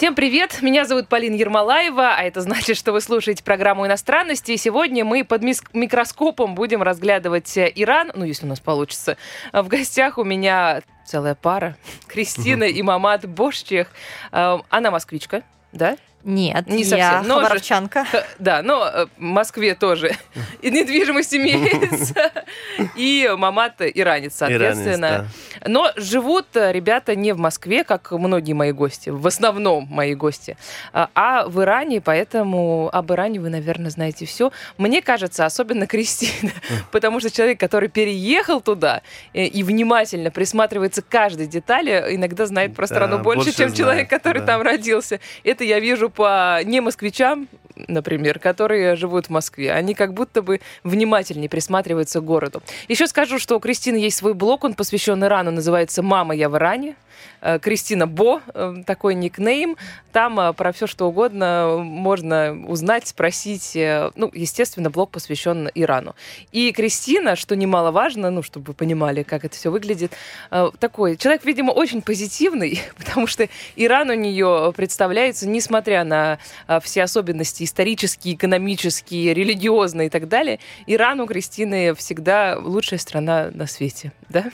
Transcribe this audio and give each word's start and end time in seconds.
Всем 0.00 0.14
привет! 0.14 0.62
Меня 0.62 0.86
зовут 0.86 1.08
Полина 1.08 1.34
Ермолаева, 1.34 2.14
а 2.14 2.22
это 2.22 2.40
значит, 2.40 2.78
что 2.78 2.92
вы 2.92 3.02
слушаете 3.02 3.44
программу 3.44 3.84
«Иностранности». 3.84 4.52
И 4.52 4.56
сегодня 4.56 5.04
мы 5.04 5.24
под 5.24 5.42
микроскопом 5.42 6.54
будем 6.54 6.82
разглядывать 6.82 7.54
э, 7.58 7.70
Иран, 7.74 8.10
ну, 8.14 8.24
если 8.24 8.46
у 8.46 8.48
нас 8.48 8.60
получится. 8.60 9.18
В 9.52 9.68
гостях 9.68 10.16
у 10.16 10.24
меня 10.24 10.80
целая 11.04 11.34
пара. 11.34 11.76
Кристина 12.06 12.64
и 12.64 12.80
Мамат 12.80 13.28
Бошчех. 13.28 13.88
Э, 14.32 14.60
она 14.70 14.90
москвичка, 14.90 15.42
да? 15.72 15.98
Нет, 16.22 16.66
не 16.66 16.82
я 16.82 17.20
совсем. 17.20 17.34
хабаровчанка. 17.34 18.06
Да, 18.38 18.62
но 18.62 18.86
э, 18.86 19.06
в 19.16 19.20
Москве 19.20 19.74
тоже 19.74 20.16
и 20.62 20.70
недвижимость 20.70 21.34
имеется, 21.34 22.30
и 22.94 23.30
мамат 23.36 23.80
иранец, 23.80 24.34
соответственно. 24.36 25.06
Иранец, 25.06 25.28
Но 25.66 25.90
живут 25.96 26.46
э, 26.54 26.72
ребята 26.72 27.16
не 27.16 27.32
в 27.32 27.38
Москве, 27.38 27.84
как 27.84 28.12
многие 28.12 28.52
мои 28.52 28.72
гости, 28.72 29.08
в 29.08 29.26
основном 29.26 29.86
мои 29.90 30.14
гости, 30.14 30.58
а, 30.92 31.08
а 31.14 31.48
в 31.48 31.62
Иране, 31.62 32.02
поэтому 32.02 32.90
об 32.92 33.10
Иране 33.12 33.40
вы, 33.40 33.48
наверное, 33.48 33.90
знаете 33.90 34.26
все. 34.26 34.52
Мне 34.76 35.00
кажется, 35.00 35.46
особенно 35.46 35.86
Кристина, 35.86 36.52
потому 36.92 37.20
что 37.20 37.30
человек, 37.30 37.58
который 37.58 37.88
переехал 37.88 38.60
туда 38.60 39.00
и 39.32 39.62
внимательно 39.62 40.30
присматривается 40.30 41.00
к 41.00 41.08
каждой 41.08 41.46
детали, 41.46 42.08
иногда 42.10 42.44
знает 42.44 42.74
про 42.74 42.86
страну 42.86 43.16
Да, 43.16 43.22
больше, 43.22 43.44
больше 43.44 43.58
чем 43.58 43.72
человек, 43.72 44.10
который 44.10 44.40
да. 44.40 44.46
там 44.46 44.62
родился. 44.62 45.20
Это 45.44 45.64
я 45.64 45.80
вижу 45.80 46.09
по 46.10 46.60
не 46.64 46.80
москвичам, 46.80 47.48
например, 47.88 48.38
которые 48.38 48.96
живут 48.96 49.26
в 49.26 49.30
Москве. 49.30 49.72
Они 49.72 49.94
как 49.94 50.14
будто 50.14 50.42
бы 50.42 50.60
внимательнее 50.84 51.48
присматриваются 51.48 52.20
к 52.20 52.24
городу. 52.24 52.62
Еще 52.88 53.06
скажу, 53.06 53.38
что 53.38 53.56
у 53.56 53.60
Кристины 53.60 53.96
есть 53.96 54.18
свой 54.18 54.34
блог, 54.34 54.64
он 54.64 54.74
посвящен 54.74 55.22
Ирану, 55.24 55.50
называется 55.50 56.02
«Мама, 56.02 56.34
я 56.34 56.48
в 56.48 56.56
Иране». 56.56 56.96
Э, 57.40 57.58
Кристина 57.58 58.06
Бо, 58.06 58.42
э, 58.54 58.76
такой 58.86 59.14
никнейм. 59.14 59.76
Там 60.12 60.38
э, 60.40 60.52
про 60.52 60.72
все 60.72 60.86
что 60.86 61.06
угодно 61.06 61.78
можно 61.82 62.52
узнать, 62.66 63.08
спросить. 63.08 63.72
Ну, 63.74 64.30
естественно, 64.32 64.90
блог 64.90 65.10
посвящен 65.10 65.70
Ирану. 65.74 66.14
И 66.52 66.72
Кристина, 66.72 67.36
что 67.36 67.56
немаловажно, 67.56 68.30
ну, 68.30 68.42
чтобы 68.42 68.66
вы 68.68 68.74
понимали, 68.74 69.22
как 69.22 69.44
это 69.44 69.56
все 69.56 69.70
выглядит, 69.70 70.12
такой 70.78 71.16
человек, 71.16 71.44
видимо, 71.44 71.70
очень 71.72 72.02
позитивный, 72.02 72.82
потому 72.96 73.26
что 73.26 73.48
Иран 73.76 74.10
у 74.10 74.14
нее 74.14 74.72
представляется, 74.76 75.48
несмотря 75.48 76.04
на 76.04 76.38
все 76.82 77.02
особенности 77.02 77.64
исторические, 77.64 78.34
экономические, 78.34 79.34
религиозные 79.34 80.06
и 80.08 80.10
так 80.10 80.28
далее, 80.28 80.58
Иран 80.86 81.20
у 81.20 81.26
Кристины 81.26 81.94
всегда 81.94 82.58
лучшая 82.58 82.98
страна 82.98 83.50
на 83.52 83.66
свете, 83.66 84.12
да? 84.28 84.50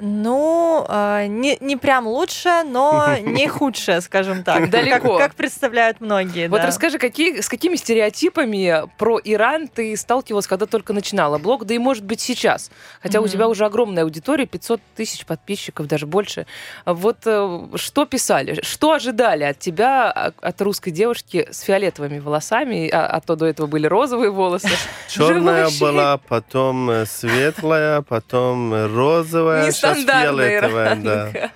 Ну, 0.00 0.86
э, 0.88 1.26
не, 1.26 1.56
не 1.60 1.76
прям 1.76 2.06
лучше, 2.06 2.62
но 2.64 3.16
не 3.20 3.48
худшее, 3.48 4.00
скажем 4.00 4.42
так. 4.44 4.70
Далеко. 4.78 5.18
Как, 5.18 5.28
как 5.28 5.34
представляют 5.34 6.00
многие. 6.00 6.48
Вот 6.48 6.60
да. 6.60 6.66
расскажи, 6.66 6.98
какие, 6.98 7.40
с 7.40 7.48
какими 7.48 7.76
стереотипами 7.76 8.88
про 8.96 9.18
Иран 9.22 9.68
ты 9.68 9.96
сталкивалась, 9.96 10.46
когда 10.46 10.66
только 10.66 10.92
начинала 10.92 11.38
блог, 11.38 11.64
да 11.64 11.74
и 11.74 11.78
может 11.78 12.04
быть 12.04 12.20
сейчас. 12.20 12.70
Хотя 13.02 13.20
у 13.20 13.22
Мгм. 13.22 13.32
тебя 13.32 13.48
уже 13.48 13.64
огромная 13.64 14.04
аудитория, 14.04 14.46
500 14.46 14.80
тысяч 14.96 15.26
подписчиков, 15.26 15.86
даже 15.86 16.06
больше. 16.06 16.46
Вот 16.84 17.18
э, 17.26 17.68
что 17.74 18.04
писали, 18.04 18.60
что 18.62 18.92
ожидали 18.92 19.44
от 19.44 19.58
тебя, 19.58 20.10
а, 20.10 20.32
от 20.40 20.60
русской 20.62 20.90
девушки 20.90 21.48
с 21.50 21.60
фиолетовыми 21.62 22.18
волосами, 22.18 22.88
а, 22.88 23.06
а 23.06 23.20
то 23.20 23.36
до 23.36 23.46
этого 23.46 23.66
были 23.66 23.86
розовые 23.86 24.30
волосы. 24.30 24.68
Черная 25.08 25.68
была, 25.80 26.18
потом 26.18 26.90
э, 26.90 27.06
светлая, 27.06 28.02
потом 28.02 28.72
э, 28.74 28.86
розовая, 28.86 29.66
Нестандартная 29.94 30.60
фиолетовая. 30.60 30.94
Да. 30.96 31.50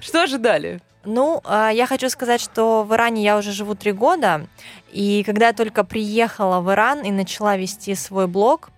Что 0.00 0.22
ожидали? 0.22 0.80
Ну, 1.04 1.40
а, 1.44 1.70
я 1.70 1.86
хочу 1.86 2.10
сказать, 2.10 2.40
что 2.40 2.84
в 2.84 2.92
Иране 2.94 3.22
я 3.22 3.38
уже 3.38 3.52
живу 3.52 3.74
три 3.74 3.92
года, 3.92 4.46
и 4.92 5.22
когда 5.24 5.46
я 5.46 5.52
только 5.52 5.84
приехала 5.84 6.60
в 6.60 6.70
Иран 6.70 7.02
и 7.02 7.10
начала 7.10 7.56
вести 7.56 7.94
свой 7.94 8.26
блог, 8.26 8.70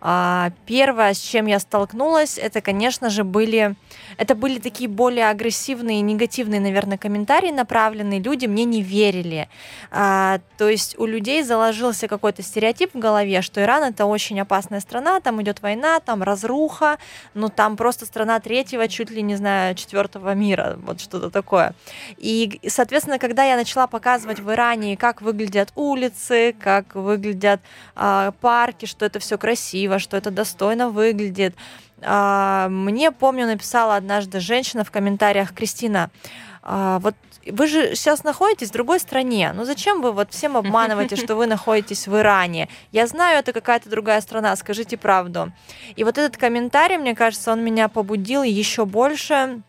первое, 0.00 1.12
с 1.12 1.18
чем 1.18 1.46
я 1.46 1.58
столкнулась, 1.58 2.38
это, 2.38 2.60
конечно 2.60 3.10
же, 3.10 3.24
были, 3.24 3.74
это 4.16 4.34
были 4.34 4.60
такие 4.60 4.88
более 4.88 5.28
агрессивные, 5.28 6.00
негативные, 6.02 6.60
наверное, 6.60 6.98
комментарии 6.98 7.50
направленные. 7.50 8.20
Люди 8.20 8.46
мне 8.46 8.64
не 8.64 8.82
верили. 8.82 9.48
А, 9.90 10.38
то 10.56 10.68
есть 10.68 10.98
у 10.98 11.06
людей 11.06 11.42
заложился 11.42 12.06
какой-то 12.06 12.42
стереотип 12.42 12.94
в 12.94 12.98
голове, 12.98 13.42
что 13.42 13.60
Иран 13.60 13.84
это 13.84 14.06
очень 14.06 14.40
опасная 14.40 14.80
страна, 14.80 15.20
там 15.20 15.42
идет 15.42 15.62
война, 15.62 15.98
там 16.00 16.22
разруха, 16.22 16.98
ну 17.34 17.48
там 17.48 17.76
просто 17.76 18.06
страна 18.06 18.38
третьего, 18.38 18.86
чуть 18.86 19.10
ли 19.10 19.22
не 19.22 19.34
знаю, 19.36 19.74
четвертого 19.74 20.34
мира, 20.34 20.78
вот 20.82 21.00
что-то 21.00 21.30
такое. 21.30 21.74
И, 22.18 22.60
соответственно, 22.68 23.18
когда 23.18 23.44
я 23.44 23.56
начала 23.56 23.86
показывать 23.86 24.38
в 24.40 24.50
Иране, 24.52 24.96
как 24.96 25.22
выглядят 25.22 25.72
улицы, 25.74 26.54
как 26.60 26.94
выглядят 26.94 27.60
а, 27.96 28.32
парки, 28.40 28.86
что 28.86 29.04
это 29.04 29.18
все 29.18 29.38
красиво, 29.38 29.87
что 29.98 30.16
это 30.16 30.30
достойно 30.30 30.90
выглядит, 30.90 31.54
а, 32.02 32.68
мне, 32.68 33.10
помню, 33.10 33.46
написала 33.46 33.96
однажды 33.96 34.40
женщина 34.40 34.84
в 34.84 34.90
комментариях, 34.90 35.54
Кристина, 35.54 36.10
а, 36.62 36.98
вот 36.98 37.14
вы 37.50 37.66
же 37.66 37.94
сейчас 37.94 38.24
находитесь 38.24 38.68
в 38.68 38.72
другой 38.72 39.00
стране. 39.00 39.52
Ну 39.54 39.64
зачем 39.64 40.02
вы 40.02 40.12
вот 40.12 40.32
всем 40.32 40.56
обманываете, 40.56 41.16
что 41.16 41.34
вы 41.34 41.46
находитесь 41.46 42.06
в 42.06 42.16
Иране? 42.16 42.68
Я 42.92 43.06
знаю, 43.06 43.38
это 43.38 43.52
какая-то 43.52 43.88
другая 43.88 44.20
страна, 44.20 44.54
скажите 44.56 44.96
правду. 44.96 45.52
И 45.96 46.04
вот 46.04 46.18
этот 46.18 46.36
комментарий, 46.36 46.98
мне 46.98 47.14
кажется, 47.14 47.52
он 47.52 47.64
меня 47.64 47.88
побудил 47.88 48.42
еще 48.42 48.84
больше 48.84 49.62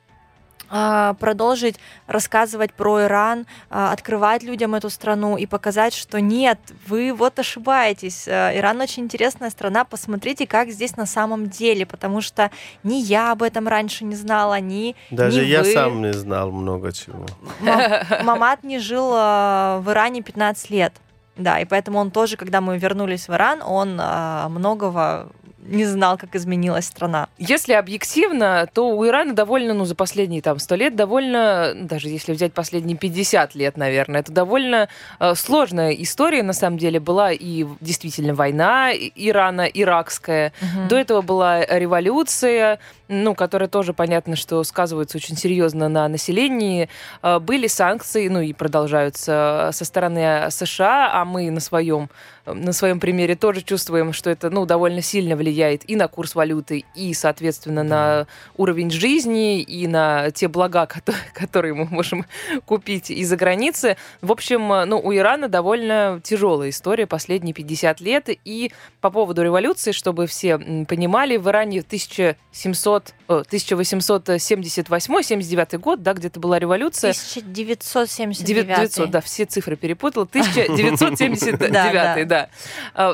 продолжить 0.69 1.75
рассказывать 2.07 2.73
про 2.73 3.03
Иран, 3.03 3.45
а, 3.69 3.91
открывать 3.91 4.43
людям 4.43 4.75
эту 4.75 4.89
страну 4.89 5.37
и 5.37 5.45
показать, 5.45 5.93
что 5.93 6.21
нет, 6.21 6.59
вы 6.87 7.13
вот 7.13 7.39
ошибаетесь. 7.39 8.27
А, 8.27 8.55
Иран 8.55 8.79
очень 8.81 9.03
интересная 9.03 9.49
страна, 9.49 9.83
посмотрите, 9.85 10.45
как 10.47 10.69
здесь 10.69 10.95
на 10.97 11.05
самом 11.05 11.49
деле, 11.49 11.85
потому 11.85 12.21
что 12.21 12.51
ни 12.83 12.95
я 12.95 13.31
об 13.31 13.41
этом 13.43 13.67
раньше 13.67 14.05
не 14.05 14.15
знала, 14.15 14.59
ни 14.59 14.95
Даже 15.11 15.41
ни 15.41 15.45
я 15.47 15.63
вы. 15.63 15.73
сам 15.73 16.01
не 16.01 16.13
знал 16.13 16.51
много 16.51 16.91
чего. 16.91 17.25
Ма- 17.59 18.03
Мамат 18.23 18.63
не 18.63 18.79
жил 18.79 19.11
а, 19.13 19.79
в 19.79 19.89
Иране 19.91 20.21
15 20.21 20.69
лет. 20.69 20.93
Да, 21.35 21.57
и 21.61 21.63
поэтому 21.65 21.99
он 21.99 22.11
тоже, 22.11 22.35
когда 22.35 22.59
мы 22.59 22.77
вернулись 22.77 23.29
в 23.29 23.33
Иран, 23.33 23.61
он 23.65 23.97
а, 24.01 24.49
многого 24.49 25.29
не 25.69 25.85
знал, 25.85 26.17
как 26.17 26.35
изменилась 26.35 26.85
страна. 26.85 27.27
Если 27.37 27.73
объективно, 27.73 28.67
то 28.73 28.89
у 28.89 29.05
Ирана 29.07 29.33
довольно, 29.33 29.73
ну, 29.73 29.85
за 29.85 29.95
последние 29.95 30.41
там 30.41 30.59
сто 30.59 30.75
лет, 30.75 30.95
довольно, 30.95 31.73
ну, 31.75 31.87
даже 31.87 32.09
если 32.09 32.33
взять 32.33 32.53
последние 32.53 32.97
50 32.97 33.55
лет, 33.55 33.77
наверное, 33.77 34.21
это 34.21 34.31
довольно 34.31 34.89
э, 35.19 35.35
сложная 35.35 35.91
история, 35.91 36.43
на 36.43 36.53
самом 36.53 36.77
деле, 36.77 36.99
была 36.99 37.31
и 37.31 37.65
действительно 37.81 38.33
война 38.33 38.91
и- 38.91 39.11
Ирана-иракская, 39.15 40.53
до 40.89 40.95
этого 40.97 41.21
была 41.21 41.65
революция, 41.65 42.79
ну, 43.07 43.35
которая 43.35 43.69
тоже 43.69 43.93
понятно, 43.93 44.35
что 44.35 44.63
сказывается 44.63 45.17
очень 45.17 45.35
серьезно 45.37 45.89
на 45.89 46.07
населении. 46.07 46.89
Э, 47.23 47.39
Были 47.39 47.67
санкции, 47.67 48.27
ну 48.27 48.41
и 48.41 48.53
продолжаются 48.53 49.69
со 49.73 49.85
стороны 49.85 50.49
США, 50.51 51.11
а 51.13 51.25
мы 51.25 51.49
на 51.51 51.59
своем 51.59 52.09
на 52.53 52.73
своем 52.73 52.99
примере 52.99 53.35
тоже 53.35 53.61
чувствуем, 53.61 54.13
что 54.13 54.29
это 54.29 54.49
ну, 54.49 54.65
довольно 54.65 55.01
сильно 55.01 55.35
влияет 55.35 55.89
и 55.89 55.95
на 55.95 56.07
курс 56.07 56.35
валюты, 56.35 56.85
и, 56.95 57.13
соответственно, 57.13 57.83
на 57.83 58.27
уровень 58.57 58.91
жизни, 58.91 59.61
и 59.61 59.87
на 59.87 60.31
те 60.31 60.47
блага, 60.47 60.85
кото- 60.87 61.13
которые 61.33 61.73
мы 61.73 61.85
можем 61.85 62.25
купить 62.65 63.11
из-за 63.11 63.35
границы. 63.35 63.97
В 64.21 64.31
общем, 64.31 64.67
ну, 64.67 64.99
у 64.99 65.13
Ирана 65.13 65.47
довольно 65.49 66.19
тяжелая 66.23 66.69
история 66.69 67.07
последние 67.07 67.53
50 67.53 68.01
лет. 68.01 68.29
И 68.45 68.71
по 69.01 69.09
поводу 69.09 69.43
революции, 69.43 69.91
чтобы 69.91 70.27
все 70.27 70.57
понимали, 70.57 71.37
в 71.37 71.47
Иране 71.47 71.81
в 71.81 71.85
1700, 71.85 73.09
э, 73.09 73.18
1878-79 73.29 75.77
год, 75.77 76.01
да, 76.01 76.13
где-то 76.13 76.39
была 76.39 76.57
революция. 76.59 77.11
1979. 77.13 78.67
900, 78.67 79.11
да, 79.11 79.21
все 79.21 79.45
цифры 79.45 79.75
перепутала. 79.75 80.25
1979, 80.25 82.27
Да, 82.27 82.49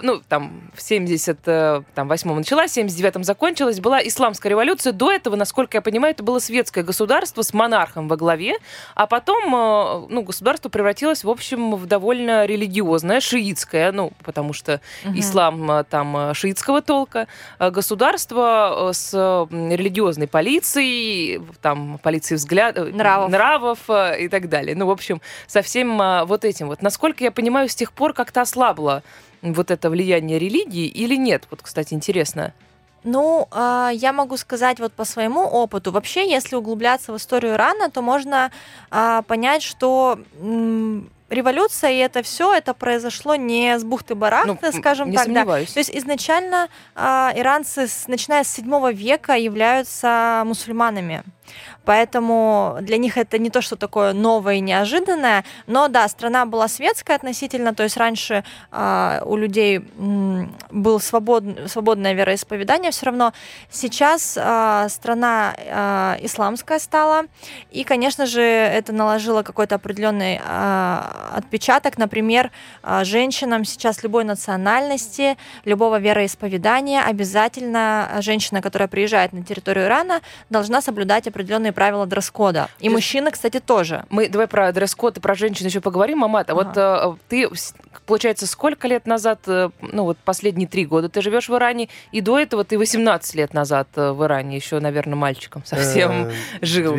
Ну, 0.01 0.21
там, 0.27 0.71
в 0.73 0.79
78-м 0.79 2.37
началась, 2.37 2.71
в 2.71 2.77
79-м 2.77 3.23
закончилась. 3.23 3.79
Была 3.79 4.05
исламская 4.05 4.49
революция. 4.49 4.93
До 4.93 5.11
этого, 5.11 5.35
насколько 5.35 5.77
я 5.77 5.81
понимаю, 5.81 6.13
это 6.13 6.23
было 6.23 6.39
светское 6.39 6.83
государство 6.83 7.41
с 7.41 7.53
монархом 7.53 8.07
во 8.07 8.17
главе. 8.17 8.55
А 8.95 9.07
потом, 9.07 9.53
э, 9.53 10.05
ну, 10.09 10.21
государство 10.21 10.69
превратилось, 10.69 11.23
в 11.23 11.29
общем, 11.29 11.75
в 11.75 11.85
довольно 11.85 12.45
религиозное, 12.45 13.19
шиитское, 13.19 13.91
ну, 13.91 14.13
потому 14.23 14.53
что 14.53 14.79
ислам 15.03 15.69
э, 15.71 15.83
там 15.83 16.15
э, 16.17 16.33
шиитского 16.33 16.81
толка. 16.81 17.27
Э, 17.59 17.69
Государство 17.71 18.89
э, 18.89 18.93
с 18.93 19.13
м, 19.13 19.71
религиозной 20.05 20.27
полицией, 20.27 21.41
там, 21.61 21.99
полицией 22.01 22.37
взгляд... 22.37 22.77
э, 22.77 22.85
Нравов. 22.85 23.31
нравов 23.31 23.79
э, 23.89 24.25
и 24.25 24.27
так 24.29 24.49
далее. 24.49 24.75
Ну, 24.75 24.85
в 24.85 24.91
общем, 24.91 25.21
со 25.47 25.61
всем 25.61 25.99
а, 26.01 26.25
вот 26.25 26.45
этим 26.45 26.67
вот. 26.67 26.81
Насколько 26.81 27.23
я 27.23 27.31
понимаю, 27.31 27.69
с 27.69 27.75
тех 27.75 27.91
пор 27.91 28.13
как-то 28.13 28.41
ослабло 28.41 29.03
вот 29.41 29.71
это 29.71 29.89
влияние 29.89 30.39
религии 30.39 30.87
или 30.87 31.15
нет? 31.15 31.47
Вот, 31.49 31.61
кстати, 31.61 31.93
интересно. 31.93 32.53
Ну, 33.03 33.47
а, 33.51 33.91
я 33.93 34.13
могу 34.13 34.37
сказать 34.37 34.79
вот 34.79 34.93
по 34.93 35.05
своему 35.05 35.41
опыту. 35.41 35.91
Вообще, 35.91 36.29
если 36.29 36.55
углубляться 36.55 37.13
в 37.13 37.17
историю 37.17 37.53
Ирана, 37.53 37.89
то 37.89 38.01
можно 38.01 38.51
а, 38.89 39.21
понять, 39.23 39.63
что 39.63 40.19
м, 40.39 41.09
революция 41.29 41.91
и 41.91 41.97
это 41.97 42.21
все, 42.23 42.53
это 42.53 42.73
произошло 42.73 43.35
не 43.35 43.77
с 43.77 43.83
бухты-барахты, 43.83 44.71
Ну, 44.73 44.79
скажем 44.79 45.09
не 45.09 45.17
так, 45.17 45.27
да. 45.27 45.33
сомневаюсь. 45.33 45.71
То 45.73 45.79
есть 45.79 45.91
изначально 45.93 46.69
а, 46.95 47.31
иранцы, 47.35 47.87
начиная 48.07 48.43
с 48.43 48.49
7 48.49 48.91
века, 48.93 49.33
являются 49.33 50.43
мусульманами. 50.45 51.23
Поэтому 51.85 52.77
для 52.81 52.97
них 52.97 53.17
это 53.17 53.37
не 53.37 53.49
то, 53.49 53.61
что 53.61 53.75
такое 53.75 54.13
новое 54.13 54.55
и 54.55 54.59
неожиданное. 54.59 55.43
Но 55.67 55.87
да, 55.87 56.07
страна 56.07 56.45
была 56.45 56.67
светская 56.67 57.15
относительно, 57.15 57.73
то 57.73 57.83
есть 57.83 57.97
раньше 57.97 58.43
а, 58.71 59.21
у 59.25 59.35
людей 59.35 59.85
м, 59.97 60.55
был 60.71 60.99
свобод- 60.99 61.67
свободное 61.69 62.13
вероисповедание 62.13 62.91
все 62.91 63.07
равно. 63.07 63.33
Сейчас 63.69 64.37
а, 64.41 64.89
страна 64.89 65.55
а, 65.69 66.17
исламская 66.21 66.79
стала, 66.79 67.25
и, 67.71 67.83
конечно 67.83 68.25
же, 68.25 68.41
это 68.41 68.91
наложило 68.93 69.43
какой-то 69.43 69.75
определенный 69.75 70.41
а, 70.43 71.31
отпечаток. 71.35 71.97
Например, 71.97 72.51
а, 72.83 73.03
женщинам 73.03 73.65
сейчас 73.65 74.03
любой 74.03 74.23
национальности, 74.23 75.37
любого 75.65 75.99
вероисповедания 75.99 77.03
обязательно 77.03 78.17
женщина, 78.19 78.61
которая 78.61 78.87
приезжает 78.87 79.33
на 79.33 79.43
территорию 79.43 79.85
Ирана, 79.85 80.21
должна 80.49 80.81
соблюдать 80.81 81.27
определенные 81.27 81.73
правила 81.75 82.07
дресс-кода. 82.07 82.69
И 82.79 82.89
мужчины, 82.89 83.29
кстати, 83.29 83.59
тоже. 83.59 84.05
Мы 84.09 84.27
давай 84.29 84.47
про 84.47 84.71
дресс-код 84.71 85.17
и 85.17 85.19
про 85.19 85.35
женщин 85.35 85.67
еще 85.67 85.81
поговорим, 85.81 86.19
Мамат. 86.19 86.49
А 86.49 86.55
вот 86.55 86.75
э, 86.75 87.13
ты, 87.29 87.47
получается, 88.05 88.47
сколько 88.47 88.87
лет 88.87 89.05
назад, 89.05 89.41
э, 89.47 89.69
ну 89.81 90.03
вот 90.03 90.17
последние 90.17 90.67
три 90.67 90.85
года 90.85 91.09
ты 91.09 91.21
живешь 91.21 91.49
в 91.49 91.55
Иране, 91.55 91.89
и 92.11 92.21
до 92.21 92.39
этого 92.39 92.63
ты 92.63 92.77
18 92.77 93.35
лет 93.35 93.53
назад 93.53 93.89
э, 93.95 94.11
в 94.11 94.23
Иране, 94.23 94.55
еще, 94.55 94.79
наверное, 94.79 95.15
мальчиком 95.15 95.63
совсем 95.65 96.31
жил. 96.61 96.95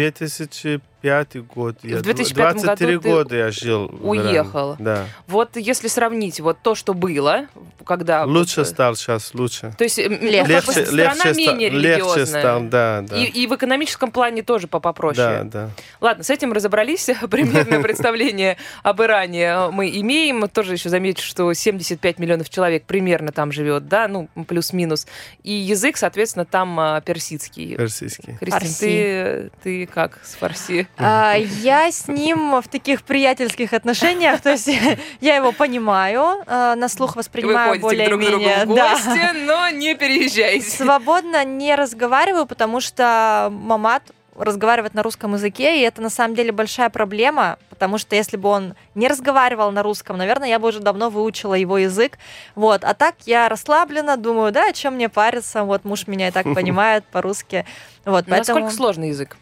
2005 1.06 1.46
год. 1.46 1.76
Я 1.82 1.98
В 1.98 2.02
2005 2.02 2.54
году 2.54 2.64
23 2.66 2.98
ты 2.98 3.08
года 3.08 3.36
я 3.36 3.50
жил. 3.50 3.90
уехал. 4.02 4.76
Да. 4.78 5.06
Вот 5.26 5.56
если 5.56 5.88
сравнить 5.88 6.40
вот 6.40 6.58
то, 6.62 6.74
что 6.74 6.94
было, 6.94 7.46
когда... 7.84 8.24
Лучше 8.24 8.60
вот, 8.60 8.66
э, 8.66 8.70
стал 8.70 8.96
сейчас, 8.96 9.32
лучше. 9.34 9.72
То 9.78 9.84
есть, 9.84 9.98
Легче. 9.98 10.52
Легче, 10.52 10.86
страна 10.86 11.24
легче, 11.24 11.34
менее 11.34 11.68
легче 11.70 11.88
религиозная. 12.02 12.40
стал, 12.42 12.60
да, 12.64 13.04
да. 13.08 13.16
И, 13.16 13.24
и 13.24 13.46
в 13.46 13.54
экономическом 13.54 14.10
плане 14.10 14.42
тоже 14.42 14.66
по- 14.66 14.80
попроще. 14.80 15.42
Да, 15.44 15.44
да. 15.44 15.70
Ладно, 16.00 16.24
с 16.24 16.30
этим 16.30 16.52
разобрались. 16.52 17.08
Примерное 17.30 17.80
представление 17.80 18.56
об 18.82 19.00
Иране 19.02 19.68
мы 19.70 19.88
имеем. 20.00 20.48
Тоже 20.48 20.72
еще 20.72 20.88
замечу, 20.88 21.22
что 21.22 21.52
75 21.52 22.18
миллионов 22.18 22.50
человек 22.50 22.84
примерно 22.84 23.30
там 23.32 23.52
живет, 23.52 23.88
да, 23.88 24.08
ну, 24.08 24.28
плюс-минус. 24.48 25.06
И 25.42 25.52
язык, 25.52 25.96
соответственно, 25.96 26.44
там 26.44 26.78
а, 26.80 27.00
персидский. 27.00 27.76
Персидский. 27.76 28.36
Кристин, 28.40 28.70
ты, 28.78 29.50
ты 29.62 29.86
как 29.86 30.18
с 30.24 30.34
фарси? 30.34 30.88
А, 30.98 31.34
Я 31.34 31.90
с 31.90 32.08
ним 32.08 32.60
в 32.60 32.68
таких 32.68 33.02
приятельских 33.02 33.72
отношениях, 33.72 34.40
то 34.40 34.50
есть 34.50 34.68
я 35.20 35.36
его 35.36 35.52
понимаю, 35.52 36.42
а, 36.46 36.74
на 36.74 36.88
слух 36.88 37.16
воспринимаю 37.16 37.80
ходите 37.80 38.06
друг 38.06 38.20
к 38.20 38.24
другу 38.24 38.42
более-менее. 38.44 38.64
в 38.66 38.74
да. 38.74 38.92
гости, 38.92 39.46
но 39.46 39.68
не 39.70 39.94
переезжайте. 39.94 40.68
Свободно 40.68 41.44
не 41.44 41.74
разговариваю, 41.74 42.46
потому 42.46 42.80
что 42.80 43.48
мамат 43.52 44.02
разговаривает 44.38 44.94
на 44.94 45.02
русском 45.02 45.34
языке, 45.34 45.80
и 45.80 45.82
это 45.82 46.02
на 46.02 46.10
самом 46.10 46.34
деле 46.34 46.52
большая 46.52 46.90
проблема, 46.90 47.58
потому 47.70 47.98
что 47.98 48.16
если 48.16 48.36
бы 48.36 48.48
он 48.48 48.74
не 48.94 49.08
разговаривал 49.08 49.70
на 49.72 49.82
русском, 49.82 50.16
наверное, 50.16 50.48
я 50.48 50.58
бы 50.58 50.68
уже 50.68 50.80
давно 50.80 51.10
выучила 51.10 51.54
его 51.54 51.78
язык. 51.78 52.18
Вот. 52.54 52.84
А 52.84 52.94
так 52.94 53.14
я 53.24 53.48
расслаблена, 53.48 54.16
думаю, 54.16 54.52
да, 54.52 54.68
о 54.68 54.72
чем 54.72 54.94
мне 54.94 55.08
париться, 55.08 55.64
вот 55.64 55.84
муж 55.84 56.06
меня 56.06 56.28
и 56.28 56.30
так 56.30 56.44
понимает 56.54 57.04
по-русски. 57.04 57.64
Вот, 58.04 58.26
Ну, 58.26 58.34
поэтому... 58.34 58.60
Насколько 58.60 58.76
сложный 58.76 59.08
язык? 59.08 59.36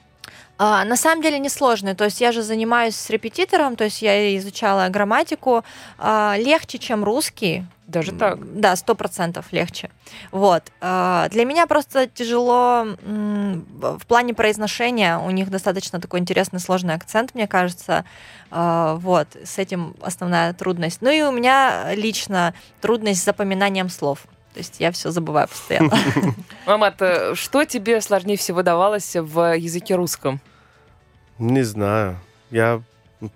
А, 0.57 0.85
на 0.85 0.97
самом 0.97 1.23
деле 1.23 1.39
несложный. 1.39 1.95
То 1.95 2.05
есть 2.05 2.21
я 2.21 2.33
же 2.33 2.43
занимаюсь 2.43 2.95
с 2.95 3.11
репетитором, 3.11 3.77
то 3.77 3.85
есть 3.85 4.03
я 4.03 4.37
изучала 4.39 4.89
грамматику. 4.89 5.65
А, 5.99 6.37
легче, 6.39 6.79
чем 6.79 7.05
русский. 7.05 7.65
Даже 7.87 8.13
так. 8.13 8.39
Да, 8.61 8.77
сто 8.77 8.95
процентов 8.95 9.47
легче. 9.53 9.91
Вот. 10.31 10.63
А, 10.81 11.29
Для 11.29 11.45
меня 11.45 11.67
просто 11.67 12.07
тяжело 12.07 12.87
в 13.05 14.07
плане 14.07 14.33
произношения. 14.33 15.19
У 15.19 15.31
них 15.31 15.51
достаточно 15.51 16.01
такой 16.01 16.21
интересный, 16.21 16.61
сложный 16.61 16.95
акцент, 16.95 17.35
мне 17.35 17.47
кажется. 17.47 18.05
А, 18.51 18.95
Вот. 18.97 19.29
С 19.45 19.59
этим 19.59 19.97
основная 20.01 20.53
трудность. 20.55 21.03
Ну 21.03 21.11
и 21.11 21.23
у 21.23 21.33
меня 21.33 21.95
лично 21.95 22.55
трудность 22.81 23.21
с 23.21 23.25
запоминанием 23.25 23.91
слов. 23.91 24.27
То 24.55 24.59
есть 24.61 24.77
я 24.79 24.93
все 24.93 25.11
забываю 25.11 25.49
постоянно. 25.49 25.93
Мамат, 26.67 27.03
э, 27.03 27.35
что 27.35 27.65
тебе 27.65 28.01
сложнее 28.01 28.37
всего 28.37 28.63
давалось 28.63 29.17
в 29.17 29.57
языке 29.59 29.97
русском? 29.97 30.41
Не 31.41 31.65
знаю. 31.65 32.19
Я 32.53 32.81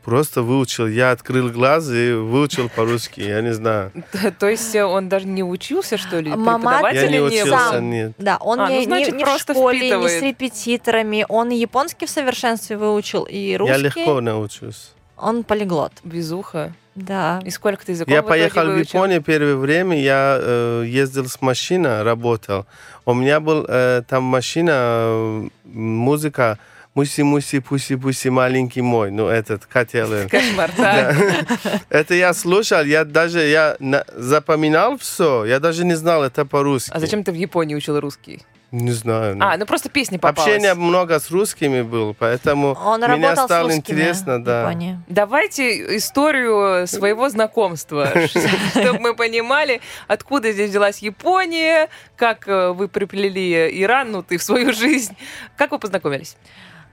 просто 0.04 0.42
выучил. 0.42 0.86
Я 0.86 1.10
открыл 1.10 1.50
глаз 1.50 1.90
и 1.90 2.12
выучил 2.12 2.68
по-русски. 2.68 3.20
Я 3.20 3.40
не 3.42 3.52
знаю. 3.52 3.90
То 4.38 4.48
есть 4.48 4.76
он 4.76 5.08
даже 5.08 5.26
не 5.26 5.42
учился, 5.42 5.98
что 5.98 6.20
ли? 6.20 6.30
Мамат- 6.30 6.94
Я 6.94 7.08
не 7.08 7.18
учился, 7.20 7.80
нет. 7.80 8.12
Да, 8.18 8.36
он 8.36 8.60
А, 8.60 8.68
ну, 8.68 8.78
не, 8.78 8.84
значит, 8.84 9.14
не 9.14 9.24
просто 9.24 9.54
в 9.54 9.56
школе, 9.56 9.90
не 9.98 10.08
с 10.08 10.22
репетиторами. 10.22 11.26
Он 11.28 11.50
и 11.50 11.56
японский 11.56 12.06
в 12.06 12.10
совершенстве 12.10 12.76
выучил, 12.76 13.24
и 13.24 13.56
русский. 13.56 13.72
Я 13.76 13.78
легко 13.78 14.20
научусь. 14.20 14.92
Он 15.16 15.42
полиглот. 15.42 15.92
Безуха. 16.04 16.72
Да. 16.98 17.40
И 17.44 17.50
сколько 17.50 17.86
ты 17.86 17.92
языков 17.92 18.12
Я 18.12 18.22
в 18.22 18.26
итоге 18.26 18.40
поехал 18.50 18.66
в? 18.72 18.76
Японию 18.78 19.22
первое 19.22 19.54
время, 19.56 20.00
я 20.00 20.38
э, 20.40 20.84
ездил 20.86 21.26
с 21.26 21.40
машиной, 21.40 22.02
работал. 22.02 22.66
У 23.06 23.14
меня 23.14 23.40
был 23.40 23.64
э, 23.68 24.02
там 24.08 24.24
машина, 24.24 24.72
э, 24.74 25.48
музыка 25.64 26.58
«Муси-муси, 26.94 27.60
пуси-пуси, 27.60 28.28
маленький 28.28 28.82
мой». 28.82 29.12
Ну, 29.12 29.28
этот, 29.28 29.62
хотел. 29.68 30.12
э. 30.12 30.26
Кошмар, 30.28 30.70
да. 30.76 31.14
Это 31.90 32.14
я 32.14 32.34
слушал, 32.34 32.82
я 32.82 33.04
даже 33.04 33.40
я 33.46 33.76
на- 33.78 34.04
запоминал 34.16 34.98
все, 34.98 35.44
я 35.44 35.60
даже 35.60 35.84
не 35.84 35.94
знал 35.94 36.24
это 36.24 36.44
по-русски. 36.44 36.90
А 36.92 36.98
зачем 36.98 37.22
ты 37.22 37.30
в 37.30 37.36
Японии 37.36 37.76
учил 37.76 38.00
русский? 38.00 38.42
Не 38.70 38.92
знаю. 38.92 39.36
ну. 39.36 39.44
А, 39.46 39.56
ну 39.56 39.64
просто 39.64 39.88
песня 39.88 40.18
попалась. 40.18 40.52
Общения 40.52 40.74
много 40.74 41.18
с 41.18 41.30
русскими 41.30 41.80
было, 41.80 42.12
поэтому 42.12 42.76
Он 42.84 42.98
мне 42.98 43.06
работал 43.06 43.46
стало 43.46 43.70
с 43.70 43.74
русскими 43.76 43.96
интересно, 43.96 44.44
да. 44.44 44.62
Японии. 44.62 45.00
Давайте 45.08 45.96
историю 45.96 46.86
своего 46.86 47.30
знакомства, 47.30 48.12
чтобы 48.70 48.98
мы 48.98 49.14
понимали, 49.14 49.80
откуда 50.06 50.52
здесь 50.52 50.68
взялась 50.68 50.98
Япония, 50.98 51.88
как 52.16 52.46
э, 52.46 52.72
вы 52.72 52.88
приплели 52.88 53.82
Иран, 53.82 54.12
ну 54.12 54.22
ты 54.22 54.36
в 54.36 54.42
свою 54.42 54.72
жизнь. 54.74 55.16
Как 55.56 55.70
вы 55.70 55.78
познакомились? 55.78 56.36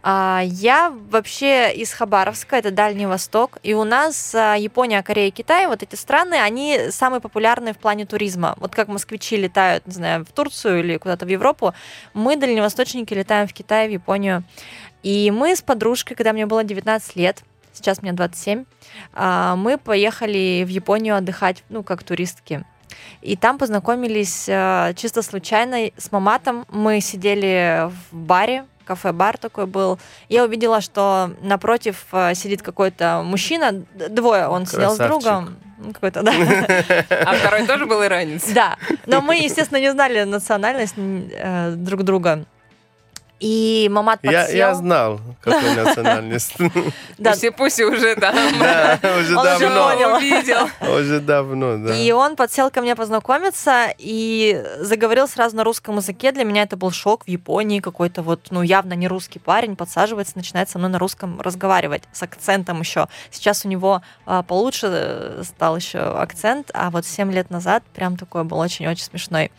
А, 0.08 0.44
Я 0.46 0.94
вообще 1.10 1.74
из 1.74 1.92
Хабаровска, 1.92 2.58
это 2.58 2.70
Дальний 2.70 3.08
Восток, 3.08 3.58
и 3.64 3.74
у 3.74 3.84
нас 3.84 4.36
а, 4.36 4.54
Япония, 4.54 5.02
Корея, 5.02 5.32
Китай, 5.32 5.66
вот 5.66 5.82
эти 5.82 5.96
страны, 5.96 6.36
они 6.36 6.92
самые 6.92 7.22
популярные 7.22 7.74
в 7.74 7.80
плане 7.80 8.06
туризма. 8.06 8.54
Вот 8.58 8.76
как 8.76 8.88
москвичи 8.88 9.36
летают, 9.36 9.88
не 9.88 9.94
знаю, 9.94 10.24
в 10.24 10.32
Турцию 10.32 10.82
или 10.82 10.98
куда-то 10.98 11.26
в 11.26 11.30
Европу, 11.30 11.74
мы, 12.14 12.36
дальневосточники, 12.36 13.16
летаем 13.16 13.48
в 13.48 13.54
Китай, 13.54 13.88
в 13.88 13.92
Японию. 13.92 14.44
И 15.02 15.32
мы 15.32 15.56
с 15.56 15.64
подружкой, 15.64 16.16
когда 16.16 16.34
мне 16.34 16.46
было 16.46 16.64
19 16.64 17.16
лет, 17.16 17.42
сейчас 17.74 18.04
мне 18.04 18.14
27, 18.14 18.66
а, 19.14 19.56
мы 19.56 19.80
поехали 19.80 20.64
в 20.68 20.70
Японию 20.70 21.16
отдыхать, 21.16 21.64
ну, 21.70 21.82
как 21.82 22.04
туристки. 22.04 22.64
И 23.24 23.36
там 23.36 23.58
познакомились 23.58 24.46
чисто 24.96 25.24
случайно 25.24 25.90
с 25.98 26.12
маматом. 26.12 26.66
Мы 26.70 27.02
сидели 27.02 27.90
в 28.12 28.16
баре, 28.16 28.66
кафе-бар 28.86 29.38
такой 29.38 29.65
был. 29.65 30.00
Я 30.30 30.44
увидела, 30.46 30.80
что 30.82 31.32
напротив 31.42 32.06
э, 32.12 32.34
сидит 32.36 32.62
какой-то 32.62 33.22
мужчина, 33.25 33.72
двое, 34.10 34.48
он 34.48 34.65
сидел 34.65 34.94
с 34.94 34.98
Красавчик. 34.98 35.24
другом. 35.24 35.56
Ну, 35.77 35.92
Какой-то, 35.94 36.22
да. 36.24 36.32
А 37.25 37.34
второй 37.36 37.68
тоже 37.68 37.86
был 37.86 38.01
иранец? 38.04 38.50
Да, 38.54 38.77
но 39.06 39.20
мы, 39.22 39.36
естественно, 39.36 39.80
не 39.80 39.92
знали 39.92 40.24
национальность 40.24 40.96
э, 40.98 41.72
друг 41.75 42.04
друга. 42.04 42.46
И 43.42 43.89
мамат 43.92 44.20
Я, 44.24 44.42
подсел. 44.44 44.58
я 44.58 44.75
знал, 44.75 45.20
какой 45.42 45.75
национальность. 45.84 46.54
Да, 47.18 47.32
Пусть-пусть 47.32 47.82
уже 47.82 48.15
там 48.15 48.34
Да, 48.60 48.98
уже 49.20 49.38
Он 49.38 49.46
уже 49.48 49.60
давно. 49.60 49.89
понял. 49.89 50.15
увидел. 50.15 50.70
Уже 50.82 51.20
давно, 51.20 51.77
да. 51.77 51.96
И 51.96 52.12
он 52.12 52.38
подсел 52.38 52.72
ко 52.72 52.82
мне 52.82 52.96
познакомиться 52.96 53.88
и 53.98 54.63
заговорил 54.80 55.27
сразу 55.27 55.58
на 55.58 55.63
русском 55.65 55.98
языке. 55.98 56.32
Для 56.32 56.46
меня 56.46 56.63
это 56.63 56.77
был 56.77 56.92
шок 56.92 57.25
в 57.25 57.27
Японии. 57.27 57.82
Какой-то 57.82 58.22
вот, 58.22 58.48
ну, 58.51 58.62
явно 58.62 58.94
не 58.94 59.08
русский 59.10 59.39
парень 59.39 59.75
подсаживается, 59.75 60.34
начинает 60.36 60.70
со 60.70 60.77
мной 60.80 60.89
на 60.92 61.00
русском 61.00 61.42
разговаривать 61.42 62.04
с 62.13 62.24
акцентом 62.24 62.80
еще. 62.80 63.08
Сейчас 63.32 63.65
у 63.65 63.68
него 63.68 64.01
а, 64.25 64.44
получше 64.44 65.42
стал 65.44 65.75
еще 65.75 66.00
акцент, 66.00 66.72
а 66.74 66.89
вот 66.89 67.06
7 67.06 67.32
лет 67.34 67.50
назад 67.50 67.84
прям 67.94 68.15
такой 68.15 68.46
был 68.46 68.60
очень-очень 68.60 69.04
смешной. 69.04 69.51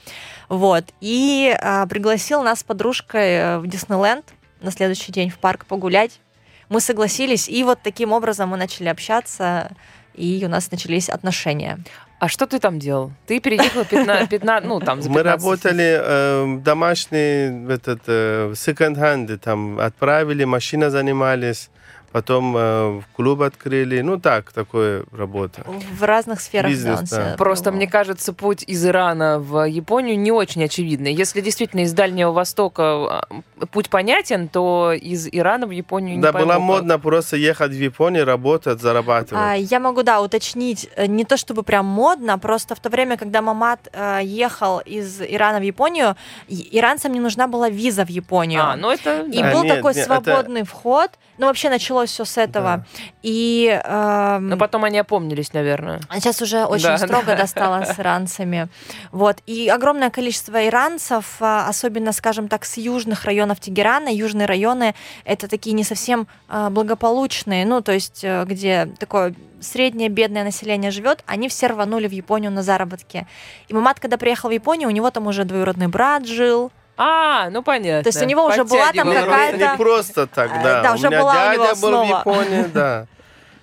Вот. 0.49 0.85
И 1.00 1.57
а, 1.61 1.87
пригласил 1.87 2.43
нас 2.43 2.61
с 2.61 2.65
подружкой 2.65 3.35
э, 3.35 3.59
в 3.59 3.67
Диснейленд 3.67 4.25
на 4.61 4.71
следующий 4.71 5.12
день 5.12 5.31
в 5.31 5.38
парк 5.38 5.67
погулять. 5.67 6.21
Мы 6.69 6.81
согласились, 6.81 7.49
и 7.49 7.62
вот 7.62 7.79
таким 7.83 8.12
образом 8.12 8.49
мы 8.49 8.57
начали 8.57 8.88
общаться, 8.88 9.71
и 10.15 10.43
у 10.45 10.49
нас 10.49 10.71
начались 10.71 11.09
отношения. 11.09 11.79
А 12.19 12.29
что 12.29 12.47
ты 12.47 12.59
там 12.59 12.79
делал? 12.79 13.12
Ты 13.26 13.41
переехала 13.41 13.85
15, 13.85 14.29
15 14.29 14.69
ну, 14.69 14.81
там, 14.81 15.03
за 15.03 15.09
15 15.09 15.11
Мы 15.11 15.23
работали 15.23 16.00
э, 16.03 16.59
домашний 16.62 17.73
этот 17.73 18.00
э, 18.07 18.55
секонд-хенды, 18.57 19.37
там 19.38 19.79
отправили, 19.79 20.45
машина 20.45 20.91
занимались, 20.91 21.71
потом 22.12 22.54
э, 22.56 23.00
клуб 23.14 23.42
открыли, 23.42 24.00
ну 24.00 24.18
так, 24.18 24.52
такое 24.52 25.04
работа. 25.12 25.64
В 25.66 26.02
разных 26.02 26.40
сферах 26.40 26.70
Бизнес, 26.70 27.10
да. 27.10 27.34
Просто, 27.36 27.72
мне 27.72 27.86
кажется, 27.86 28.32
путь 28.32 28.64
из 28.66 28.84
Ирана 28.86 29.38
в 29.38 29.64
Японию 29.68 30.18
не 30.18 30.32
очень 30.32 30.64
очевидный. 30.64 31.12
Если 31.12 31.40
действительно 31.40 31.80
из 31.80 31.92
Дальнего 31.92 32.32
Востока 32.32 32.82
а, 32.82 33.28
путь 33.70 33.90
понятен, 33.90 34.48
то 34.48 34.92
из 34.92 35.28
Ирана 35.30 35.66
в 35.66 35.70
Японию 35.70 36.16
не 36.16 36.22
Да, 36.22 36.32
пойму 36.32 36.46
было 36.46 36.54
как. 36.54 36.62
модно 36.62 36.98
просто 36.98 37.36
ехать 37.36 37.72
в 37.72 37.80
Японию, 37.82 38.25
работать, 38.25 38.80
зарабатывать. 38.80 39.42
А, 39.44 39.54
я 39.54 39.80
могу, 39.80 40.02
да, 40.02 40.20
уточнить, 40.20 40.88
э, 40.96 41.06
не 41.06 41.25
то 41.25 41.36
чтобы 41.36 41.62
прям 41.62 41.86
модно, 41.86 42.38
просто 42.38 42.75
в 42.75 42.80
то 42.80 42.88
время, 42.88 43.16
когда 43.16 43.42
Мамат 43.42 43.88
э, 43.92 44.20
ехал 44.22 44.78
из 44.80 45.20
Ирана 45.20 45.58
в 45.58 45.62
Японию, 45.62 46.16
иранцам 46.48 47.12
не 47.12 47.20
нужна 47.20 47.46
была 47.46 47.68
виза 47.68 48.04
в 48.04 48.10
Японию. 48.10 48.62
А, 48.62 48.76
ну 48.76 48.90
это... 48.90 49.22
И 49.22 49.40
да. 49.40 49.50
А, 49.50 49.52
был 49.52 49.64
нет, 49.64 49.76
такой 49.76 49.94
нет, 49.94 50.06
это- 50.06 50.22
свободный 50.22 50.64
вход. 50.64 51.10
Ну, 51.38 51.46
вообще 51.46 51.68
началось 51.97 52.11
все 52.11 52.25
с 52.25 52.38
этого. 52.38 52.85
И 53.23 53.81
эм, 53.85 54.49
Но 54.49 54.57
потом 54.57 54.85
они 54.85 54.99
опомнились, 54.99 55.53
наверное. 55.53 56.00
Сейчас 56.15 56.43
уже 56.43 56.65
очень 56.65 56.85
Да, 56.85 56.99
строго 56.99 57.26
да. 57.26 57.37
достало 57.37 57.85
с 57.85 57.99
иранцами. 57.99 58.69
Вот. 59.12 59.38
И 59.47 59.69
огромное 59.69 60.11
количество 60.11 60.67
иранцев, 60.67 61.37
а, 61.41 61.69
особенно, 61.69 62.12
скажем 62.12 62.49
так, 62.49 62.65
с 62.65 62.76
южных 62.76 63.25
районов 63.25 63.61
Тегерана, 63.61 64.09
южные 64.09 64.47
районы, 64.47 64.95
это 65.25 65.49
такие 65.49 65.75
не 65.75 65.85
совсем 65.85 66.26
а, 66.49 66.71
благополучные, 66.71 67.67
ну, 67.67 67.81
то 67.81 67.93
есть, 67.93 68.25
э, 68.25 68.45
где 68.45 68.88
такое 68.99 69.35
среднее 69.61 70.09
бедное 70.09 70.45
население 70.45 70.91
живет, 70.91 71.23
они 71.26 71.49
все 71.49 71.67
рванули 71.69 72.09
в 72.09 72.12
Японию 72.12 72.50
на 72.53 72.62
заработки. 72.62 73.26
И 73.69 73.75
Мамат, 73.75 74.00
когда 74.00 74.17
приехал 74.17 74.50
в 74.50 74.53
Японию, 74.53 74.88
у 74.88 74.93
него 74.93 75.11
там 75.11 75.26
уже 75.26 75.45
двоюродный 75.45 75.88
брат 75.88 76.26
жил. 76.26 76.71
А, 76.99 77.50
ну 77.50 77.62
понятно. 77.62 78.03
То 78.03 78.09
есть 78.09 78.23
у 78.23 78.25
него 78.25 78.45
уже 78.47 78.65
была 78.65 78.93
там 78.93 79.12
какая-то- 79.12 79.57
Не 79.73 79.76
просто 79.76 80.26
так, 80.26 80.50
э, 80.50 80.62
да. 80.62 80.83
да, 80.83 80.91
У 80.93 80.95
уже 80.95 81.09
меня 81.09 81.21
была 81.21 81.33
у 81.33 81.53
него 81.53 81.65
дядя 81.67 81.81
был 81.81 81.91
в 81.91 81.95
основа. 81.95 82.19
Японии, 82.21 82.62
да. 82.73 83.07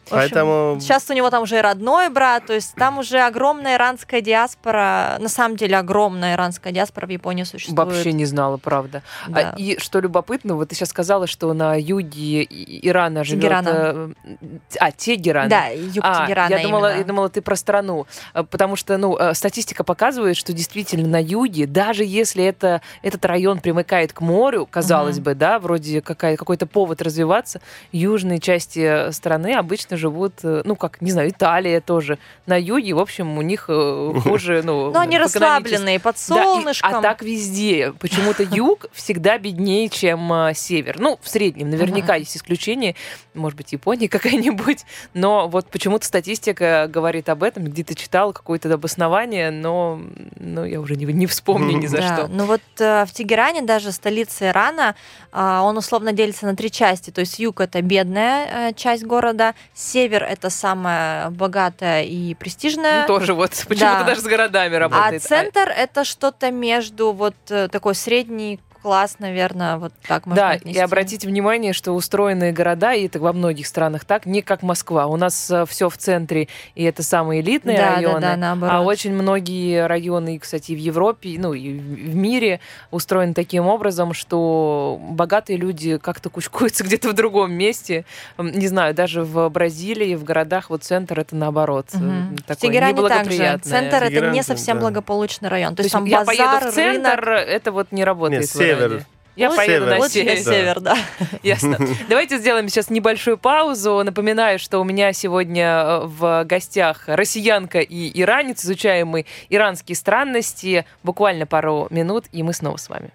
Общем, 0.06 0.16
Поэтому... 0.18 0.78
Сейчас 0.82 1.10
у 1.10 1.14
него 1.14 1.30
там 1.30 1.44
уже 1.44 1.58
и 1.58 1.62
родной 1.62 2.10
брат, 2.10 2.46
то 2.46 2.54
есть 2.54 2.76
там 2.76 2.98
уже 3.00 3.20
огромная 3.20 3.76
иранская 3.78 4.22
диаспора, 4.22 5.18
на 5.20 5.30
самом 5.30 5.56
деле 5.56 5.78
огромная 5.78 6.36
иранская 6.36 6.74
диаспора 6.74 7.08
в 7.08 7.10
Японии 7.10 7.44
существует. 7.44 7.78
Вообще 7.94 8.12
не 8.12 8.26
знала, 8.26 8.58
правда. 8.58 9.02
Да. 9.28 9.54
А, 9.54 9.56
и 9.58 9.80
что 9.80 10.00
любопытно, 10.00 10.56
вот 10.56 10.70
ты 10.70 10.76
сейчас 10.76 10.90
сказала, 10.90 11.26
что 11.28 11.54
на 11.54 11.76
юге 11.80 12.44
Ирана 12.44 13.24
живет... 13.24 13.44
Тегерана. 13.44 14.14
э, 14.24 14.36
А, 14.80 14.92
Тегеран. 14.92 15.50
Да, 15.50 15.68
юг 15.68 16.04
А, 16.06 16.26
Тегерана 16.26 16.50
я 16.54 16.60
думала, 16.64 16.88
именно. 16.88 17.00
я 17.00 17.04
думала, 17.06 17.30
ты 17.30 17.42
про 17.42 17.56
страну, 17.56 18.06
А, 18.34 18.44
потому 18.44 18.76
что, 18.76 18.98
ну, 18.98 19.18
э, 19.18 19.34
статистика 19.34 19.84
показывает, 19.84 20.36
что 20.38 20.52
действительно 20.54 21.08
на 21.08 21.22
юге, 21.22 21.66
даже 21.66 22.04
если 22.04 22.44
это 22.44 22.82
этот 23.02 23.24
район 23.26 23.60
примыкает 23.60 24.12
к 24.14 24.22
морю, 24.22 24.68
казалось 24.70 25.16
Мгм. 25.16 25.24
бы, 25.24 25.36
да, 25.36 25.60
вроде 25.60 26.02
какая, 26.02 26.36
какой-то 26.36 26.66
повод 26.68 27.02
развиваться, 27.02 27.62
южные 27.92 28.40
части 28.40 29.12
страны 29.12 29.54
обычно 29.56 29.93
живут, 29.98 30.34
э, 30.44 30.62
ну, 30.66 30.76
как, 30.76 31.02
не 31.02 31.12
знаю, 31.12 31.30
Италия 31.30 31.82
тоже 31.82 32.18
на 32.46 32.60
юге, 32.60 32.94
в 32.94 33.00
общем, 33.00 33.38
у 33.38 33.42
них 33.42 33.66
э, 33.68 34.14
хуже, 34.24 34.62
ну, 34.64 34.92
Но 34.94 35.00
они 35.00 35.18
в 35.18 35.22
экономическом- 35.28 35.42
расслабленные, 35.42 36.00
под 36.00 36.16
да, 36.16 36.42
и- 36.42 36.44
солнышком. 36.44 36.96
а 36.96 37.02
так 37.02 37.22
везде. 37.22 37.94
Почему-то 38.00 38.44
юг 38.44 38.88
всегда 38.94 39.38
беднее, 39.38 39.90
чем 39.90 40.32
а, 40.32 40.54
север. 40.54 40.98
Ну, 41.00 41.20
в 41.22 41.30
среднем. 41.30 41.70
Наверняка 41.70 42.16
есть 42.16 42.36
исключения. 42.38 42.96
Может 43.34 43.58
быть, 43.58 43.72
Япония 43.74 44.08
какая-нибудь. 44.10 44.86
Но 45.14 45.48
вот 45.48 45.68
почему-то 45.68 46.06
статистика 46.06 46.88
говорит 46.90 47.30
об 47.30 47.44
этом. 47.44 47.66
Где-то 47.66 47.96
читал 47.96 48.34
какое-то 48.34 48.74
обоснование, 48.74 49.52
но 49.52 50.02
ну, 50.40 50.66
я 50.66 50.80
уже 50.80 50.96
не, 50.96 51.06
не 51.06 51.28
вспомню 51.28 51.78
ни 51.78 51.88
за 51.88 51.98
Да, 51.98 52.16
что. 52.16 52.28
Ну 52.28 52.46
вот 52.46 52.62
э, 52.80 53.06
в 53.06 53.12
Тегеране, 53.12 53.62
даже 53.62 53.92
столица 53.92 54.50
Ирана, 54.50 54.96
а, 55.32 55.64
он 55.64 55.78
условно 55.78 56.12
делится 56.12 56.46
на 56.46 56.56
три 56.56 56.72
части. 56.72 57.10
То 57.10 57.22
есть 57.22 57.40
юг 57.40 57.62
это 57.62 57.82
бедная 57.82 58.74
часть 58.74 59.04
города, 59.04 59.54
север 59.84 60.24
это 60.24 60.50
самая 60.50 61.30
богатая 61.30 62.04
и 62.04 62.34
престижная. 62.34 63.02
Ну, 63.02 63.08
тоже 63.08 63.34
вот 63.34 63.52
почему-то 63.68 64.00
да. 64.00 64.04
даже 64.04 64.22
с 64.22 64.26
городами 64.26 64.76
А 64.76 64.80
работает. 64.80 65.22
центр 65.24 65.70
это 65.70 66.04
что-то 66.04 66.52
между 66.52 67.12
вот 67.12 67.36
э, 67.50 67.68
такой 67.68 67.96
средний 67.96 68.60
класс, 68.84 69.16
наверное, 69.20 69.78
вот 69.78 69.94
так 70.08 70.26
можно 70.26 70.44
Да, 70.44 70.50
отнести. 70.52 70.78
и 70.78 70.82
обратите 70.82 71.28
внимание, 71.28 71.74
что 71.74 71.94
устроенные 71.94 72.52
города, 72.52 72.94
и 72.94 73.08
это 73.08 73.20
во 73.20 73.34
многих 73.34 73.66
странах 73.66 74.04
так, 74.06 74.26
не 74.26 74.42
как 74.42 74.62
Москва. 74.62 75.08
У 75.08 75.16
нас 75.16 75.52
все 75.68 75.90
в 75.90 75.98
центре, 75.98 76.50
и 76.76 76.84
это 76.84 77.02
самые 77.02 77.42
элитные 77.42 77.78
да, 77.78 77.96
районы. 77.96 78.20
Да, 78.22 78.32
да, 78.32 78.38
наоборот. 78.38 78.76
А 78.76 78.82
очень 78.82 79.14
многие 79.14 79.88
районы, 79.88 80.38
кстати, 80.38 80.74
в 80.74 80.78
Европе, 80.78 81.36
ну 81.40 81.54
и 81.54 81.74
в 81.80 82.16
мире 82.16 82.60
устроены 82.92 83.34
таким 83.34 83.68
образом, 83.68 84.14
что 84.14 85.00
богатые 85.02 85.58
люди 85.58 85.98
как-то 85.98 86.30
кучкуются 86.30 86.84
где-то 86.86 87.10
в 87.10 87.14
другом 87.14 87.54
месте. 87.54 88.06
Не 88.38 88.68
знаю, 88.68 88.94
даже 88.94 89.24
в 89.24 89.50
Бразилии, 89.50 90.16
в 90.16 90.24
городах, 90.24 90.70
вот 90.70 90.84
центр 90.84 91.20
это 91.20 91.36
наоборот. 91.36 91.88
э. 91.94 91.98
В 91.98 92.42
Такое 92.44 92.56
Тегеране 92.70 93.08
также. 93.08 93.60
Центр 93.64 94.04
это 94.04 94.30
не 94.32 94.44
совсем 94.44 94.78
да. 94.78 94.82
благополучный 94.82 95.50
район. 95.50 95.72
То, 95.72 95.78
То 95.78 95.84
есть 95.84 95.94
там 95.94 96.06
я 96.06 96.26
базар, 96.26 96.36
поеду 96.60 96.72
в 96.72 96.76
центр, 96.76 97.20
рынок. 97.22 97.48
это 97.48 97.72
вот 97.72 97.92
не 97.92 98.04
работает 98.04 98.42
Нет. 98.42 98.50
Север. 98.80 99.06
Я 99.36 99.50
Лучше- 99.50 99.66
поеду 99.66 99.86
на 99.88 100.10
север. 100.10 100.26
На 100.28 100.38
север. 100.38 100.54
север, 100.54 100.80
да. 100.80 100.98
Ясно. 101.44 101.80
Давайте 102.08 102.38
сделаем 102.38 102.70
сейчас 102.70 102.92
небольшую 102.92 103.38
паузу. 103.40 104.02
Напоминаю, 104.04 104.60
что 104.60 104.80
у 104.80 104.84
меня 104.84 105.12
сегодня 105.14 105.66
э, 105.66 106.00
в 106.06 106.44
гостях 106.46 107.04
россиянка 107.08 107.80
и 107.80 108.12
иранец, 108.22 108.64
изучаем 108.64 109.08
мы 109.08 109.26
иранские 109.50 109.96
странности. 109.96 110.86
Буквально 111.02 111.48
пару 111.48 111.88
минут, 111.90 112.26
и 112.32 112.44
мы 112.44 112.54
снова 112.54 112.78
с 112.78 112.90
вами. 112.90 113.10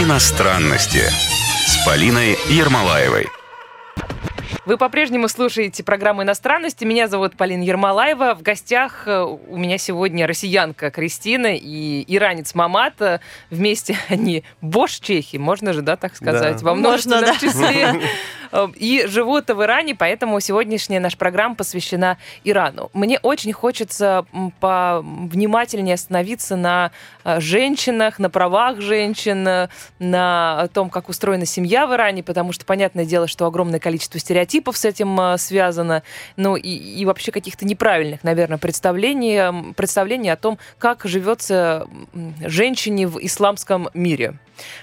Иностранности 0.00 1.02
с 1.66 1.84
Полиной 1.84 2.38
Ермолаевой. 2.48 3.26
Вы 4.68 4.76
по-прежнему 4.76 5.28
слушаете 5.28 5.82
программу 5.82 6.24
«Иностранности». 6.24 6.84
Меня 6.84 7.08
зовут 7.08 7.38
Полина 7.38 7.62
Ермолаева. 7.62 8.34
В 8.34 8.42
гостях 8.42 9.04
э, 9.06 9.22
у 9.22 9.56
меня 9.56 9.78
сегодня 9.78 10.26
россиянка 10.26 10.90
Кристина 10.90 11.56
и 11.56 12.04
иранец 12.06 12.54
Мамат. 12.54 13.00
Э, 13.00 13.20
Вместе 13.48 13.96
они 14.10 14.44
бош 14.60 14.96
чехи, 14.96 15.38
можно 15.38 15.72
же, 15.72 15.80
да, 15.80 15.96
так 15.96 16.14
сказать, 16.14 16.58
Да. 16.58 16.64
во 16.66 16.74
множественном 16.74 17.20
Можно, 17.20 17.32
да. 17.32 17.38
числе. 17.38 18.00
Э, 18.52 18.68
И 18.76 19.06
живут 19.06 19.48
в 19.48 19.62
Иране, 19.62 19.94
поэтому 19.94 20.40
сегодняшняя 20.40 21.00
наша 21.00 21.16
программа 21.16 21.54
посвящена 21.54 22.18
Ирану. 22.44 22.90
Мне 22.92 23.18
очень 23.18 23.52
хочется 23.52 24.24
повнимательнее 24.60 25.94
остановиться 25.94 26.56
на 26.56 26.90
э, 27.24 27.40
женщинах, 27.40 28.18
на 28.18 28.30
правах 28.30 28.80
женщин, 28.80 29.46
э, 29.46 29.68
на 29.98 30.68
том, 30.72 30.90
как 30.90 31.08
устроена 31.08 31.46
семья 31.46 31.86
в 31.86 31.94
Иране, 31.94 32.22
потому 32.22 32.52
что 32.52 32.64
понятное 32.64 33.04
дело, 33.04 33.26
что 33.26 33.46
огромное 33.46 33.80
количество 33.80 34.18
стереотипов 34.20 34.76
с 34.76 34.84
этим 34.84 35.38
связано, 35.38 36.02
ну 36.36 36.56
и, 36.56 36.68
и 36.68 37.04
вообще 37.04 37.32
каких-то 37.32 37.66
неправильных, 37.66 38.24
наверное, 38.24 38.58
представлений, 38.58 39.72
представлений 39.74 40.30
о 40.30 40.36
том, 40.36 40.58
как 40.78 41.04
живется 41.04 41.86
женщине 42.40 43.06
в 43.06 43.18
исламском 43.24 43.88
мире. 43.94 44.38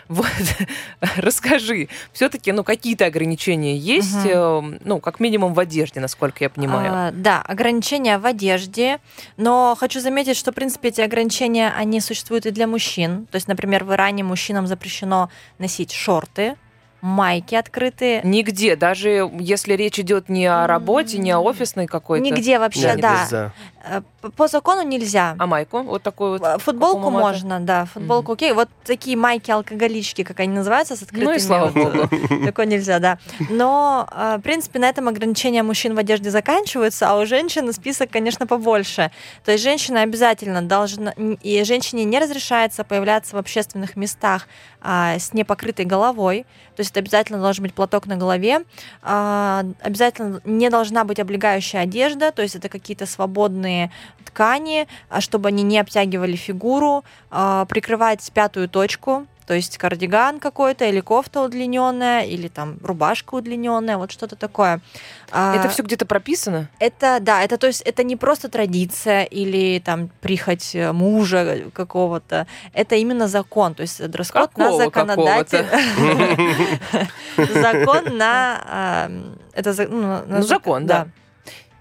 Вот, 0.07 0.27
расскажи, 1.17 1.89
все-таки, 2.13 2.51
ну, 2.51 2.63
какие-то 2.63 3.05
ограничения 3.05 3.54
есть, 3.63 4.15
Мгм. 4.25 4.74
э, 4.74 4.79
ну, 4.83 5.00
как 5.00 5.19
минимум 5.19 5.53
в 5.53 5.59
одежде, 5.59 6.00
насколько 6.00 6.43
я 6.43 6.50
понимаю. 6.50 6.91
А, 6.93 7.12
да, 7.12 7.41
ограничения 7.41 8.17
в 8.17 8.25
одежде, 8.25 9.00
но 9.38 9.75
хочу 9.79 10.00
заметить, 10.00 10.38
что, 10.38 10.51
в 10.51 10.55
принципе, 10.55 10.89
эти 10.89 11.01
ограничения, 11.01 11.74
они 11.75 12.01
существуют 12.01 12.45
и 12.45 12.51
для 12.51 12.67
мужчин. 12.67 13.27
То 13.31 13.35
есть, 13.35 13.47
например, 13.47 13.83
в 13.83 13.93
Иране 13.93 14.24
мужчинам 14.24 14.67
запрещено 14.67 15.29
носить 15.59 15.91
шорты, 15.91 16.55
майки 17.01 17.55
открытые. 17.55 18.21
Нигде, 18.24 18.75
даже 18.75 19.29
если 19.39 19.74
речь 19.74 20.00
идет 20.00 20.27
не 20.27 20.47
о 20.47 20.65
работе, 20.65 21.19
не 21.19 21.31
о 21.31 21.39
офисной 21.39 21.85
какой-то. 21.85 22.25
Нигде 22.25 22.57
вообще, 22.57 22.95
Нет, 22.95 23.00
да. 23.00 23.53
Э, 23.88 24.01
По 24.36 24.48
закону 24.48 24.82
нельзя. 24.82 25.36
А 25.38 25.46
майку? 25.46 25.84
Вот 25.84 26.04
такую 26.04 26.32
вот. 26.32 26.42
Э, 26.42 26.58
Футболку 26.58 27.10
можно, 27.12 27.60
да, 27.60 27.86
футболку 27.86 28.34
окей. 28.34 28.54
Вот 28.54 28.70
такие 28.84 29.15
майки-алкоголички, 29.15 30.24
как 30.24 30.39
они 30.39 30.54
называются, 30.54 30.96
с 30.96 31.04
открытыми... 31.04 31.25
Ну 31.25 31.36
и 31.36 31.39
слава 31.39 31.70
богу. 31.70 32.10
Такое 32.46 32.65
нельзя, 32.65 33.00
да. 33.00 33.20
Но, 33.50 34.08
э, 34.12 34.38
в 34.38 34.42
принципе, 34.42 34.80
на 34.80 34.89
этом 34.89 35.08
ограничения 35.08 35.63
мужчин 35.63 35.94
в 35.96 35.98
одежде 36.00 36.32
заканчиваются, 36.32 37.10
а 37.10 37.20
у 37.20 37.25
женщин 37.25 37.72
список, 37.74 38.10
конечно, 38.10 38.48
побольше. 38.48 39.12
То 39.44 39.51
есть 39.51 39.63
женщина 39.63 40.01
обязательно 40.01 40.62
должна... 40.62 41.13
И 41.42 41.63
женщине 41.63 42.06
не 42.06 42.20
разрешается 42.20 42.84
появляться 42.84 43.36
в 43.36 43.39
общественных 43.39 43.96
местах 43.96 44.48
а, 44.82 45.18
с 45.20 45.34
непокрытой 45.34 45.86
головой. 45.86 46.46
То 46.75 46.82
есть 46.82 46.92
это 46.92 47.00
обязательно 47.00 47.39
должен 47.39 47.63
быть 47.63 47.74
платок 47.74 48.08
на 48.08 48.18
голове. 48.18 48.62
А, 49.01 49.63
Обязательно 49.82 50.42
не 50.44 50.70
должна 50.70 51.04
быть 51.04 51.20
облегающая 51.20 51.82
одежда, 51.82 52.32
то 52.32 52.42
есть 52.42 52.56
это 52.56 52.70
какие-то 52.70 53.06
свободные 53.06 53.75
ткани, 54.36 54.88
а, 55.10 55.22
чтобы 55.22 55.48
они 55.48 55.63
не 55.63 55.79
обтягивали 55.79 56.36
фигуру, 56.36 57.03
а, 57.32 57.65
прикрывать 57.65 58.29
пятую 58.34 58.67
точку, 58.67 59.25
То 59.48 59.53
есть 59.53 59.77
кардиган 59.77 60.39
какой-то, 60.39 60.86
или 60.86 61.01
кофта 61.01 61.41
удлиненная, 61.41 62.24
или 62.24 62.48
там 62.48 62.77
рубашка 62.84 63.36
удлиненная, 63.36 63.98
вот 63.98 64.12
что-то 64.12 64.36
такое. 64.36 64.82
А, 65.32 65.55
Это 65.55 65.70
все 65.70 65.84
где-то 65.84 66.08
прописано? 66.08 66.67
Это, 66.79 67.20
да, 67.22 67.44
это 67.44 67.58
то 67.58 67.67
есть 67.67 67.82
это 67.82 68.03
не 68.03 68.15
просто 68.15 68.50
традиция 68.50 69.24
или 69.24 69.79
там 69.79 70.10
прихоть 70.22 70.74
э, 70.74 70.91
мужа 70.91 71.62
какого-то, 71.74 72.48
это 72.74 72.96
именно 72.96 73.27
закон, 73.27 73.75
то 73.75 73.84
есть 73.84 74.01
дресс-код 74.10 74.58
на 74.58 74.77
законодатель. 74.77 75.65
Закон 77.38 78.17
на... 78.17 78.62
а, 78.65 79.12
Это 79.53 79.88
ну, 79.89 80.24
Ну, 80.27 80.41
закон, 80.41 80.86
да. 80.88 81.08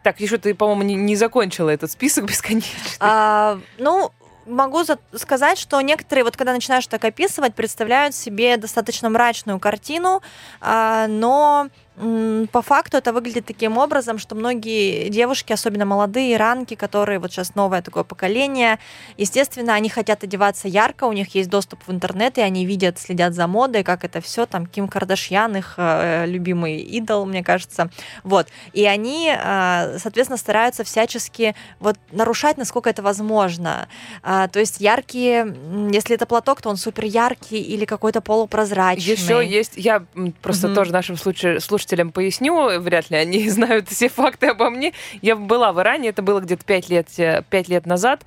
Так, 0.05 0.21
еще 0.21 0.37
ты, 0.37 0.55
по-моему, 0.55 0.83
не, 0.83 0.95
не 0.95 1.17
закончила 1.17 1.71
этот 1.71 1.91
список 1.91 2.25
бесконечный. 2.29 2.71
А, 3.01 3.59
ну, 3.79 4.13
могу 4.47 4.85
за- 4.85 4.99
сказать, 5.15 5.59
что 5.59 5.81
некоторые, 5.81 6.25
вот 6.25 6.37
когда 6.37 6.53
начинаешь 6.53 6.87
так 6.87 7.03
описывать, 7.05 7.55
представляют 7.55 8.15
себе 8.15 8.59
достаточно 8.59 9.09
мрачную 9.09 9.59
картину, 9.59 10.21
а, 10.61 11.07
но 11.09 11.69
по 11.97 12.61
факту 12.63 12.97
это 12.97 13.13
выглядит 13.13 13.47
таким 13.47 13.79
образом, 13.79 14.19
что 14.19 14.35
многие 14.35 15.09
девушки, 15.11 15.53
особенно 15.53 15.85
молодые 15.85 16.37
ранки, 16.37 16.75
которые 16.75 17.21
вот 17.21 17.31
сейчас 17.31 17.55
новое 17.55 17.83
такое 17.83 18.03
поколение, 18.03 18.81
естественно, 19.17 19.75
они 19.75 19.89
хотят 19.89 20.25
одеваться 20.25 20.67
ярко, 20.67 21.05
у 21.05 21.13
них 21.13 21.37
есть 21.37 21.49
доступ 21.49 21.87
в 21.87 21.93
интернет, 21.93 22.37
и 22.39 22.41
они 22.41 22.67
видят, 22.67 22.99
следят 22.99 23.35
за 23.35 23.47
модой, 23.47 23.85
как 23.85 24.05
это 24.05 24.21
все, 24.21 24.45
там, 24.47 24.67
Ким 24.67 24.89
Кардашьян, 24.89 25.57
их 25.57 25.75
э, 25.77 26.27
любимый 26.27 26.79
идол, 26.81 27.27
мне 27.27 27.45
кажется, 27.45 27.91
вот, 28.25 28.49
и 28.73 28.85
они, 28.87 29.29
э, 29.33 29.99
соответственно, 29.99 30.37
стараются 30.37 30.83
всячески 30.83 31.55
вот 31.79 31.97
нарушать, 32.11 32.57
насколько 32.59 32.91
это 32.91 33.03
возможно, 33.03 33.87
А, 34.23 34.49
то 34.49 34.59
есть 34.59 34.81
яркие, 34.81 35.55
если 35.93 36.17
это 36.17 36.27
платок, 36.27 36.61
то 36.61 36.71
он 36.71 36.77
супер 36.77 37.05
яркий 37.05 37.61
или 37.61 37.85
какой-то 37.85 38.21
полупрозрачный. 38.21 39.13
Еще 39.13 39.47
есть, 39.47 39.73
я 39.77 40.05
просто 40.43 40.69
Мгм. 40.69 40.75
тоже 40.75 40.93
нашим 40.93 41.17
случае- 41.17 41.61
слушателям 41.85 42.13
поясню, 42.13 42.81
вряд 42.81 43.11
ли 43.11 43.17
они 43.17 43.49
знают 43.51 43.89
все 43.89 44.09
факты 44.09 44.49
обо 44.49 44.71
мне. 44.71 44.93
Я 45.23 45.37
была 45.37 45.73
в 45.73 45.81
Иране, 45.81 46.09
это 46.09 46.23
было 46.23 46.41
где-то 46.41 46.65
5 46.65 46.89
лет, 46.89 47.09
э, 47.19 47.43
пять 47.51 47.69
лет 47.69 47.87
назад. 47.87 48.23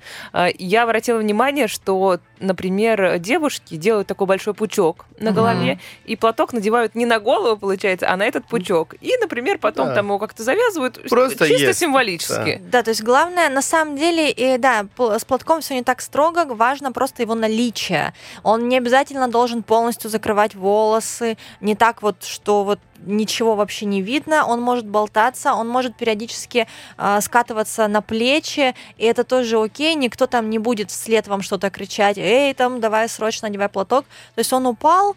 И 0.58 0.64
Я 0.64 0.84
обратила 0.84 1.18
внимание, 1.18 1.66
что, 1.66 2.20
например, 2.40 3.18
девушки 3.18 3.76
делают 3.76 4.06
такой 4.06 4.26
большой 4.26 4.54
пучок 4.54 5.06
на 5.18 5.32
голове, 5.32 5.78
и 6.04 6.14
платок 6.16 6.52
надевают 6.52 6.94
не 6.94 7.06
на 7.06 7.18
голову, 7.18 7.56
получается, 7.56 8.08
а 8.10 8.16
на 8.16 8.24
этот 8.24 8.46
пучок. 8.46 8.94
И, 9.00 9.16
например, 9.20 9.58
потом 9.58 9.88
Да. 9.88 9.94
там 9.96 10.06
его 10.06 10.18
как-то 10.18 10.42
завязывают, 10.42 11.08
Просто 11.08 11.48
чисто 11.48 11.66
есть, 11.68 11.78
символически. 11.80 12.60
Да, 12.70 12.82
то 12.82 12.90
есть 12.90 13.02
главное, 13.02 13.48
на 13.48 13.62
самом 13.62 13.96
деле, 13.96 14.30
и, 14.30 14.58
да, 14.58 14.86
с 14.98 15.24
платком 15.24 15.60
все 15.60 15.74
не 15.74 15.82
так 15.82 16.00
строго, 16.00 16.44
важно 16.54 16.92
просто 16.92 17.22
его 17.22 17.34
наличие. 17.34 18.12
Он 18.42 18.68
не 18.68 18.76
обязательно 18.76 19.28
должен 19.28 19.62
полностью 19.62 20.10
закрывать 20.10 20.54
волосы, 20.54 21.36
не 21.60 21.74
так 21.74 22.02
вот, 22.02 22.24
что 22.24 22.64
вот 22.64 22.78
ничего 23.04 23.54
вообще 23.54 23.86
не 23.86 24.02
видно, 24.02 24.46
он 24.46 24.60
может 24.60 24.86
болтаться, 24.86 25.54
он 25.54 25.68
может 25.68 25.96
периодически 25.96 26.66
а, 26.96 27.20
скатываться 27.20 27.88
на 27.88 28.02
плечи, 28.02 28.74
и 28.96 29.04
это 29.04 29.24
тоже 29.24 29.60
окей, 29.60 29.94
никто 29.94 30.26
там 30.26 30.50
не 30.50 30.58
будет 30.58 30.90
вслед 30.90 31.28
вам 31.28 31.42
что-то 31.42 31.70
кричать, 31.70 32.18
эй, 32.18 32.54
там, 32.54 32.80
давай 32.80 33.08
срочно 33.08 33.48
одевай 33.48 33.68
платок. 33.68 34.04
То 34.34 34.40
есть 34.40 34.52
он 34.52 34.66
упал, 34.66 35.16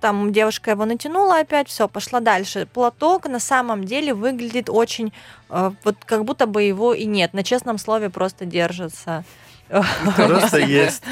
там 0.00 0.32
девушка 0.32 0.70
его 0.70 0.84
натянула 0.84 1.40
опять, 1.40 1.68
все, 1.68 1.88
пошла 1.88 2.20
дальше. 2.20 2.66
Платок 2.72 3.28
на 3.28 3.40
самом 3.40 3.84
деле 3.84 4.14
выглядит 4.14 4.70
очень, 4.70 5.12
э, 5.50 5.72
вот 5.84 5.96
как 6.04 6.24
будто 6.24 6.46
бы 6.46 6.62
его 6.62 6.94
и 6.94 7.04
нет, 7.04 7.34
на 7.34 7.42
честном 7.42 7.78
слове 7.78 8.10
просто 8.10 8.44
держится. 8.44 9.24
Просто 10.16 10.58
есть. 10.66 11.02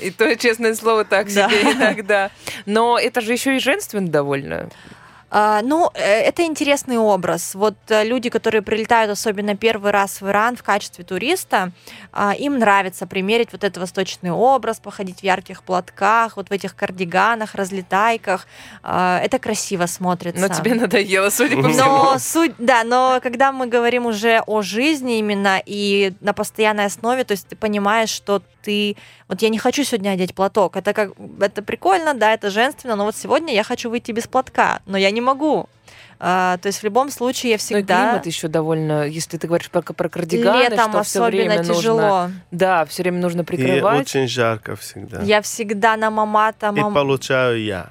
И 0.00 0.10
то, 0.10 0.34
честное 0.36 0.74
слово, 0.74 1.04
так 1.04 1.28
себе 1.30 1.72
иногда. 1.72 2.30
Но 2.66 2.98
это 2.98 3.20
же 3.20 3.32
еще 3.32 3.56
и 3.56 3.60
женственно 3.60 4.08
довольно. 4.08 4.68
А, 5.34 5.62
ну, 5.62 5.90
э, 5.94 6.00
это 6.02 6.44
интересный 6.44 6.98
образ. 6.98 7.54
Вот 7.54 7.74
э, 7.88 8.04
люди, 8.04 8.28
которые 8.28 8.60
прилетают 8.60 9.10
особенно 9.10 9.56
первый 9.56 9.90
раз 9.90 10.20
в 10.20 10.28
Иран 10.28 10.56
в 10.56 10.62
качестве 10.62 11.04
туриста, 11.04 11.72
а, 12.12 12.34
им 12.34 12.58
нравится 12.58 13.06
примерить 13.06 13.48
вот 13.50 13.64
этот 13.64 13.78
восточный 13.78 14.30
образ, 14.30 14.78
походить 14.78 15.20
в 15.20 15.22
ярких 15.22 15.62
платках, 15.62 16.36
вот 16.36 16.50
в 16.50 16.52
этих 16.52 16.76
кардиганах, 16.76 17.54
разлетайках. 17.54 18.46
А, 18.82 19.20
Это 19.20 19.38
красиво 19.38 19.86
смотрится. 19.86 20.46
Но 20.46 20.48
тебе 20.48 20.74
надоело, 20.74 21.30
судя 21.30 21.56
по 21.56 21.70
всему. 21.70 21.86
Но 21.86 22.18
суть, 22.18 22.52
да, 22.58 22.84
но 22.84 23.18
когда 23.22 23.52
мы 23.52 23.68
говорим 23.68 24.04
уже 24.04 24.42
о 24.46 24.60
жизни 24.60 25.18
именно 25.18 25.62
и 25.64 26.12
на 26.20 26.34
постоянной 26.34 26.84
основе, 26.84 27.24
то 27.24 27.32
есть 27.32 27.48
ты 27.48 27.56
понимаешь, 27.56 28.10
что 28.10 28.42
ты, 28.62 28.96
вот 29.28 29.42
я 29.42 29.48
не 29.48 29.58
хочу 29.58 29.84
сегодня 29.84 30.10
одеть 30.10 30.34
платок, 30.34 30.76
это 30.76 30.92
как, 30.92 31.12
это 31.40 31.62
прикольно, 31.62 32.14
да, 32.14 32.32
это 32.32 32.50
женственно, 32.50 32.96
но 32.96 33.04
вот 33.04 33.16
сегодня 33.16 33.54
я 33.54 33.64
хочу 33.64 33.90
выйти 33.90 34.12
без 34.12 34.26
платка, 34.26 34.80
но 34.86 34.96
я 34.96 35.10
не 35.10 35.20
могу. 35.20 35.68
А, 36.24 36.56
то 36.58 36.68
есть 36.68 36.78
в 36.78 36.84
любом 36.84 37.10
случае 37.10 37.50
я 37.50 37.54
Ну 37.56 37.56
и 37.56 37.58
всегда 37.58 38.10
климат 38.10 38.26
еще 38.26 38.46
довольно, 38.46 39.08
если 39.08 39.38
ты 39.38 39.48
говоришь 39.48 39.68
про, 39.70 39.82
про 39.82 40.08
кардиганы, 40.08 40.56
летом 40.62 40.92
что 40.92 41.02
все 41.02 41.24
время 41.24 41.54
особенно 41.54 41.66
нужно, 41.68 41.74
тяжело. 41.74 42.30
да, 42.52 42.84
все 42.84 43.02
время 43.02 43.18
нужно 43.18 43.40
И 43.40 43.44
прикрывать. 43.44 44.00
очень 44.02 44.28
жарко 44.28 44.76
всегда. 44.76 45.20
Я 45.22 45.42
всегда 45.42 45.96
на 45.96 46.10
мамата, 46.10 46.72
И 46.76 46.80
мам... 46.80 46.94
получаю 46.94 47.60
я. 47.64 47.88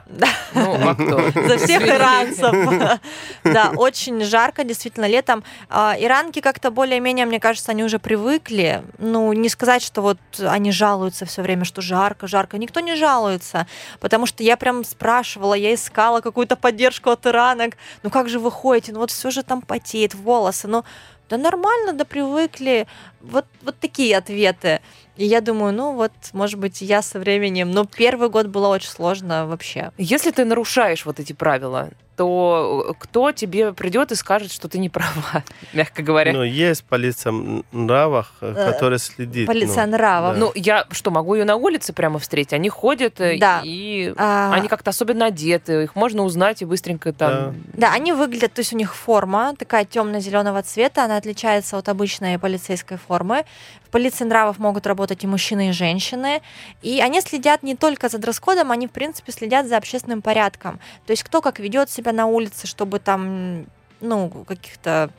Ну, 0.53 0.77
а 0.81 0.95
кто? 0.95 1.19
За 1.47 1.57
всех 1.57 1.85
иранцев. 1.85 2.99
Да, 3.43 3.71
очень 3.75 4.23
жарко, 4.23 4.63
действительно, 4.63 5.07
летом. 5.07 5.43
А, 5.69 5.95
Иранки 5.99 6.39
как-то 6.41 6.71
более-менее, 6.71 7.25
мне 7.25 7.39
кажется, 7.39 7.71
они 7.71 7.83
уже 7.83 7.99
привыкли. 7.99 8.83
Ну, 8.97 9.33
не 9.33 9.49
сказать, 9.49 9.81
что 9.83 10.01
вот 10.01 10.17
они 10.39 10.71
жалуются 10.71 11.25
все 11.25 11.41
время, 11.41 11.65
что 11.65 11.81
жарко, 11.81 12.27
жарко. 12.27 12.57
Никто 12.57 12.79
не 12.79 12.95
жалуется, 12.95 13.67
потому 13.99 14.25
что 14.25 14.43
я 14.43 14.57
прям 14.57 14.85
спрашивала, 14.85 15.53
я 15.53 15.73
искала 15.73 16.21
какую-то 16.21 16.55
поддержку 16.55 17.09
от 17.09 17.25
иранок. 17.25 17.73
Ну, 18.03 18.09
как 18.09 18.20
же 18.29 18.39
вы 18.39 18.51
ходите? 18.51 18.91
Ну, 18.91 18.99
вот 18.99 19.11
все 19.11 19.31
же 19.31 19.43
там 19.43 19.61
потеет, 19.61 20.15
волосы. 20.15 20.67
Ну, 20.67 20.83
да 21.29 21.37
нормально, 21.37 21.93
да 21.93 22.03
привыкли. 22.03 22.87
Вот, 23.21 23.45
вот 23.61 23.79
такие 23.79 24.17
ответы. 24.17 24.81
И 25.15 25.25
я 25.25 25.39
думаю, 25.39 25.73
ну 25.73 25.93
вот, 25.93 26.11
может 26.33 26.59
быть, 26.59 26.81
я 26.81 27.01
со 27.01 27.19
временем... 27.19 27.71
Но 27.71 27.85
первый 27.85 28.29
год 28.29 28.47
было 28.47 28.67
очень 28.67 28.89
сложно 28.89 29.45
вообще. 29.45 29.91
Если 29.97 30.31
ты 30.31 30.45
нарушаешь 30.45 31.05
вот 31.05 31.19
эти 31.19 31.33
правила, 31.33 31.89
то 32.15 32.95
кто 32.99 33.31
тебе 33.31 33.73
придет 33.73 34.11
и 34.11 34.15
скажет, 34.15 34.51
что 34.51 34.67
ты 34.67 34.77
не 34.79 34.89
права, 34.89 35.43
мягко 35.73 36.01
говоря? 36.03 36.33
Но 36.33 36.43
есть 36.43 36.83
полиция 36.83 37.33
нравов, 37.71 38.31
э, 38.41 38.53
Э, 38.55 38.71
которая 38.71 38.99
следит. 38.99 39.47
полиция 39.47 39.85
ну, 39.85 39.93
нравов. 39.93 40.33
да. 40.35 40.39
Ну, 40.39 40.51
я 40.55 40.85
что, 40.91 41.11
могу 41.11 41.35
ее 41.35 41.45
на 41.45 41.55
улице 41.55 41.93
прямо 41.93 42.19
встретить? 42.19 42.53
Они 42.53 42.69
ходят, 42.69 43.19
э, 43.21 43.37
Да. 43.39 43.61
и 43.63 44.13
А, 44.17 44.51
они 44.53 44.67
как-то 44.67 44.89
особенно 44.91 45.25
одеты, 45.27 45.83
их 45.83 45.95
можно 45.95 46.23
узнать 46.23 46.61
и 46.61 46.65
быстренько 46.65 47.13
там... 47.13 47.55
Да, 47.73 47.91
они 47.93 48.13
выглядят, 48.13 48.53
то 48.53 48.59
есть 48.59 48.73
у 48.73 48.77
них 48.77 48.95
форма 48.95 49.53
такая 49.57 49.85
темно-зеленого 49.85 50.61
цвета, 50.63 51.05
она 51.05 51.17
отличается 51.17 51.77
от 51.77 51.89
обычной 51.89 52.37
полицейской 52.39 52.97
формы. 52.97 53.45
В 53.85 53.91
полиции 53.91 54.23
нравов 54.23 54.57
могут 54.57 54.87
работать 54.87 55.23
и 55.25 55.27
мужчины, 55.27 55.69
и 55.69 55.71
женщины. 55.73 56.41
И 56.81 57.01
они 57.01 57.19
следят 57.19 57.61
не 57.61 57.75
только 57.75 58.07
за 58.07 58.19
дресс-кодом, 58.19 58.71
они, 58.71 58.87
в 58.87 58.91
принципе, 58.91 59.33
следят 59.33 59.67
за 59.67 59.75
общественным 59.75 60.21
порядком. 60.21 60.79
То 61.05 61.11
есть 61.11 61.23
кто 61.23 61.41
как 61.41 61.59
ведет 61.59 61.89
себя 61.89 62.00
на 62.11 62.25
улице, 62.25 62.67
чтобы 62.67 62.99
там, 62.99 63.65
ну, 63.99 64.29
каких-то 64.47 65.11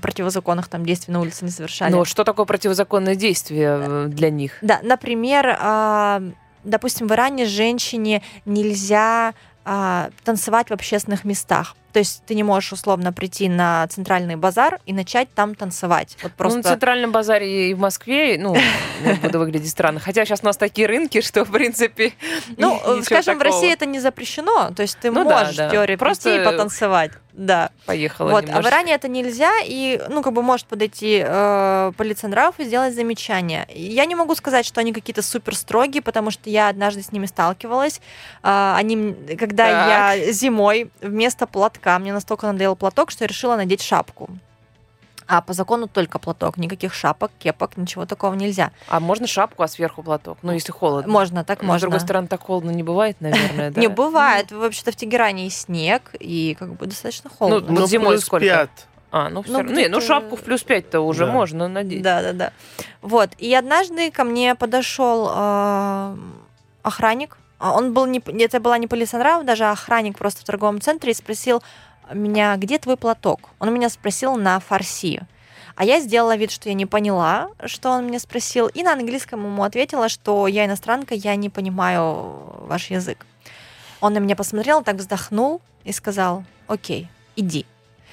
противозаконных 0.00 0.68
там 0.68 0.86
действий 0.86 1.12
на 1.12 1.20
улице 1.20 1.44
не 1.44 1.50
совершали. 1.50 1.92
Но 1.92 2.04
что 2.04 2.24
такое 2.24 2.46
противозаконное 2.46 3.14
действие 3.14 3.78
э, 3.80 4.06
для 4.08 4.30
них? 4.30 4.58
Да, 4.62 4.80
например, 4.82 5.56
а, 5.60 6.22
допустим, 6.64 7.08
в 7.08 7.12
Иране 7.12 7.44
женщине 7.44 8.22
нельзя 8.44 9.34
а, 9.64 10.10
танцевать 10.24 10.70
в 10.70 10.72
общественных 10.72 11.24
местах. 11.24 11.76
То 11.92 11.98
есть 11.98 12.22
ты 12.26 12.34
не 12.34 12.42
можешь 12.42 12.72
условно 12.72 13.12
прийти 13.12 13.48
на 13.48 13.86
центральный 13.88 14.36
базар 14.36 14.80
и 14.86 14.92
начать 14.92 15.28
там 15.34 15.54
танцевать. 15.54 16.16
Вот 16.22 16.32
Ну, 16.38 16.44
на 16.44 16.50
просто. 16.50 16.62
центральном 16.62 17.12
базаре 17.12 17.70
и 17.70 17.74
в 17.74 17.78
Москве, 17.78 18.36
ну, 18.38 18.56
буду 19.22 19.38
выглядеть 19.38 19.70
странно. 19.70 20.00
Хотя 20.00 20.24
сейчас 20.24 20.40
у 20.42 20.46
нас 20.46 20.56
такие 20.56 20.86
рынки, 20.86 21.20
что, 21.20 21.44
в 21.44 21.50
принципе, 21.50 22.12
Ну, 22.56 22.80
э, 22.84 23.02
скажем, 23.02 23.38
в. 23.38 23.42
России 23.42 23.72
это 23.72 23.86
не 23.86 24.00
запрещено. 24.00 24.70
То 24.74 24.82
есть 24.82 24.98
ты 25.00 25.10
Ну 25.10 25.24
можешь 25.24 25.56
да. 25.56 25.68
в 25.68 25.72
теории 25.72 25.96
Просто- 25.96 26.30
прийти 26.30 26.42
и 26.42 26.44
потанцевать. 26.44 27.12
Да. 27.34 27.70
поехала 27.86 28.30
Вот, 28.30 28.44
а 28.52 28.60
в. 28.60 28.66
Иране 28.66 28.92
это 28.92 29.08
нельзя, 29.08 29.50
и, 29.64 29.98
ну, 30.10 30.22
как 30.22 30.34
бы 30.34 30.42
может 30.42 30.66
подойти 30.66 31.22
э, 31.24 31.92
полиция 31.96 32.28
нравов 32.28 32.56
и 32.58 32.64
сделать 32.64 32.94
замечание. 32.94 33.66
Я 33.74 34.04
не 34.04 34.14
могу 34.14 34.34
сказать, 34.34 34.66
что 34.66 34.80
они 34.82 34.92
какие-то 34.92 35.22
супер 35.22 35.56
строгие, 35.56 36.02
потому 36.02 36.30
что 36.30 36.50
я 36.50 36.68
однажды 36.68 37.02
с 37.02 37.10
ними 37.10 37.24
сталкивалась. 37.24 38.02
А, 38.42 38.76
они, 38.76 39.14
когда 39.38 39.64
Так. 39.66 40.18
я 40.26 40.32
зимой 40.32 40.90
вместо 41.00 41.46
платка, 41.46 41.81
мне 41.98 42.12
настолько 42.12 42.46
надоел 42.46 42.76
платок, 42.76 43.10
что 43.10 43.24
я 43.24 43.28
решила 43.28 43.56
надеть 43.56 43.82
шапку. 43.82 44.30
А 45.26 45.40
по 45.40 45.52
закону 45.52 45.86
только 45.86 46.18
платок, 46.18 46.56
никаких 46.56 46.92
шапок, 46.92 47.30
кепок, 47.38 47.76
ничего 47.76 48.06
такого 48.06 48.34
нельзя. 48.34 48.70
А 48.88 49.00
можно 49.00 49.26
шапку, 49.26 49.62
а 49.62 49.68
сверху 49.68 50.02
платок? 50.02 50.38
Ну, 50.42 50.52
если 50.52 50.72
холодно. 50.72 51.10
Можно, 51.10 51.44
так 51.44 51.62
Но, 51.62 51.68
можно. 51.68 51.78
С 51.78 51.82
другой 51.82 52.00
стороны, 52.00 52.26
так 52.28 52.42
холодно 52.42 52.70
не 52.70 52.82
бывает, 52.82 53.16
наверное, 53.20 53.70
да? 53.74 53.80
Не 53.80 53.88
бывает. 53.88 54.50
Вообще-то 54.50 54.92
в 54.92 54.96
Тегеране 54.96 55.46
и 55.46 55.50
снег, 55.50 56.14
и 56.18 56.56
как 56.58 56.74
бы 56.74 56.86
достаточно 56.86 57.30
холодно. 57.30 57.70
Вот 57.70 57.80
Ну, 57.80 57.86
зимой 57.86 58.18
сколько? 58.18 58.68
А, 59.10 59.28
ну, 59.28 59.42
все 59.42 59.52
Ну, 59.52 59.58
равно. 59.58 59.74
Не, 59.74 59.88
ну 59.88 60.00
шапку 60.00 60.36
в 60.36 60.40
плюс 60.40 60.64
5-то 60.64 61.00
уже 61.00 61.26
Да. 61.26 61.32
можно 61.32 61.68
надеть. 61.68 62.02
Да, 62.02 62.22
да, 62.22 62.32
да. 62.32 62.52
Вот. 63.02 63.30
И 63.38 63.54
однажды 63.54 64.10
ко 64.10 64.24
мне 64.24 64.54
подошел 64.54 65.30
э, 65.34 66.16
охранник. 66.82 67.36
А 67.62 67.70
Он 67.76 67.92
был 67.94 68.06
не, 68.06 68.20
это 68.42 68.58
была 68.58 68.76
не 68.76 68.88
полиция 68.88 69.20
нравов, 69.20 69.46
даже 69.46 69.66
охранник 69.66 70.18
просто 70.18 70.40
в 70.40 70.44
торговом 70.44 70.80
центре 70.80 71.12
и 71.12 71.14
спросил 71.14 71.62
меня, 72.12 72.56
где 72.56 72.76
твой 72.76 72.96
платок? 72.96 73.50
Он 73.60 73.72
меня 73.72 73.88
спросил 73.88 74.34
на 74.34 74.58
фарси. 74.58 75.20
А 75.76 75.84
я 75.84 76.00
сделала 76.00 76.34
вид, 76.34 76.50
что 76.50 76.68
я 76.68 76.74
не 76.74 76.86
поняла, 76.86 77.50
что 77.66 77.90
он 77.90 78.08
меня 78.08 78.18
спросил, 78.18 78.66
и 78.66 78.82
на 78.82 78.94
английском 78.94 79.44
ему 79.44 79.62
ответила, 79.62 80.08
что 80.08 80.48
я 80.48 80.66
иностранка, 80.66 81.14
я 81.14 81.36
не 81.36 81.50
понимаю 81.50 82.66
ваш 82.66 82.90
язык. 82.90 83.24
Он 84.00 84.12
на 84.12 84.18
меня 84.18 84.34
посмотрел, 84.34 84.82
так 84.82 84.96
вздохнул 84.96 85.60
и 85.84 85.92
сказал, 85.92 86.42
окей, 86.66 87.08
иди. 87.36 87.64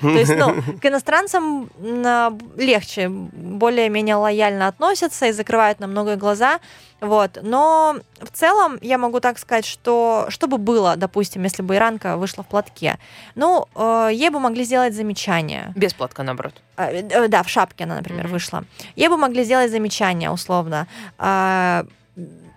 То 0.01 0.09
есть, 0.09 0.35
ну, 0.35 0.55
к 0.81 0.85
иностранцам 0.85 1.69
м, 1.79 2.39
легче, 2.57 3.09
более-менее 3.09 4.15
лояльно 4.15 4.67
относятся 4.67 5.27
и 5.27 5.31
закрывают 5.31 5.79
на 5.79 5.87
много 5.87 6.15
глаза, 6.15 6.59
вот. 7.01 7.39
Но 7.41 7.97
в 8.21 8.29
целом 8.31 8.77
я 8.81 8.97
могу 8.97 9.19
так 9.19 9.39
сказать, 9.39 9.65
что 9.65 10.25
что 10.29 10.47
бы 10.47 10.57
было, 10.57 10.95
допустим, 10.95 11.43
если 11.43 11.61
бы 11.61 11.75
иранка 11.75 12.17
вышла 12.17 12.43
в 12.43 12.47
платке, 12.47 12.97
ну, 13.35 13.65
э, 13.75 14.09
ей 14.13 14.29
бы 14.29 14.39
могли 14.39 14.63
сделать 14.63 14.93
замечание. 14.93 15.71
Без 15.75 15.93
платка, 15.93 16.23
наоборот. 16.23 16.53
Э, 16.77 17.01
э, 17.09 17.27
Да, 17.27 17.43
в 17.43 17.49
шапке 17.49 17.85
она, 17.85 17.95
например, 17.95 18.25
Мгм. 18.25 18.33
вышла. 18.33 18.63
Ей 18.95 19.07
бы 19.09 19.17
могли 19.17 19.43
сделать 19.43 19.71
замечание, 19.71 20.29
условно. 20.31 20.87
А, 21.17 21.85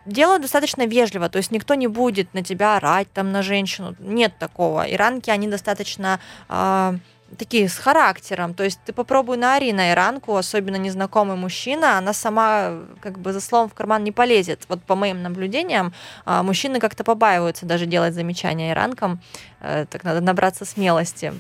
Делают 0.05 0.42
достаточно 0.42 0.85
вежливо, 0.85 1.28
то 1.28 1.38
есть 1.38 1.52
никто 1.52 1.74
не 1.76 1.87
будет 1.87 2.35
на 2.35 2.42
тебя 2.42 2.76
орать, 2.76 3.07
там, 3.12 3.31
на 3.31 3.42
женщину. 3.42 3.94
Нет 4.00 4.33
такого. 4.37 4.83
Иранки, 4.83 5.31
они 5.31 5.46
достаточно 5.46 6.18
а, 6.48 6.96
такие 7.38 7.68
с 7.68 7.77
характером. 7.77 8.55
То 8.55 8.64
есть 8.64 8.81
ты 8.85 8.92
попробуй 8.92 9.37
на 9.37 9.59
иранку, 9.59 10.37
особенно 10.37 10.77
незнакомый 10.77 11.37
мужчина, 11.37 11.99
она 11.99 12.12
сама 12.12 12.81
как 13.01 13.18
бы 13.18 13.33
за 13.33 13.40
словом 13.40 13.68
в 13.68 13.75
карман 13.75 14.05
не 14.05 14.12
полезет. 14.12 14.62
Вот 14.68 14.83
по 14.83 14.95
моим 14.95 15.23
наблюдениям, 15.23 15.92
а, 16.25 16.42
мужчины 16.42 16.81
как-то 16.81 17.05
побаиваются 17.05 17.66
даже 17.66 17.87
делать 17.87 18.14
замечания 18.14 18.73
иранкам. 18.73 19.21
Э, 19.61 19.87
Так 19.88 20.05
надо 20.05 20.21
набраться 20.21 20.64
смелости, 20.64 21.33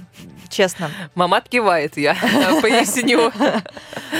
честно. 0.48 0.90
Мамат 1.14 1.48
кивает, 1.48 1.96
я 1.96 2.14
поясню. 2.60 3.32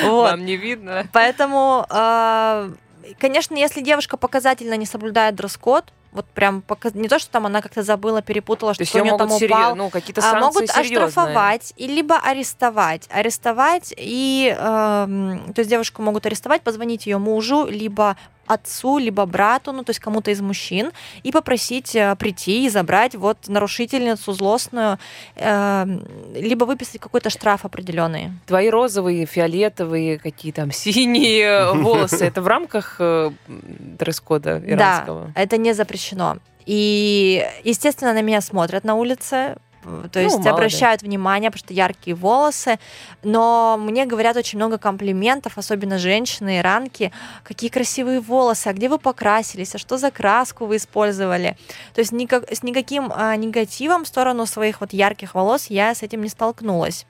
Вот. 0.05 0.31
Вам 0.31 0.45
не 0.47 0.57
видно. 0.57 1.07
Поэтому, 1.13 1.87
а, 1.91 2.71
конечно, 3.19 3.55
если 3.55 3.83
девушка 3.83 4.17
показательно 4.17 4.75
не 4.77 4.87
соблюдает 4.87 5.35
дресс-код, 5.35 5.93
вот 6.13 6.27
прям 6.27 6.61
пока- 6.63 6.91
не 6.93 7.09
то, 7.09 7.19
что 7.19 7.31
там 7.31 7.47
она 7.47 7.63
как-то 7.63 7.83
забыла, 7.83 8.21
перепутала, 8.23 8.75
То 8.75 8.85
что 8.85 8.99
у 8.99 9.01
ее 9.01 9.05
нее 9.05 9.19
там 9.19 9.29
могут 9.29 9.43
упал, 9.51 9.77
ну, 9.77 9.91
какие-то 9.91 10.21
а, 10.23 10.39
могут 10.41 10.69
серьезные. 10.71 11.09
оштрафовать 11.09 11.73
и 11.77 11.87
либо 11.87 12.17
арестовать. 12.19 13.09
Арестовать 13.11 13.95
и, 13.97 14.55
эм, 14.59 15.53
то 15.55 15.61
есть 15.61 15.71
девушку 15.71 16.03
могут 16.03 16.27
арестовать, 16.27 16.63
позвонить 16.63 17.07
ее 17.07 17.19
мужу, 17.19 17.67
либо 17.67 18.17
отцу, 18.47 18.99
либо 18.99 19.25
брату, 19.27 19.73
ну 19.73 19.85
то 19.85 19.91
есть 19.91 20.01
кому-то 20.01 20.31
из 20.31 20.41
мужчин, 20.41 20.93
и 21.23 21.33
попросить 21.33 21.95
э, 21.95 22.15
прийти 22.17 22.67
и 22.67 22.69
забрать 22.69 23.15
вот 23.15 23.49
нарушительницу 23.49 24.33
злостную, 24.33 24.99
эм, 25.37 26.05
либо 26.35 26.65
выписать 26.65 27.01
какой-то 27.01 27.31
штраф 27.31 27.65
определенный. 27.65 28.33
Твои 28.47 28.69
розовые, 28.69 29.27
фиолетовые, 29.27 30.19
какие 30.19 30.53
там 30.53 30.73
синие 30.73 31.73
волосы, 31.73 32.25
это 32.25 32.43
в 32.43 32.47
рамках 32.47 32.97
э, 32.99 33.31
дресс-кода 33.47 34.63
иранского? 34.65 35.33
Да, 35.35 35.41
это 35.41 35.57
не 35.57 35.73
запрещено. 35.73 36.39
И, 36.67 37.45
естественно, 37.65 38.13
на 38.13 38.23
меня 38.23 38.41
смотрят 38.41 38.85
на 38.85 38.95
улице, 38.95 39.37
э, 39.37 39.57
то 39.83 40.11
Ну, 40.15 40.21
есть 40.21 40.37
мало 40.37 40.45
ли. 40.47 40.51
обращают 40.51 41.03
внимание, 41.03 41.51
потому 41.51 41.67
что 41.67 41.75
яркие 41.75 42.15
волосы, 42.15 42.79
но 43.23 43.77
мне 43.79 44.07
говорят 44.07 44.37
очень 44.37 44.59
много 44.59 44.79
комплиментов, 44.79 45.59
особенно 45.59 45.99
женщины, 45.99 46.59
иранки, 46.59 47.13
какие 47.43 47.69
красивые 47.71 48.21
волосы, 48.21 48.69
а 48.69 48.73
где 48.73 48.89
вы 48.89 48.99
покрасились, 48.99 49.75
а 49.75 49.79
что 49.79 49.99
за 49.99 50.11
краску 50.11 50.67
вы 50.67 50.77
использовали. 50.77 51.57
То 51.95 52.01
есть 52.01 52.13
никак, 52.13 52.51
с 52.51 52.63
никаким 52.63 53.13
а, 53.15 53.35
негативом 53.37 54.05
в 54.05 54.09
сторону 54.09 54.47
своих 54.47 54.81
вот 54.81 54.93
ярких 54.93 55.35
волос 55.35 55.67
я 55.69 55.95
с 55.95 56.03
этим 56.03 56.23
не 56.23 56.29
столкнулась. 56.29 57.07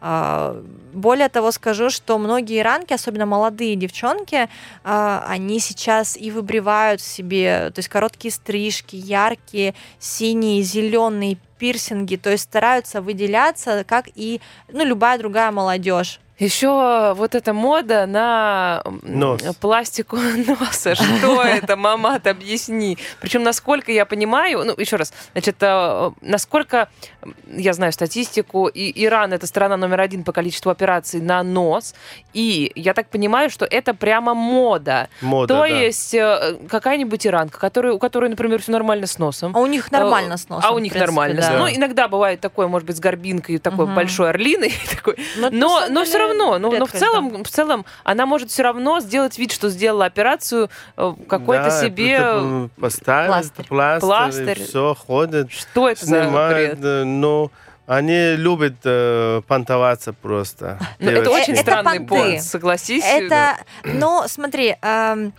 А, 0.00 0.62
Более 0.92 1.28
того, 1.28 1.52
скажу, 1.52 1.90
что 1.90 2.18
многие 2.18 2.60
иранки, 2.60 2.92
особенно 2.92 3.26
молодые 3.26 3.76
девчонки, 3.76 4.48
а, 4.82 5.24
они 5.28 5.60
сейчас 5.60 6.16
и 6.16 6.30
выбривают 6.30 7.00
себе, 7.00 7.70
то 7.70 7.78
есть 7.78 7.88
короткие 7.88 8.32
стрижки, 8.32 8.96
яркие, 8.96 9.74
синие, 9.98 10.62
зеленые 10.62 11.38
пирсинги, 11.58 12.16
то 12.16 12.30
есть 12.30 12.44
стараются 12.44 13.02
выделяться, 13.02 13.84
как 13.86 14.08
и 14.14 14.40
ну, 14.72 14.84
любая 14.84 15.18
другая 15.18 15.50
молодежь. 15.52 16.18
Еще 16.40 17.12
вот 17.14 17.34
эта 17.34 17.52
мода 17.52 18.06
на 18.06 18.82
Нос. 19.02 19.42
пластику 19.60 20.16
носа. 20.46 20.94
Что 20.94 21.42
это, 21.44 21.76
мамат, 21.76 22.26
объясни. 22.26 22.96
Причем, 23.20 23.42
насколько 23.42 23.92
я 23.92 24.06
понимаю, 24.06 24.64
ну, 24.64 24.74
еще 24.76 24.96
раз, 24.96 25.12
значит, 25.32 25.56
э, 25.60 26.10
насколько 26.22 26.88
я 27.46 27.72
знаю 27.74 27.92
статистику, 27.92 28.68
и 28.68 29.04
Иран 29.04 29.32
это 29.34 29.46
страна 29.46 29.76
номер 29.76 30.00
один 30.00 30.24
по 30.24 30.32
количеству 30.32 30.70
операций 30.70 31.20
на 31.20 31.42
нос, 31.42 31.94
и 32.32 32.72
я 32.74 32.94
так 32.94 33.08
понимаю, 33.10 33.50
что 33.50 33.66
это 33.66 33.92
прямо 33.92 34.32
мода. 34.34 35.08
Мода, 35.20 35.54
То 35.54 35.60
да. 35.60 35.66
есть 35.66 36.14
э, 36.14 36.56
какая-нибудь 36.68 37.26
иранка, 37.26 37.58
которая, 37.60 37.92
у 37.92 37.98
которой, 37.98 38.30
например, 38.30 38.62
все 38.62 38.72
нормально 38.72 39.06
с 39.06 39.18
носом. 39.18 39.54
А 39.54 39.60
у 39.60 39.66
них 39.66 39.92
нормально 39.92 40.38
с 40.38 40.48
носом. 40.48 40.70
А 40.70 40.72
у 40.74 40.78
них 40.78 40.92
принципе, 40.92 41.06
нормально. 41.12 41.40
да. 41.42 41.58
Ну, 41.58 41.68
иногда 41.68 42.08
бывает 42.08 42.40
такое, 42.40 42.66
может 42.66 42.86
быть, 42.86 42.96
с 42.96 43.00
горбинкой, 43.00 43.58
такой 43.58 43.84
Мгм. 43.84 43.94
большой 43.94 44.30
орлиной. 44.30 44.72
такой. 44.96 45.16
Но, 45.36 45.50
Но, 45.50 45.82
но 45.90 46.04
все 46.04 46.16
равно, 46.18 46.29
ну, 46.32 46.58
но 46.58 46.70
в 46.70 46.72
редкость, 46.74 46.92
да. 46.94 46.98
целом, 47.00 47.44
в 47.44 47.48
целом, 47.48 47.84
она 48.04 48.26
может 48.26 48.50
все 48.50 48.62
равно 48.62 49.00
сделать 49.00 49.38
вид, 49.38 49.52
что 49.52 49.68
сделала 49.70 50.04
операцию 50.06 50.70
э, 50.96 51.12
какой-то 51.28 51.64
Да, 51.64 51.80
себе. 51.82 52.68
поставить 52.80 53.28
Пластырь. 53.28 53.66
пластырь, 53.66 54.00
Пластырь. 54.08 54.62
все 54.64 54.94
ходят, 54.94 55.50
Что 55.52 55.88
это 55.88 56.04
за 56.06 56.22
снимают, 56.24 56.78
бред? 56.78 56.84
э, 56.84 57.04
ну, 57.04 57.50
они 57.86 58.36
любят 58.36 58.74
э, 58.84 59.42
понтоваться 59.48 60.12
просто. 60.12 60.78
Ну, 61.00 61.10
это 61.10 61.28
очень 61.30 61.54
Это 61.54 61.62
странный 61.62 62.00
понт, 62.00 62.40
согласись. 62.42 63.04
Это, 63.04 63.56
ну, 63.84 64.22
смотри, 64.26 64.76
эм, 64.80 65.32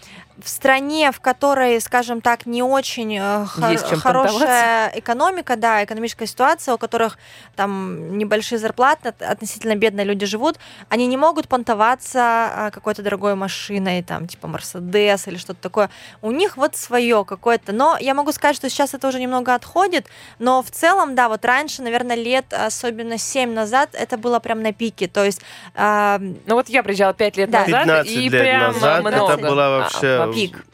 в 0.44 0.50
стране, 0.50 1.12
в 1.12 1.20
которой, 1.20 1.80
скажем 1.82 2.22
так, 2.22 2.46
не 2.46 2.64
очень 2.64 3.18
э, 3.18 3.46
хор- 3.46 3.98
хорошая 4.00 4.92
экономика, 4.96 5.56
да, 5.56 5.84
экономическая 5.84 6.26
ситуация, 6.28 6.74
у 6.76 6.78
которых 6.78 7.18
там 7.56 8.18
небольшие 8.18 8.60
зарплаты, 8.60 9.10
от- 9.10 9.22
относительно 9.22 9.76
бедные 9.76 10.06
люди 10.06 10.26
живут, 10.26 10.58
они 10.90 11.08
не 11.08 11.18
могут 11.18 11.48
понтоваться 11.48 12.52
э, 12.68 12.72
какой-то 12.72 13.02
дорогой 13.02 13.36
машиной, 13.36 14.04
там, 14.04 14.28
типа 14.28 14.48
Мерседес 14.48 15.28
или 15.28 15.38
что-то 15.38 15.62
такое. 15.62 15.90
У 16.22 16.32
них 16.32 16.58
вот 16.58 16.76
свое 16.76 17.24
какое-то. 17.26 17.72
Но 17.72 17.98
я 18.00 18.14
могу 18.14 18.32
сказать, 18.32 18.56
что 18.56 18.70
сейчас 18.70 18.94
это 18.94 19.08
уже 19.08 19.20
немного 19.20 19.54
отходит, 19.56 20.08
но 20.40 20.62
в 20.64 20.72
целом, 20.72 21.16
да, 21.16 21.30
вот 21.30 21.46
раньше, 21.46 21.82
наверное, 21.82 22.16
лет, 22.16 22.54
особенно 22.54 23.18
7 23.18 23.54
назад, 23.54 23.90
это 23.94 24.18
было 24.18 24.40
прям 24.40 24.62
на 24.62 24.74
пике. 24.74 25.08
То 25.08 25.24
есть 25.26 25.42
э, 25.76 26.18
Ну 26.20 26.56
вот 26.56 26.70
я 26.70 26.84
приезжала 26.84 27.14
пять 27.14 27.38
лет 27.38 27.50
Да. 27.50 27.60
назад, 27.62 27.82
15 28.06 28.12
и 28.12 28.30
лет 28.30 28.42
прям 28.42 28.74
назад 28.74 29.02
много. 29.04 29.34
это 29.34 29.38
было 29.42 29.66
А, 29.66 29.70
вообще 29.80 30.18
вообще. 30.18 30.31
пик. 30.35 30.65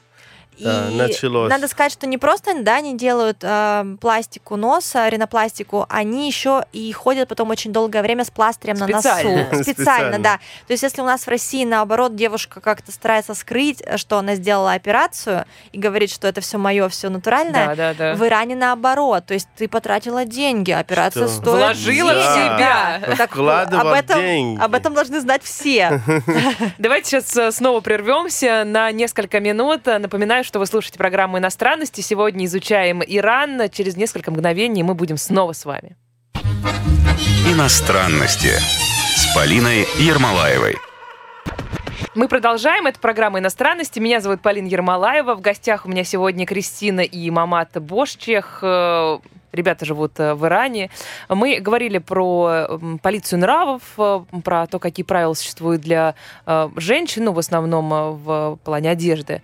Да, 0.60 0.90
началось. 0.92 1.50
надо 1.50 1.68
сказать, 1.68 1.92
что 1.92 2.08
не 2.08 2.18
просто 2.18 2.52
да, 2.64 2.76
они 2.78 2.98
делают 2.98 3.38
э, 3.42 3.96
пластику 4.02 4.56
носа, 4.56 5.08
ринопластику, 5.10 5.86
они 5.90 6.28
еще 6.28 6.64
и 6.74 6.92
ходят 6.92 7.28
потом 7.30 7.50
очень 7.50 7.72
долгое 7.74 8.02
время 8.02 8.24
с 8.24 8.32
пластырем 8.32 8.78
на 8.78 8.86
Специально. 8.88 9.38
носу. 9.38 9.46
Специально, 9.64 9.64
Специально. 9.64 10.20
да. 10.20 10.38
То 10.68 10.72
есть 10.74 10.84
если 10.84 11.02
у 11.02 11.06
нас 11.06 11.26
в 11.26 11.28
России, 11.28 11.66
наоборот, 11.66 12.16
девушка 12.16 12.60
как-то 12.62 12.92
старается 12.92 13.34
скрыть, 13.36 13.84
что 13.98 14.18
она 14.18 14.36
сделала 14.36 14.74
операцию 14.74 15.46
и 15.72 15.78
говорит, 15.78 16.10
что 16.12 16.28
это 16.28 16.42
все 16.42 16.58
мое, 16.58 16.88
все 16.90 17.10
натуральное, 17.10 17.68
Да, 17.68 17.76
да, 17.76 17.94
да. 17.94 18.14
в 18.16 18.26
Иране 18.26 18.56
наоборот. 18.56 19.26
То 19.26 19.34
есть 19.34 19.48
ты 19.58 19.68
потратила 19.68 20.26
деньги, 20.26 20.72
операция 20.72 21.28
Что? 21.28 21.36
стоит 21.42 21.58
Вложила 21.58 22.12
в 22.14 22.24
себя. 22.34 23.02
Да. 23.08 23.16
Так, 23.16 23.38
об 23.38 23.88
этом, 23.88 24.20
деньги. 24.20 24.62
об 24.62 24.74
этом 24.74 24.94
должны 24.94 25.20
знать 25.20 25.44
все. 25.44 26.02
Давайте 26.78 27.10
сейчас 27.10 27.36
э, 27.36 27.52
снова 27.52 27.82
прервемся 27.82 28.64
на 28.66 28.92
несколько 28.92 29.40
минут. 29.40 29.86
Напоминаю, 29.86 30.44
что 30.48 30.60
вы 30.60 30.66
слушаете 30.66 30.98
программу 30.98 31.38
иностранности. 31.38 32.00
Сегодня 32.00 32.46
изучаем 32.46 33.04
Иран. 33.06 33.70
Через 33.70 33.98
несколько 33.98 34.32
мгновений 34.32 34.82
мы 34.82 34.94
будем 34.96 35.18
снова 35.18 35.52
с 35.52 35.66
вами. 35.66 35.98
Иностранности 37.46 38.54
с 39.16 39.36
Полиной 39.36 39.86
Ермолаевой. 40.00 40.78
Мы 42.16 42.30
продолжаем. 42.30 42.88
Это 42.88 42.98
программа 42.98 43.40
иностранности. 43.40 44.00
Меня 44.00 44.22
зовут 44.22 44.42
Полина 44.42 44.68
Ермолаева. 44.68 45.36
В 45.36 45.42
гостях 45.42 45.86
у 45.86 45.90
меня 45.90 46.06
сегодня 46.06 46.46
Кристина 46.46 47.02
и 47.02 47.30
Мамат 47.30 47.80
Бошчех. 47.82 48.60
Э, 48.62 49.20
Ребята 49.52 49.86
живут 49.86 50.20
э, 50.20 50.34
в 50.34 50.46
Иране. 50.46 50.90
Мы 51.30 51.60
говорили 51.60 51.98
про 51.98 52.80
полицию 53.02 53.40
нравов, 53.40 53.82
э, 53.98 54.22
про 54.44 54.66
то, 54.68 54.80
какие 54.80 55.06
правила 55.06 55.34
существуют 55.34 55.82
для 55.82 56.16
женщин, 56.78 57.26
ну, 57.26 57.34
в 57.34 57.40
основном 57.40 57.90
в 57.90 58.60
плане 58.64 58.92
одежды. 58.92 59.42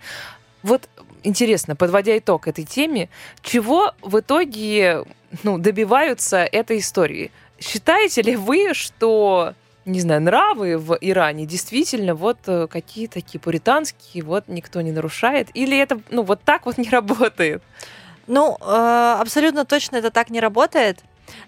Вот 0.64 0.88
интересно, 1.22 1.76
подводя 1.76 2.16
итог 2.16 2.48
этой 2.48 2.64
теме, 2.64 3.10
чего 3.42 3.92
в 4.00 4.18
итоге 4.18 5.04
ну, 5.42 5.58
добиваются 5.58 6.38
этой 6.38 6.78
истории? 6.78 7.30
Считаете 7.60 8.22
ли 8.22 8.34
вы, 8.34 8.72
что 8.72 9.52
не 9.84 10.00
знаю, 10.00 10.22
нравы 10.22 10.78
в 10.78 10.96
Иране 11.02 11.44
действительно 11.44 12.14
вот 12.14 12.38
э, 12.46 12.66
какие 12.66 13.06
такие 13.06 13.38
пуританские, 13.38 14.24
вот 14.24 14.44
никто 14.48 14.80
не 14.80 14.90
нарушает? 14.90 15.48
Или 15.52 15.78
это, 15.78 16.00
ну, 16.08 16.22
вот 16.22 16.40
так 16.42 16.64
вот 16.64 16.78
не 16.78 16.88
работает? 16.90 17.62
Ну, 18.26 18.56
э, 18.58 19.16
абсолютно 19.20 19.66
точно 19.66 19.96
это 19.96 20.10
так 20.10 20.30
не 20.30 20.40
работает. 20.40 21.00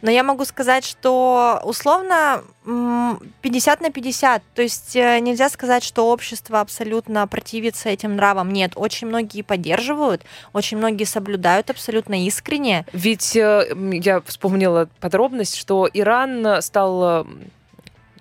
Но 0.03 0.11
я 0.11 0.23
могу 0.23 0.45
сказать, 0.45 0.85
что 0.85 1.61
условно 1.65 2.43
м, 2.65 3.21
50 3.43 3.81
на 3.81 3.91
50. 3.91 4.43
То 4.55 4.63
есть 4.63 4.97
э, 4.97 5.19
нельзя 5.21 5.49
сказать, 5.49 5.83
что 5.85 6.11
общество 6.11 6.61
абсолютно 6.61 7.27
противится 7.27 7.89
этим 7.89 8.17
нравам. 8.17 8.53
Нет, 8.53 8.73
очень 8.77 9.07
многие 9.07 9.43
поддерживают, 9.43 10.23
очень 10.53 10.77
многие 10.77 11.05
соблюдают 11.05 11.71
абсолютно 11.71 12.25
искренне. 12.25 12.87
Ведь 12.93 13.37
э, 13.37 13.75
я 13.93 14.21
вспомнила 14.21 14.89
подробность, 15.01 15.57
что 15.57 15.89
Иран 15.93 16.63
стал 16.63 17.23
э, 17.23 17.25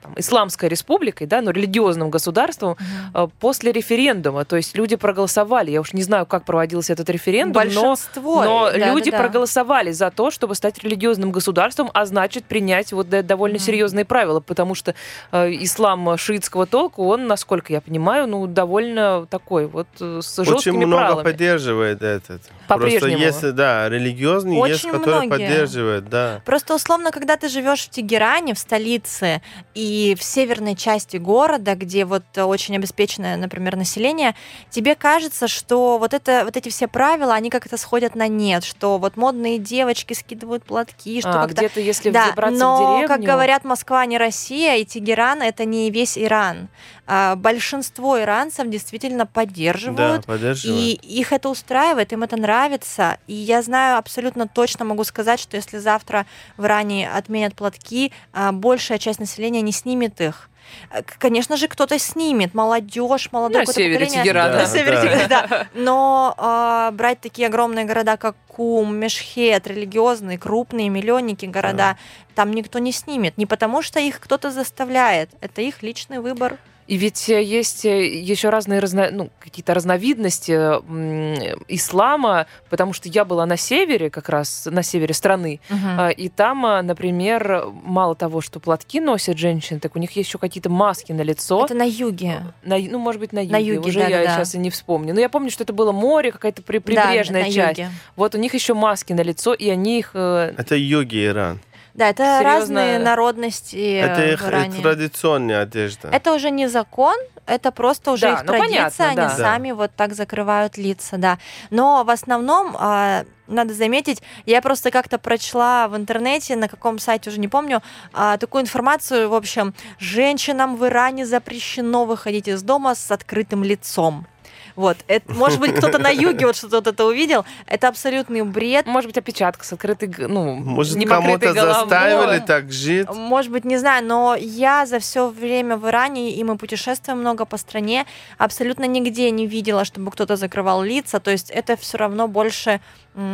там, 0.06 0.14
исламской 0.18 0.70
республикой, 0.70 1.28
да, 1.28 1.42
но 1.42 1.52
религиозным 1.52 2.10
государством 2.10 2.78
э, 3.14 3.28
после 3.40 3.72
референдума. 3.72 4.46
То 4.46 4.56
есть 4.56 4.78
люди 4.78 4.96
проголосовали. 4.96 5.72
Я 5.72 5.82
уж 5.82 5.94
не 5.94 6.04
знаю, 6.04 6.26
как 6.26 6.46
проводился 6.46 6.94
этот 6.94 7.10
референдум, 7.10 7.54
но 7.74 7.82
Большинство. 7.82 8.44
Но 8.44 8.72
да, 8.72 8.94
люди 8.94 9.12
да, 9.12 9.18
да. 9.18 9.24
проголосовали 9.24 9.92
за 9.92 10.12
то, 10.12 10.32
чтобы 10.32 10.56
стать 10.56 10.84
религиозным 10.84 11.32
государством, 11.32 11.90
а 11.94 12.06
значит 12.06 12.46
принять 12.46 12.94
вот 12.94 13.10
довольно 13.10 13.56
Мгм. 13.56 13.64
серьезные 13.64 14.06
правила, 14.06 14.40
потому 14.40 14.76
что 14.76 14.94
э, 15.32 15.52
ислам 15.64 16.18
шиитского 16.18 16.66
толка, 16.66 17.00
он, 17.00 17.28
насколько 17.28 17.72
я 17.74 17.82
понимаю, 17.82 18.28
ну 18.28 18.46
довольно 18.48 19.26
такой 19.30 19.66
вот 19.68 19.88
э, 20.00 20.20
с 20.22 20.38
Очень 20.40 20.52
жесткими 20.54 20.86
много 20.86 20.98
правилами. 21.02 21.24
поддерживает 21.24 22.02
этот. 22.02 22.42
Просто 22.68 23.08
есть, 23.08 23.54
да, 23.56 23.90
религиозные 23.90 24.60
есть, 24.68 24.84
Очень 24.86 24.92
которые 24.98 25.28
многие. 25.28 25.30
поддерживают, 25.48 26.10
да. 26.10 26.42
Просто 26.46 26.76
условно, 26.76 27.12
когда 27.12 27.38
ты 27.38 27.48
живешь 27.50 27.86
в 27.86 27.90
Тегеране, 27.90 28.54
в 28.54 28.60
столице, 28.60 29.42
и 29.74 29.82
в 30.18 30.24
северной 30.24 30.76
части 30.76 31.18
города, 31.18 31.76
где 31.76 32.06
вот 32.06 32.24
очень 32.38 32.76
обеспеченное, 32.76 33.38
например, 33.38 33.76
население, 33.76 34.36
тебе 34.70 34.96
кажется, 34.96 35.48
что 35.48 35.98
вот, 35.98 36.14
это, 36.14 36.42
вот 36.46 36.58
эти 36.58 36.70
все 36.70 36.88
правила, 36.88 37.34
они 37.34 37.50
как-то 37.50 37.78
сходят 37.78 38.16
на 38.16 38.28
нет, 38.28 38.64
что 38.64 38.98
вот 38.98 39.18
модные 39.18 39.58
девочки 39.58 40.14
скидывают 40.14 40.64
платки, 40.64 41.20
что 41.22 41.30
А, 41.30 41.34
как-то... 41.48 41.56
где-то, 41.56 41.80
если 41.80 42.10
Да, 42.12 42.28
взобраться 42.28 42.60
но, 42.60 42.76
в 42.76 42.98
деревню... 42.98 43.08
как 43.08 43.22
говорят, 43.22 43.64
Москва 43.64 44.06
не 44.06 44.18
Россия, 44.18 44.76
и 44.76 44.86
Тегеран— 44.86 45.42
это 45.44 45.66
не 45.66 45.90
весь 45.92 46.18
Иран. 46.18 46.68
А, 47.08 47.36
большинство 47.36 48.20
иранцев 48.20 48.68
действительно 48.68 49.26
Да, 49.26 49.30
поддерживают 49.32 50.26
поддерживают. 50.26 50.80
и 50.82 50.94
их 50.94 51.32
это 51.32 51.50
устраивает, 51.50 52.12
им 52.14 52.24
это 52.24 52.36
нравится. 52.36 53.20
И 53.28 53.34
я 53.34 53.62
знаю, 53.62 53.98
абсолютно 54.00 54.48
точно 54.48 54.86
могу 54.86 55.04
сказать, 55.04 55.40
что 55.40 55.56
если 55.56 55.78
завтра 55.78 56.26
в 56.58 56.66
Иране 56.66 57.10
отменят 57.10 57.54
платки, 57.54 58.12
а, 58.34 58.52
большая 58.52 58.98
часть 58.98 59.20
населения 59.20 59.62
не 59.62 59.72
снимет 59.72 59.85
их. 59.86 60.50
Э, 60.92 61.02
Конечно 61.20 61.58
же, 61.58 61.68
кто-то 61.68 61.98
снимет, 62.00 62.54
молодежь, 62.54 63.30
молодое 63.32 63.66
На 63.66 63.74
севере 63.74 63.94
поколение. 64.06 64.24
Тегерана. 64.24 64.54
На 64.54 64.60
Да, 64.60 64.66
севере 64.66 64.96
да. 64.96 65.02
Тегерана, 65.02 65.28
да. 65.28 65.68
Но 65.74 66.34
а, 66.38 66.92
брать 66.92 67.22
такие 67.22 67.48
огромные 67.48 67.86
города, 67.86 68.18
как 68.18 68.36
Кум, 68.48 68.96
Мешхет, 68.96 69.68
религиозные, 69.68 70.38
крупные, 70.38 70.90
миллионники 70.90 71.46
города, 71.46 71.98
там 72.36 72.52
никто 72.52 72.80
не 72.80 72.92
снимет. 72.92 73.38
Не 73.38 73.46
потому, 73.46 73.82
что 73.82 74.00
их 74.00 74.20
кто-то 74.20 74.50
заставляет. 74.52 75.30
Это 75.42 75.62
их 75.62 75.84
личный 75.84 76.20
выбор. 76.20 76.58
И 76.88 76.98
ведь 76.98 77.30
э, 77.30 77.42
есть 77.42 77.84
еще 77.84 78.50
разные 78.50 78.80
разно... 78.80 79.10
ну, 79.12 79.30
какие-то 79.40 79.74
разновидности 79.74 80.52
м, 80.52 81.34
ислама, 81.68 82.46
потому 82.70 82.94
что 82.94 83.10
я 83.10 83.26
была 83.26 83.46
на 83.46 83.58
севере, 83.58 84.10
как 84.10 84.30
раз 84.30 84.68
на 84.70 84.84
севере 84.84 85.14
страны, 85.14 85.60
а, 85.98 86.10
и 86.10 86.30
там, 86.30 86.62
например, 86.86 87.66
мало 87.84 88.16
того, 88.16 88.42
что 88.42 88.60
платки 88.60 89.00
носят 89.00 89.38
женщины, 89.38 89.80
так 89.80 89.96
у 89.96 90.00
них 90.00 90.12
есть 90.12 90.30
еще 90.30 90.38
какие-то 90.38 90.70
маски 90.70 91.12
на 91.12 91.22
лицо. 91.22 91.66
Это 91.66 91.74
на 91.74 91.88
юге. 91.88 92.42
На, 92.64 92.78
ну, 92.78 93.00
может 93.00 93.20
быть, 93.20 93.34
на 93.34 93.40
юге. 93.40 93.52
На 93.52 93.58
юге, 93.58 93.90
Уже 93.90 94.00
я 94.00 94.10
да-да-да. 94.10 94.36
сейчас 94.38 94.56
и 94.56 94.58
не 94.60 94.70
вспомню. 94.70 95.14
Но 95.14 95.20
я 95.20 95.30
помню, 95.30 95.50
что 95.50 95.64
это 95.64 95.74
было 95.74 95.92
море, 95.92 96.32
какая-то 96.32 96.62
при- 96.62 96.78
Да, 96.80 96.84
прибрежная 97.08 97.44
на 97.46 97.52
часть. 97.52 97.80
юге. 97.80 97.92
Вот 98.16 98.36
у 98.36 98.38
них 98.38 98.54
еще 98.54 98.74
маски 98.74 99.14
на 99.14 99.22
лицо, 99.22 99.54
и 99.54 99.70
они 99.70 100.00
их... 100.00 100.12
э, 100.14 100.54
Это 100.58 100.76
юги 100.76 101.26
Иран. 101.26 101.60
Да, 101.96 102.10
это 102.10 102.24
Серьезно? 102.24 102.44
разные 102.44 103.00
народности 103.00 104.00
это 104.00 104.26
их 104.26 104.42
в 104.42 104.48
Иране. 104.50 104.82
традиционная 104.82 105.62
одежда. 105.62 106.10
Это 106.12 106.34
уже 106.34 106.52
не 106.52 106.68
закон, 106.68 107.16
это 107.46 107.72
просто 107.72 108.12
уже 108.12 108.24
Да, 108.24 108.34
их 108.34 108.40
ну, 108.42 108.48
традиция, 108.48 108.68
понятно, 108.70 109.06
они 109.06 109.16
да. 109.16 109.30
Да. 109.30 109.36
сами 109.36 109.72
вот 109.72 109.92
так 109.96 110.14
закрывают 110.14 110.78
лица, 110.78 111.18
да. 111.18 111.38
Но 111.70 112.04
в 112.04 112.10
основном, 112.10 112.76
а, 112.78 113.24
надо 113.48 113.74
заметить, 113.74 114.22
я 114.46 114.62
просто 114.62 114.92
как-то 114.92 115.18
прочла 115.18 115.88
в 115.88 115.96
интернете, 115.96 116.58
на 116.58 116.68
каком 116.68 117.00
сайте 117.00 117.30
уже 117.30 117.40
не 117.40 117.48
помню, 117.48 117.82
а, 118.14 118.38
такую 118.38 118.64
информацию, 118.64 119.30
в 119.30 119.34
общем, 119.34 119.74
женщинам 119.98 120.76
в 120.76 120.86
Иране 120.86 121.26
запрещено 121.26 122.04
выходить 122.04 122.50
из 122.50 122.62
дома 122.62 122.96
с 122.96 123.10
открытым 123.10 123.64
лицом. 123.64 124.28
Вот, 124.76 124.98
это, 125.08 125.32
может 125.32 125.60
быть, 125.60 125.74
кто-то 125.74 126.00
на 126.00 126.10
юге 126.10 126.46
вот 126.46 126.56
что-то 126.56 126.78
вот 126.78 126.88
это 126.88 127.06
увидел. 127.06 127.46
Это 127.66 127.88
абсолютный 127.88 128.44
бред. 128.44 128.86
Может 128.86 129.10
быть, 129.10 129.18
опечатка 129.18 129.64
с 129.66 129.74
открытой, 129.74 130.14
ну, 130.18 130.56
Может, 130.56 131.02
кому-то 131.08 131.54
заставили 131.54 132.40
так 132.40 132.72
жить? 132.72 133.10
Может 133.10 133.52
быть, 133.52 133.66
не 133.66 133.78
знаю, 133.78 134.06
но 134.06 134.36
я 134.36 134.86
за 134.86 135.00
все 135.00 135.30
время 135.30 135.78
в 135.78 135.88
Иране, 135.88 136.36
и 136.36 136.44
мы 136.44 136.58
путешествуем 136.58 137.20
много 137.20 137.46
по 137.46 137.58
стране, 137.58 138.06
абсолютно 138.38 138.86
нигде 138.86 139.32
не 139.32 139.48
видела, 139.48 139.86
чтобы 139.86 140.12
кто-то 140.12 140.36
закрывал 140.36 140.84
лица. 140.84 141.20
То 141.20 141.32
есть 141.32 141.50
это 141.50 141.78
все 141.78 141.98
равно 141.98 142.28
больше 142.28 142.82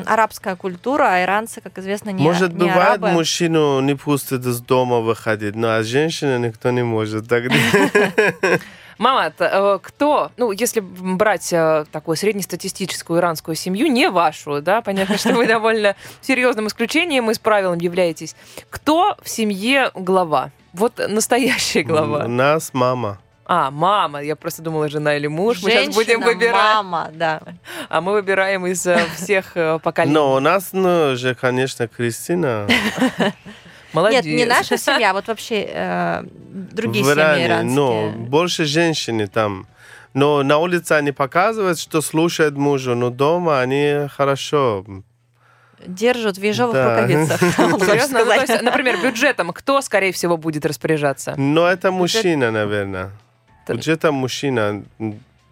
арабская 0.06 0.56
культура, 0.56 1.08
а 1.10 1.24
иранцы, 1.24 1.60
как 1.60 1.80
известно, 1.80 2.12
не, 2.12 2.22
Может, 2.22 2.54
не 2.54 2.60
бывает, 2.60 2.78
арабы. 2.78 3.10
мужчину 3.10 3.80
не 3.82 3.96
пустят 3.96 4.46
из 4.46 4.60
дома 4.62 5.00
выходить, 5.00 5.56
но 5.56 5.76
а 5.76 5.84
женщина 5.84 6.38
никто 6.38 6.70
не 6.70 6.84
может. 6.84 7.28
Тогда 7.28 7.56
Мама, 9.02 9.34
э, 9.40 9.80
кто, 9.82 10.32
ну, 10.38 10.52
если 10.52 10.80
брать 10.80 11.52
э, 11.52 11.86
такую 11.92 12.16
среднестатистическую 12.16 13.20
иранскую 13.20 13.56
семью, 13.56 13.88
не 13.88 14.12
вашу, 14.12 14.62
да, 14.62 14.84
понятно, 14.84 15.18
что 15.18 15.34
вы 15.34 15.48
довольно 15.48 15.96
серьезным 16.22 16.68
исключением 16.68 17.32
из 17.32 17.40
правил 17.40 17.74
являетесь. 17.74 18.36
Кто 18.70 19.18
в 19.24 19.28
семье 19.28 19.90
глава? 19.96 20.52
Вот 20.74 21.02
настоящая 21.10 21.82
у 21.82 21.88
глава. 21.88 22.28
нас 22.28 22.76
мама. 22.76 23.18
А, 23.48 23.72
мама. 23.72 24.22
Я 24.22 24.36
просто 24.36 24.62
думала, 24.62 24.88
жена 24.88 25.18
или 25.18 25.26
муж. 25.26 25.64
Мы 25.64 25.72
сейчас 25.72 25.96
будем 25.96 26.22
Женщина, 26.22 26.26
выбирать. 26.28 26.54
мама, 26.54 27.10
да. 27.12 27.42
А 27.90 28.02
мы 28.02 28.12
выбираем 28.12 28.68
из 28.68 28.86
э, 28.86 29.04
всех 29.16 29.54
поколений. 29.82 30.14
Но 30.14 30.36
у 30.36 30.40
нас, 30.40 30.74
ну, 30.74 31.16
же, 31.16 31.34
конечно, 31.34 31.88
Кристина 31.88 32.68
Молодец. 33.94 34.26
Нет, 34.26 34.36
не 34.36 34.46
наша 34.46 34.78
семья, 34.78 35.12
а 35.12 35.14
вот 35.14 35.28
вообще 35.28 35.68
э, 35.70 36.24
другие 36.50 37.04
в 37.04 37.08
семьи 37.08 37.20
Иране. 37.22 37.46
иранские. 37.46 37.76
Но 37.76 38.12
больше 38.12 38.66
женщины 38.66 39.28
там. 39.28 39.68
Но 40.14 40.44
на 40.44 40.58
улице 40.58 40.94
они 40.94 41.12
показывают, 41.12 41.80
что 41.80 42.02
слушают 42.02 42.56
мужа, 42.58 42.96
но 42.96 43.10
дома 43.10 43.62
они 43.62 44.08
хорошо. 44.16 44.86
Держат 45.86 46.38
в 46.38 46.44
ежовых 46.44 46.74
Да. 46.76 46.96
рукавицах. 47.02 47.40
Серьезно? 47.56 48.20
Ну, 48.20 48.26
то 48.26 48.34
есть, 48.42 48.62
например, 48.62 48.98
бюджетом 49.02 49.52
кто, 49.52 49.82
скорее 49.82 50.12
всего, 50.12 50.38
будет 50.38 50.66
распоряжаться? 50.66 51.34
Но 51.38 51.68
это 51.68 51.92
мужчина, 51.92 52.52
наверное. 52.52 53.12
Это- 53.66 53.78
Где-то 53.78 54.12
мужчина 54.12 54.84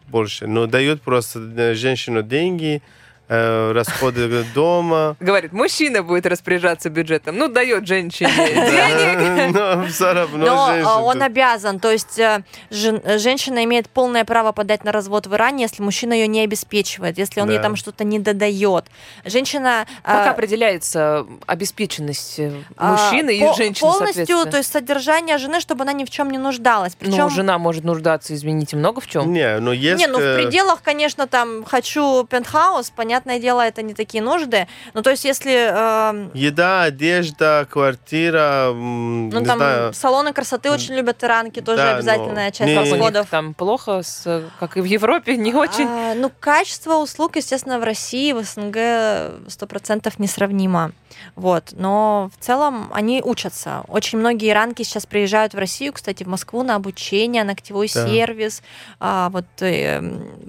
больше. 0.07 0.45
Но 0.47 0.67
дает 0.67 1.01
просто 1.01 1.39
э, 1.39 1.73
женщину 1.73 2.21
деньги, 2.21 2.81
расходы 3.29 4.43
дома. 4.55 5.15
Говорит, 5.19 5.53
мужчина 5.53 6.03
будет 6.03 6.25
распоряжаться 6.25 6.89
бюджетом. 6.89 7.37
Ну, 7.37 7.47
дает 7.47 7.87
женщине 7.87 8.31
денег. 8.37 9.53
Но 9.53 9.85
все 9.85 10.13
равно 10.13 10.45
Но 10.45 10.65
а, 10.65 10.73
женщина 10.73 11.01
он 11.01 11.21
обязан, 11.21 11.79
то 11.79 11.91
есть 11.91 12.19
э, 12.19 12.43
э, 12.71 13.17
женщина 13.17 13.63
имеет 13.63 13.89
полное 13.89 14.25
право 14.25 14.51
подать 14.51 14.83
на 14.83 14.91
развод 14.91 15.27
в 15.27 15.35
Иране, 15.35 15.63
если 15.63 15.83
мужчина 15.83 16.13
ее 16.13 16.27
не 16.27 16.41
обеспечивает, 16.41 17.17
если 17.17 17.41
он 17.41 17.49
ей 17.49 17.59
там 17.59 17.75
что-то 17.75 18.03
не 18.03 18.19
додает. 18.19 18.85
Женщина 19.25 19.85
Как 20.03 20.27
определяется 20.27 21.25
обеспеченность 21.45 22.39
э, 22.39 22.51
а, 22.77 22.91
мужчины 22.93 23.37
и 23.37 23.53
женщины, 23.55 23.91
полностью, 23.91 24.45
то 24.45 24.57
есть 24.57 24.71
содержание 24.71 25.37
жены, 25.37 25.59
чтобы 25.59 25.83
она 25.83 25.93
ни 25.93 26.05
в 26.05 26.09
чем 26.09 26.29
не 26.29 26.37
нуждалась. 26.37 26.95
Причем 26.95 27.25
Ну, 27.25 27.29
жена 27.29 27.57
может 27.57 27.83
нуждаться, 27.83 28.33
извините, 28.33 28.75
много 28.75 29.01
в 29.01 29.07
чем. 29.07 29.31
Не, 29.31 29.59
но 29.59 29.71
есть... 29.71 29.99
не, 29.99 30.07
ну 30.07 30.17
в 30.17 30.21
э, 30.21 30.35
пределах, 30.35 30.81
конечно, 30.81 31.27
там 31.27 31.63
хочу 31.63 32.25
пентхаус, 32.25 32.89
понятное 33.19 33.39
дело, 33.39 33.61
это 33.61 33.81
не 33.81 33.93
такие 33.93 34.23
нужды. 34.23 34.67
Ну, 34.93 35.01
то 35.01 35.09
есть, 35.09 35.25
если 35.25 35.51
эм, 35.53 36.31
Еда, 36.33 36.83
одежда, 36.83 37.67
квартира, 37.69 38.71
ну 38.73 39.29
не 39.39 39.45
там 39.45 39.57
знаю. 39.57 39.93
салоны 39.93 40.33
красоты 40.33 40.71
очень 40.71 40.95
любят 40.95 41.23
иранки, 41.23 41.59
тоже 41.61 41.77
Да, 41.77 41.95
обязательная 41.97 42.45
но 42.45 42.51
часть 42.51 42.71
не- 42.71 42.75
расходов. 42.77 43.27
там 43.29 43.53
плохо, 43.53 44.01
с, 44.03 44.23
э, 44.25 44.43
как 44.59 44.77
и 44.77 44.81
в 44.81 44.85
Европе, 44.85 45.35
не 45.37 45.53
очень. 45.53 45.85
А, 45.87 46.13
ну, 46.15 46.31
качество 46.39 46.95
услуг, 46.95 47.35
естественно, 47.35 47.79
в 47.79 47.83
России, 47.83 48.31
в 48.31 48.41
СНГ 48.43 49.49
сто 49.49 49.67
процентов 49.67 50.19
несравнимо. 50.19 50.91
Вот. 51.35 51.69
Но 51.73 52.29
в 52.39 52.43
целом 52.43 52.89
они 52.93 53.21
учатся. 53.23 53.83
Очень 53.87 54.19
многие 54.19 54.51
иранки 54.51 54.83
сейчас 54.83 55.05
приезжают 55.05 55.53
в 55.53 55.57
Россию, 55.57 55.91
кстати, 55.93 56.23
в 56.23 56.27
Москву 56.27 56.63
на 56.63 56.75
обучение, 56.75 57.43
на 57.43 57.49
ногтевой 57.49 57.89
Да. 57.93 58.07
сервис. 58.07 58.61
А, 58.99 59.29
вот 59.29 59.45
э, 59.59 60.01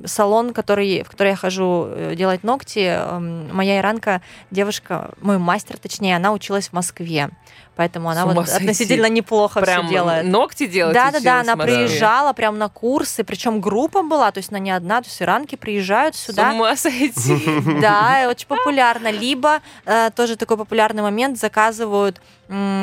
салон, 0.04 0.52
который, 0.52 1.02
в 1.02 1.10
который 1.10 1.30
я 1.30 1.36
хожу 1.36 1.86
э, 1.88 2.14
делать 2.14 2.44
ногти, 2.44 2.59
ногти. 2.60 2.78
Эм, 2.86 3.54
Моя 3.54 3.78
иранка, 3.78 4.20
девушка, 4.50 5.10
мой 5.20 5.38
мастер, 5.38 5.78
точнее, 5.78 6.16
она 6.16 6.32
училась 6.32 6.68
в 6.68 6.72
Москве. 6.72 7.30
Поэтому 7.76 8.10
она 8.10 8.22
С 8.22 8.34
вот 8.34 8.48
сойти. 8.48 8.64
относительно 8.64 9.08
неплохо 9.08 9.60
Прям 9.62 9.86
все 9.86 9.94
делает. 9.94 10.26
ногти 10.26 10.66
делать 10.66 10.92
Да, 10.94 11.10
да, 11.10 11.20
да, 11.20 11.40
она 11.40 11.56
Москве? 11.56 11.76
приезжала 11.86 12.32
прям 12.34 12.58
на 12.58 12.68
курсы, 12.68 13.24
причем 13.24 13.60
группа 13.62 14.02
была, 14.02 14.30
то 14.32 14.38
есть 14.38 14.50
она 14.50 14.58
не 14.58 14.70
одна, 14.70 15.00
то 15.00 15.08
есть 15.08 15.22
иранки 15.22 15.54
приезжают 15.56 16.14
С 16.14 16.26
сюда. 16.26 16.50
ума 16.52 16.76
сойти. 16.76 17.40
Да, 17.80 18.26
очень 18.28 18.46
популярно. 18.48 19.10
Либо 19.10 19.60
э, 19.86 20.10
тоже 20.14 20.36
такой 20.36 20.56
популярный 20.58 21.02
момент 21.02 21.38
заказывают 21.38 22.20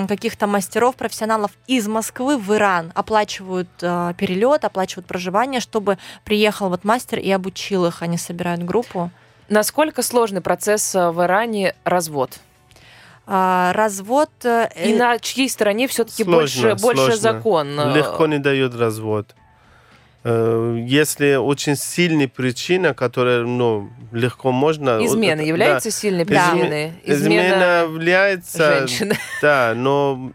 каких-то 0.07 0.47
мастеров, 0.47 0.95
профессионалов 0.95 1.51
из 1.67 1.87
Москвы 1.89 2.37
в 2.37 2.53
Иран, 2.55 2.91
оплачивают 2.95 3.67
э, 3.81 4.13
перелет, 4.17 4.63
оплачивают 4.63 5.05
проживание, 5.07 5.59
чтобы 5.59 5.97
приехал 6.23 6.69
вот 6.69 6.85
мастер 6.85 7.19
и 7.19 7.29
обучил 7.31 7.85
их. 7.85 8.01
Они 8.01 8.17
собирают 8.17 8.63
группу. 8.63 9.11
Насколько 9.49 10.01
сложный 10.01 10.41
процесс 10.41 10.93
э, 10.95 11.10
в 11.12 11.23
Иране 11.23 11.75
развод? 11.83 12.39
А, 13.25 13.71
развод. 13.73 14.29
э, 14.43 14.67
И 14.86 14.93
на 14.93 15.19
чьей 15.19 15.49
стороне 15.49 15.88
все-таки 15.88 16.23
больше, 16.23 16.60
Сложно, 16.60 16.75
больше 16.75 17.17
закон? 17.17 17.79
э, 17.79 17.93
Легко 17.95 18.27
не 18.27 18.39
дает 18.39 18.75
развод. 18.75 19.36
Э, 20.23 20.77
Если 20.86 21.36
очень 21.36 21.75
сильная 21.77 22.27
причина, 22.27 22.93
которая 22.93 23.43
ну, 23.43 23.89
легко 24.12 24.51
можно... 24.51 24.99
Измена 25.05 25.41
вот, 25.41 25.47
является 25.47 25.91
сильной 25.91 26.25
Да. 26.25 26.51
причиной? 26.51 26.93
Да. 27.05 27.13
Измена 27.13 27.86
влияется... 27.88 28.79
женщины. 28.79 29.17
Да, 29.41 29.73
но 29.75 30.31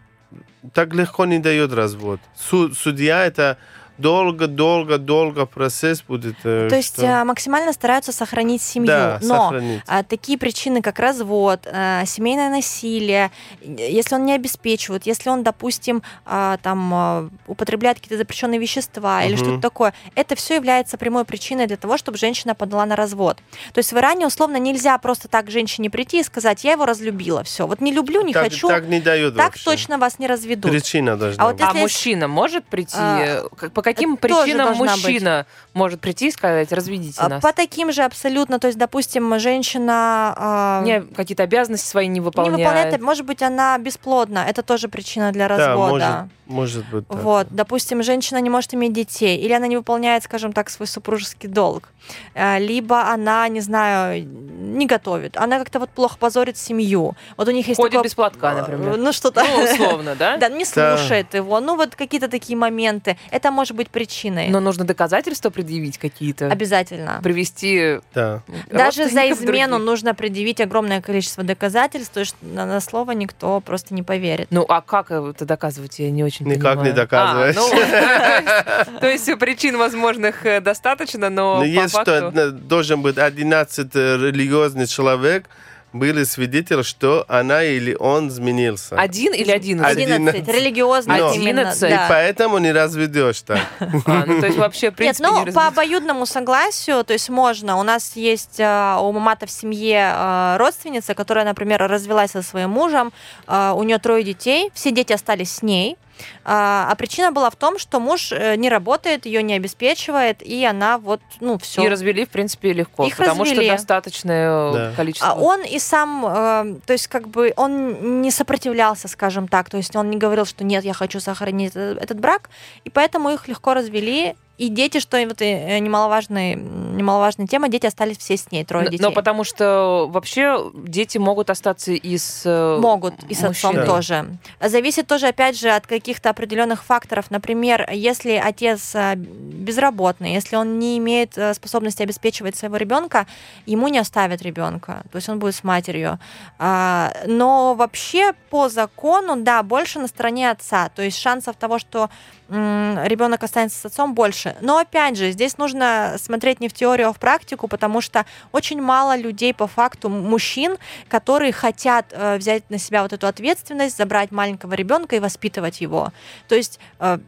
так 0.73 0.93
легко 0.93 1.25
не 1.25 1.39
дает 1.39 1.73
развод. 1.73 2.19
Су- 2.35 2.73
судья 2.73 3.25
это 3.25 3.57
долго, 3.97 4.47
долго, 4.47 4.97
долго 4.97 5.45
процесс 5.45 6.01
будет. 6.01 6.35
э, 6.43 6.67
То 6.69 6.75
есть 6.75 6.95
что- 6.95 7.05
э, 7.05 7.23
максимально 7.23 7.73
стараются 7.73 8.11
сохранить 8.11 8.61
семью. 8.61 8.87
да, 8.87 9.19
Но 9.21 9.35
сохранить. 9.51 9.81
а, 9.87 10.03
такие 10.03 10.37
причины, 10.37 10.81
как 10.81 10.99
развод, 10.99 11.61
э, 11.65 12.03
семейное 12.05 12.49
насилие, 12.49 13.31
если 13.61 14.15
он 14.15 14.25
не 14.25 14.33
обеспечивает, 14.33 15.05
если 15.05 15.29
он, 15.29 15.43
допустим, 15.43 16.01
а, 16.25 16.57
там 16.57 16.93
а, 16.93 17.29
употребляет 17.47 17.97
какие-то 17.97 18.17
запрещенные 18.17 18.59
вещества 18.59 19.23
или 19.23 19.35
Мгм. 19.35 19.43
что-то 19.43 19.61
такое, 19.61 19.93
это 20.15 20.35
все 20.35 20.55
является 20.55 20.97
прямой 20.97 21.23
причиной 21.25 21.67
для 21.67 21.77
того, 21.77 21.97
чтобы 21.97 22.17
женщина 22.17 22.55
подала 22.55 22.85
на 22.85 22.95
развод. 22.95 23.37
То 23.73 23.79
есть 23.79 23.93
в 23.93 23.97
Иране 23.97 24.25
условно 24.27 24.57
нельзя 24.57 24.97
просто 24.97 25.27
так 25.27 25.51
женщине 25.51 25.89
прийти 25.89 26.19
и 26.19 26.23
сказать, 26.23 26.63
я 26.63 26.71
его 26.73 26.85
разлюбила, 26.85 27.43
все, 27.43 27.67
вот 27.67 27.79
не 27.81 27.91
люблю, 27.93 28.21
не 28.21 28.33
так, 28.33 28.43
хочу, 28.45 28.67
так 28.67 28.85
не 28.87 28.99
дает 28.99 29.35
так 29.35 29.45
вообще. 29.51 29.65
точно 29.65 29.97
вас 29.97 30.17
не 30.19 30.27
разведут. 30.27 30.71
Причина 30.71 31.15
должна 31.15 31.43
А 31.43 31.47
вот 31.47 31.55
быть. 31.55 31.61
А 31.63 31.67
Если- 31.67 31.79
мужчина 31.81 32.27
может 32.27 32.65
прийти? 32.65 32.95
А, 32.97 33.43
По 33.73 33.81
каким 33.83 34.13
это 34.13 34.21
причинам 34.21 34.75
мужчина 34.75 35.45
может 35.73 35.99
прийти 36.01 36.27
и 36.27 36.31
сказать, 36.31 36.71
разведите 36.71 37.19
А, 37.21 37.29
нас? 37.29 37.41
По 37.41 37.51
таким 37.53 37.91
же 37.91 38.03
абсолютно, 38.03 38.59
то 38.59 38.67
есть, 38.67 38.77
допустим, 38.79 39.37
женщина 39.39 40.33
а, 40.37 40.81
Не, 40.83 41.01
какие-то 41.01 41.43
обязанности 41.43 41.87
свои 41.87 42.07
не 42.07 42.13
не 42.13 42.19
выполняет. 42.21 42.57
выполняет, 42.59 43.01
может 43.01 43.25
быть, 43.25 43.41
она 43.41 43.77
бесплодна, 43.77 44.45
это 44.47 44.61
тоже 44.63 44.87
причина 44.87 45.31
для 45.31 45.47
да, 45.47 45.57
развода. 45.57 46.29
может, 46.47 46.83
может 46.83 46.85
быть. 46.89 47.07
так. 47.07 47.17
Вот, 47.23 47.47
допустим, 47.49 48.03
женщина 48.03 48.37
не 48.37 48.49
может 48.49 48.73
иметь 48.73 48.93
детей, 48.93 49.37
или 49.37 49.51
она 49.53 49.67
не 49.67 49.77
выполняет, 49.77 50.23
скажем 50.23 50.53
так, 50.53 50.69
свой 50.69 50.87
супружеский 50.87 51.49
долг, 51.49 51.89
Э, 52.33 52.59
либо 52.59 53.03
она, 53.09 53.47
не 53.47 53.61
знаю, 53.61 54.25
не 54.27 54.85
готовит, 54.87 55.37
она 55.37 55.57
как-то 55.57 55.79
вот 55.79 55.89
плохо 55.89 56.17
позорит 56.17 56.57
семью. 56.57 57.15
Вот 57.37 57.47
у 57.47 57.51
них 57.51 57.65
есть 57.69 57.77
Ходит 57.79 57.93
такое- 57.93 58.03
без 58.03 58.13
платка, 58.15 58.51
э, 58.51 58.55
например. 58.57 58.97
Ну 58.97 59.13
что-то. 59.13 59.41
Ну, 59.43 59.63
условно, 59.63 60.15
да? 60.15 60.35
Да, 60.43 60.49
не 60.49 60.65
Да. 60.65 60.97
слушает 60.97 61.33
его. 61.33 61.61
Ну 61.61 61.77
вот 61.77 61.95
какие-то 61.95 62.27
такие 62.27 62.57
моменты. 62.57 63.17
Это 63.31 63.51
может 63.51 63.72
быть 63.73 63.89
причиной. 63.89 64.49
Но 64.49 64.59
нужно 64.59 64.83
доказательства 64.85 65.49
предъявить 65.49 65.97
какие-то. 65.97 66.47
Обязательно. 66.47 67.19
Привести 67.23 67.99
Да. 68.13 68.41
Даже 68.71 69.09
за 69.09 69.31
измену 69.31 69.73
других. 69.73 69.85
нужно 69.85 70.13
предъявить 70.15 70.61
огромное 70.61 71.01
количество 71.01 71.43
доказательств, 71.43 72.13
то 72.13 72.19
есть 72.21 72.35
на, 72.41 72.65
на 72.65 72.79
слово 72.79 73.11
никто 73.11 73.59
просто 73.61 73.93
не 73.93 74.03
поверит. 74.03 74.47
Ну, 74.49 74.65
а 74.67 74.81
как 74.81 75.11
это 75.11 75.45
доказывать, 75.45 75.99
я 75.99 76.11
не 76.11 76.23
очень 76.23 76.45
Никак 76.47 76.77
не 76.77 76.91
понимаю. 76.91 76.95
доказываешь. 76.95 77.55
А, 77.57 78.85
ну, 78.91 78.97
то 78.99 79.09
есть- 79.09 79.39
причин 79.39 79.77
возможных 79.77 80.45
э, 80.45 80.61
достаточно, 80.61 81.29
но 81.29 81.55
Но 81.55 81.61
по 81.61 81.65
есть, 81.65 81.89
что 81.89 82.05
факту... 82.05 82.39
э, 82.39 82.49
должен 82.51 83.01
быть 83.01 83.17
11 83.17 83.95
религиозный 83.95 84.87
человек, 84.87 85.45
были 85.93 86.23
свидетели, 86.23 86.81
что 86.81 87.25
она 87.27 87.63
или 87.63 87.95
он 87.95 88.29
изменился. 88.29 88.95
Один 88.95 89.33
или 89.33 89.51
одиннадцать? 89.51 89.91
Один. 89.97 90.11
11. 90.11 90.35
Одиннадцать. 90.35 90.55
Религиозно 90.55 91.17
Но-. 91.17 91.31
11. 91.31 91.83
И 91.83 91.87
да. 91.87 92.07
поэтому 92.09 92.57
не 92.57 92.71
разведешь 92.71 93.41
так. 93.41 93.59
А, 94.05 94.25
ну, 94.25 94.39
то 94.41 94.47
есть 94.47 94.57
вообще, 94.57 94.87
в 94.87 94.91
Нет, 94.91 94.95
принципе, 94.97 95.27
ну 95.29 95.45
не 95.45 95.51
по 95.51 95.67
обоюдному 95.67 96.25
согласию, 96.25 97.03
то 97.03 97.13
есть 97.13 97.29
можно. 97.29 97.77
У 97.77 97.83
нас 97.83 98.15
есть 98.15 98.59
э, 98.59 98.97
у 98.99 99.11
мамата 99.11 99.45
в 99.45 99.51
семье 99.51 100.11
э, 100.13 100.57
родственница, 100.57 101.13
которая, 101.13 101.45
например, 101.45 101.81
развелась 101.87 102.31
со 102.31 102.41
своим 102.41 102.71
мужем, 102.71 103.13
э, 103.47 103.73
у 103.75 103.83
нее 103.83 103.99
трое 103.99 104.23
детей, 104.23 104.71
все 104.73 104.91
дети 104.91 105.13
остались 105.13 105.51
с 105.51 105.61
ней. 105.61 105.97
А 106.45 106.87
а 106.89 106.95
причина 106.95 107.31
была 107.31 107.49
в 107.49 107.55
том, 107.55 107.79
что 107.79 107.99
муж 107.99 108.31
э, 108.31 108.55
не 108.55 108.69
работает, 108.69 109.25
ее 109.25 109.41
не 109.43 109.53
обеспечивает, 109.53 110.41
и 110.41 110.63
она 110.65 110.97
вот, 110.97 111.21
ну, 111.39 111.57
все. 111.57 111.83
И 111.83 111.89
развели, 111.89 112.25
в 112.25 112.29
принципе, 112.29 112.73
легко, 112.73 113.05
Их 113.05 113.17
потому 113.17 113.43
развели. 113.43 113.65
что 113.67 113.75
достаточное 113.77 114.71
Да. 114.73 114.91
количество. 114.95 115.29
А 115.29 115.35
он 115.35 115.61
и 115.63 115.79
сам, 115.79 116.25
э, 116.25 116.75
то 116.85 116.93
есть 116.93 117.07
как 117.07 117.27
бы 117.29 117.53
он 117.55 118.21
не 118.21 118.31
сопротивлялся, 118.31 119.07
скажем 119.07 119.47
так, 119.47 119.69
то 119.69 119.77
есть 119.77 119.95
он 119.95 120.09
не 120.09 120.17
говорил, 120.17 120.45
что 120.45 120.63
нет, 120.63 120.83
я 120.83 120.93
хочу 120.93 121.19
сохранить 121.19 121.71
э- 121.75 121.97
этот 121.99 122.19
брак, 122.19 122.49
и 122.83 122.89
поэтому 122.89 123.29
их 123.29 123.47
легко 123.47 123.73
развели. 123.73 124.35
И 124.57 124.69
дети, 124.69 124.99
что 124.99 125.17
вот 125.25 125.41
и, 125.41 125.45
э, 125.45 125.79
немаловажная, 125.79 126.53
немаловажная 126.53 127.47
тема, 127.47 127.69
дети 127.69 127.87
остались 127.87 128.19
все 128.19 128.37
с 128.37 128.51
ней, 128.51 128.63
трое 128.63 128.85
Н- 128.85 128.91
детей. 128.91 129.03
Но 129.03 129.11
потому 129.11 129.43
что 129.43 130.07
вообще 130.09 130.63
дети 130.75 131.17
могут 131.17 131.49
остаться 131.49 131.91
и 131.91 132.17
с 132.17 132.43
э, 132.45 132.77
Могут, 132.79 133.15
и 133.29 133.33
с 133.33 133.43
отцом 133.43 133.83
тоже. 133.83 134.37
Зависит 134.61 135.07
тоже, 135.07 135.27
опять 135.27 135.59
же, 135.59 135.69
от 135.69 135.87
каких-то 135.87 136.29
определенных 136.29 136.83
факторов. 136.83 137.31
Например, 137.31 137.89
если 137.91 138.33
отец 138.33 138.93
э, 138.93 139.15
безработный, 139.15 140.33
если 140.33 140.55
он 140.55 140.77
не 140.77 140.99
имеет 140.99 141.35
э, 141.35 141.55
способности 141.55 142.03
обеспечивать 142.03 142.55
своего 142.55 142.77
ребенка, 142.77 143.25
ему 143.65 143.87
не 143.87 143.97
оставят 143.97 144.43
ребенка, 144.43 145.03
то 145.11 145.15
есть 145.15 145.29
он 145.29 145.39
будет 145.39 145.55
с 145.55 145.63
матерью. 145.63 146.19
А, 146.59 147.11
Но 147.25 147.73
вообще 147.73 148.33
по 148.51 148.69
закону, 148.69 149.35
да, 149.37 149.63
больше 149.63 149.97
на 149.97 150.07
стороне 150.07 150.51
отца. 150.51 150.89
То 150.89 151.01
есть 151.01 151.17
шансов 151.17 151.55
того, 151.55 151.79
что 151.79 152.11
ребенок 152.49 153.41
останется 153.43 153.79
с 153.79 153.85
отцом, 153.85 154.13
больше. 154.13 154.42
Но 154.61 154.77
опять 154.77 155.17
же, 155.17 155.31
здесь 155.31 155.57
нужно 155.57 156.15
смотреть 156.17 156.59
не 156.59 156.67
в 156.69 156.73
теорию, 156.73 157.09
а 157.09 157.13
в 157.13 157.19
практику, 157.19 157.67
потому 157.67 158.01
что 158.01 158.25
очень 158.51 158.81
мало 158.81 159.15
людей 159.15 159.53
по 159.53 159.67
факту, 159.67 160.09
мужчин, 160.09 160.77
которые 161.09 161.51
хотят 161.53 162.07
э, 162.11 162.37
взять 162.37 162.69
на 162.69 162.77
себя 162.77 163.01
вот 163.03 163.13
эту 163.13 163.27
ответственность, 163.27 163.97
забрать 163.97 164.31
маленького 164.31 164.73
ребенка 164.73 165.15
и 165.15 165.19
воспитывать 165.19 165.81
его. 165.81 166.11
То 166.47 166.55
есть 166.55 166.79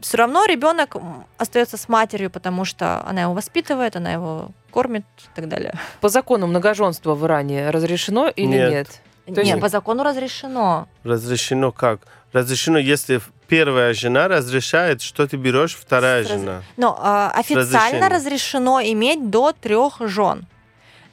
все 0.01 0.17
равно 0.17 0.45
ребенок 0.45 0.95
остается 1.37 1.77
с 1.77 1.87
матерью, 1.89 2.29
потому 2.29 2.65
что 2.65 3.03
она 3.07 3.23
его 3.23 3.33
воспитывает, 3.33 3.95
она 3.95 4.11
его 4.13 4.51
кормит 4.71 5.05
и 5.19 5.35
так 5.35 5.47
далее. 5.47 5.73
По 6.01 6.09
закону 6.09 6.47
многоженство 6.47 7.15
в 7.15 7.25
Иране 7.25 7.69
разрешено 7.69 8.27
или 8.27 8.45
нет? 8.47 8.71
Нет. 9.27 9.35
То 9.35 9.41
есть- 9.41 9.53
Нет, 9.53 9.61
по 9.61 9.69
закону 9.69 10.03
разрешено. 10.03 10.87
Разрешено 11.03 11.71
как? 11.71 12.01
Разрешено, 12.33 12.77
если 12.77 13.21
первая 13.47 13.93
жена 13.93 14.27
разрешает, 14.27 15.01
что 15.01 15.27
ты 15.27 15.37
берешь, 15.37 15.75
вторая 15.75 16.23
раз- 16.23 16.31
жена. 16.31 16.63
Но 16.77 16.99
э, 17.01 17.39
официально 17.39 18.09
разрешением. 18.09 18.11
разрешено 18.11 18.81
иметь 18.81 19.29
до 19.29 19.53
трех 19.53 20.01
жен. 20.01 20.45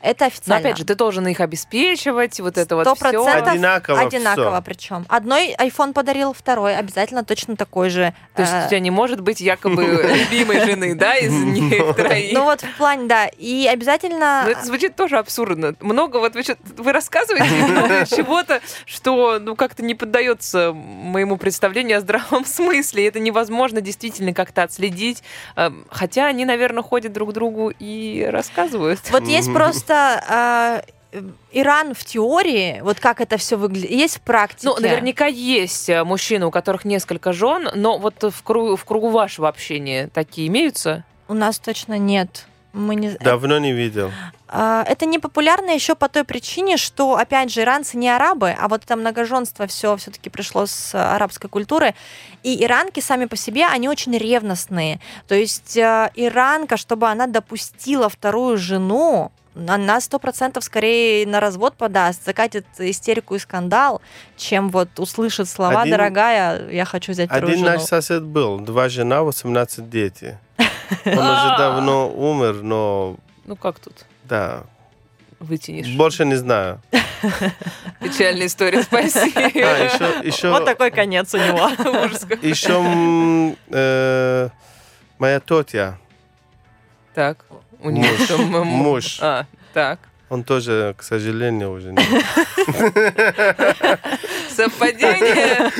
Это 0.03 0.25
Но 0.25 0.27
официально. 0.27 0.61
опять 0.69 0.79
же, 0.79 0.85
ты 0.85 0.95
должен 0.95 1.27
их 1.29 1.41
обеспечивать, 1.41 2.41
вот 2.41 2.59
это 2.59 2.77
вот 2.77 2.87
все. 2.99 3.25
Одинаково 3.25 4.01
Одинаково 4.01 4.51
всё. 4.57 4.63
причем. 4.63 5.07
Одной 5.09 5.55
iPhone 5.59 5.93
подарил, 5.93 6.33
второй 6.33 6.77
обязательно 6.77 7.25
точно 7.25 7.57
такой 7.57 7.89
же. 7.91 8.13
То 8.35 8.43
есть 8.43 8.53
Э, 8.53 8.67
у 8.67 8.69
тебя 8.69 8.81
не 8.81 8.91
может 8.91 9.21
быть 9.21 9.41
якобы 9.41 9.85
любимой 9.85 10.61
жены, 10.61 10.95
да, 10.95 11.15
из 11.17 11.33
них 11.33 11.95
троих. 11.97 12.33
Ну 12.33 12.45
вот 12.45 12.63
в 12.63 12.77
плане, 12.77 13.07
да. 13.07 13.27
И 13.39 13.67
обязательно... 13.67 14.43
Но 14.45 14.51
это 14.51 14.65
звучит 14.65 14.97
тоже 14.97 15.19
абсурдно. 15.19 15.75
Много 15.81 16.17
вот 16.19 16.35
вы, 16.35 16.43
вы 16.77 16.93
рассказываете 16.93 18.07
чего-то, 18.17 18.61
что 18.87 19.39
ну 19.41 19.55
как-то 19.57 19.85
не 19.85 19.95
поддается 19.95 20.73
моему 20.73 21.37
представлению 21.37 21.99
о 21.99 22.01
здравом 22.01 22.45
смысле. 22.45 23.05
И 23.05 23.07
Это 23.07 23.21
невозможно 23.21 23.81
действительно 23.81 24.35
как-то 24.35 24.65
отследить. 24.65 25.23
Э, 25.57 25.71
Хотя 25.91 26.27
они, 26.27 26.45
наверное, 26.45 26.83
ходят 26.83 27.13
друг 27.13 27.31
к 27.31 27.33
другу 27.33 27.73
и 27.79 28.29
рассказывают. 28.31 29.01
Вот 29.11 29.25
есть 29.25 29.49
Мгм. 29.49 29.55
Просто 29.93 30.83
э, 31.13 31.21
Иран 31.53 31.95
в 31.95 32.05
теории, 32.05 32.81
вот 32.83 33.01
как 33.01 33.21
это 33.21 33.37
все 33.37 33.57
выглядит, 33.57 33.91
есть 33.91 34.17
в 34.17 34.21
практике. 34.23 34.69
Ну, 34.69 34.81
наверняка 34.81 35.27
есть 35.27 35.89
э, 35.89 36.05
мужчины, 36.05 36.47
у 36.47 36.51
которых 36.51 36.85
несколько 36.85 37.33
жен, 37.33 37.69
но 37.75 37.99
вот 37.99 38.23
в 38.23 38.43
кругу, 38.43 38.77
в 38.77 38.85
кругу 38.85 39.11
вашего 39.11 39.49
общения 39.49 40.09
такие 40.13 40.49
имеются? 40.49 41.05
У 41.29 41.35
нас 41.35 41.59
точно 41.59 41.99
нет. 41.99 42.47
Мы 42.73 42.95
не... 42.95 43.11
Давно 43.11 43.59
не 43.59 43.73
видел. 43.73 44.11
А, 44.49 44.83
Это 44.89 45.05
не 45.05 45.19
популярно 45.19 45.71
еще 45.71 45.95
по 45.95 46.09
той 46.09 46.25
причине, 46.25 46.79
что, 46.79 47.17
опять 47.17 47.53
же, 47.53 47.61
иранцы 47.61 47.99
не 47.99 48.09
арабы, 48.09 48.57
а 48.59 48.69
вот 48.69 48.85
это 48.85 48.97
многоженство 48.97 49.67
все 49.67 49.95
все-таки 49.99 50.31
пришло 50.31 50.65
с 50.65 50.95
арабской 50.95 51.49
культуры. 51.49 51.95
И 52.43 52.65
иранки 52.65 53.01
сами 53.01 53.27
по 53.27 53.37
себе, 53.37 53.67
они 53.67 53.91
очень 53.91 54.17
ревностные. 54.17 55.01
То 55.29 55.35
есть 55.35 55.77
э, 55.77 56.11
иранка, 56.15 56.79
чтобы 56.79 57.09
она 57.09 57.27
допустила 57.27 58.09
вторую 58.09 58.57
жену, 58.57 59.33
она 59.55 60.01
сто 60.01 60.19
процентов 60.19 60.65
скорее 60.65 61.27
на 61.27 61.41
развод 61.41 61.75
подаст, 61.75 62.25
закатит 62.25 62.67
истерику 62.79 63.35
и 63.35 63.39
скандал, 63.39 64.01
чем 64.37 64.71
вот 64.71 64.99
услышит 64.99 65.49
слова 65.49 65.83
Один- 65.83 65.93
«дорогая, 65.93 66.69
я 66.71 66.85
хочу 66.85 67.13
взять 67.13 67.29
вторую 67.29 67.53
Один 67.53 67.65
жену». 67.65 67.77
наш 67.77 67.83
сосед 67.87 68.23
был, 68.23 68.59
два 68.61 68.89
жена, 68.89 69.23
18 69.23 69.89
дети. 69.91 70.39
Он 71.05 71.13
уже 71.19 71.49
давно 71.59 72.11
умер, 72.11 72.63
но 72.63 73.17
Ну 73.45 73.57
как 73.57 73.79
тут 73.79 74.05
да, 74.25 74.65
вытянешь? 75.41 75.89
больше 75.97 76.25
не 76.25 76.37
знаю. 76.37 76.81
Печальная 78.01 78.47
история, 78.47 78.83
спасибо. 78.85 79.41
А, 79.41 79.49
еще, 79.49 80.27
еще, 80.27 80.51
Вот 80.51 80.65
такой 80.65 80.91
конец 80.91 81.33
у 81.35 81.39
него. 81.39 81.69
Еще 82.43 83.55
э, 83.71 84.49
моя 85.19 85.41
тетя, 85.41 85.99
Так, 87.15 87.45
у 87.83 87.91
нее 87.91 88.11
Муж. 88.11 88.21
что, 88.25 88.35
м- 88.35 88.57
м- 88.57 88.67
Муж. 88.67 89.19
А, 89.21 89.47
так. 89.75 89.99
он 90.29 90.45
тоже, 90.45 90.95
к 90.97 91.03
сожалению, 91.03 91.73
уже 91.73 91.93
не. 91.93 92.03
Совпадение? 94.49 95.71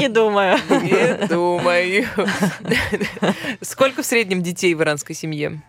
Не 0.00 0.08
думаю. 0.08 0.58
Не 0.70 1.26
думаю. 1.28 2.06
Сколько 3.60 4.02
в 4.02 4.06
среднем 4.06 4.42
детей 4.42 4.74
в 4.74 4.82
иранской 4.82 5.14
семье? 5.14 5.60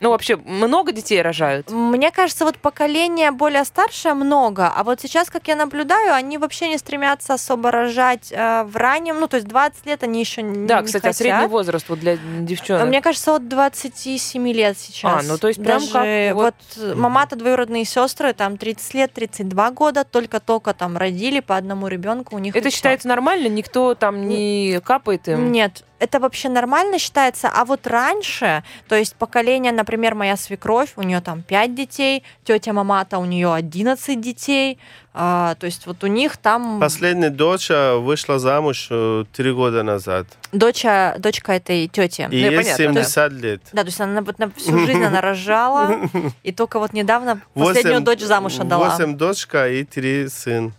Ну, 0.00 0.10
вообще, 0.10 0.36
много 0.36 0.92
детей 0.92 1.22
рожают? 1.22 1.70
Мне 1.70 2.10
кажется, 2.10 2.44
вот 2.44 2.58
поколение 2.58 3.30
более 3.30 3.64
старшее 3.64 4.14
много, 4.14 4.68
а 4.74 4.84
вот 4.84 5.00
сейчас, 5.00 5.30
как 5.30 5.48
я 5.48 5.56
наблюдаю, 5.56 6.12
они 6.14 6.38
вообще 6.38 6.68
не 6.68 6.78
стремятся 6.78 7.34
особо 7.34 7.70
рожать 7.70 8.30
э, 8.30 8.64
в 8.64 8.76
раннем, 8.76 9.18
ну, 9.20 9.26
то 9.28 9.36
есть 9.36 9.48
20 9.48 9.86
лет 9.86 10.02
они 10.02 10.20
еще 10.20 10.42
не 10.42 10.66
Да, 10.66 10.82
кстати, 10.82 11.06
а 11.06 11.12
средний 11.12 11.46
возраст 11.46 11.88
вот 11.88 12.00
для 12.00 12.16
девчонок? 12.40 12.86
Мне 12.88 13.00
кажется, 13.00 13.34
от 13.34 13.48
27 13.48 14.48
лет 14.52 14.78
сейчас. 14.78 15.24
А, 15.24 15.26
ну, 15.26 15.38
то 15.38 15.48
есть 15.48 15.62
прям 15.62 15.80
Даже 15.80 15.92
как 15.92 16.34
вот- 16.36 16.54
вот 16.76 16.96
мама-то 16.96 17.36
двоюродные 17.36 17.84
сестры, 17.84 18.32
там 18.32 18.58
30 18.58 18.94
лет, 18.94 19.12
32 19.14 19.70
года, 19.70 20.04
только-только 20.04 20.74
там 20.74 20.96
родили 20.96 21.40
по 21.40 21.56
одному 21.56 21.88
ребенку 21.88 22.36
у 22.36 22.38
них. 22.38 22.54
Это 22.54 22.70
считается 22.70 23.08
нормально? 23.08 23.48
Никто 23.48 23.94
там 23.94 24.28
не 24.28 24.80
капает 24.84 25.28
им? 25.28 25.52
Нет, 25.52 25.84
это 25.98 26.20
вообще 26.20 26.48
нормально 26.48 26.98
считается. 26.98 27.48
А 27.52 27.64
вот 27.64 27.86
раньше, 27.86 28.62
то 28.88 28.94
есть 28.96 29.16
поколение, 29.16 29.72
например, 29.72 30.14
моя 30.14 30.36
свекровь, 30.36 30.92
у 30.96 31.02
нее 31.02 31.20
там 31.20 31.42
5 31.42 31.74
детей, 31.74 32.22
тетя 32.44 32.72
Мамата, 32.72 33.18
у 33.18 33.24
нее 33.24 33.52
11 33.52 34.20
детей. 34.20 34.78
А, 35.18 35.54
то 35.54 35.64
есть 35.64 35.86
вот 35.86 36.04
у 36.04 36.08
них 36.08 36.36
там 36.36 36.78
Последняя 36.78 37.30
дочь 37.30 37.70
вышла 37.70 38.38
замуж 38.38 38.88
э, 38.90 39.24
три 39.32 39.50
года 39.52 39.82
назад. 39.82 40.26
доча, 40.52 41.14
дочка 41.18 41.52
этой 41.54 41.88
тети. 41.88 42.20
И 42.22 42.24
Ну, 42.26 42.32
ей 42.34 42.50
понятно, 42.56 42.92
да. 42.92 43.02
70 43.04 43.32
лет. 43.32 43.62
Да, 43.72 43.82
то 43.82 43.86
есть 43.88 43.98
она 44.00 44.20
вот 44.20 44.38
на 44.38 44.50
всю 44.50 44.78
жизнь 44.80 45.02
она 45.02 45.22
рожала, 45.22 46.00
и 46.42 46.52
только 46.52 46.78
вот 46.78 46.92
недавно 46.92 47.40
последнюю 47.54 48.00
Восемь- 48.00 48.04
дочь 48.04 48.20
замуж 48.20 48.58
отдала. 48.58 48.90
Восемь 48.90 49.16
дочка 49.16 49.68
и 49.70 49.84
три 49.84 50.28
сын. 50.28 50.74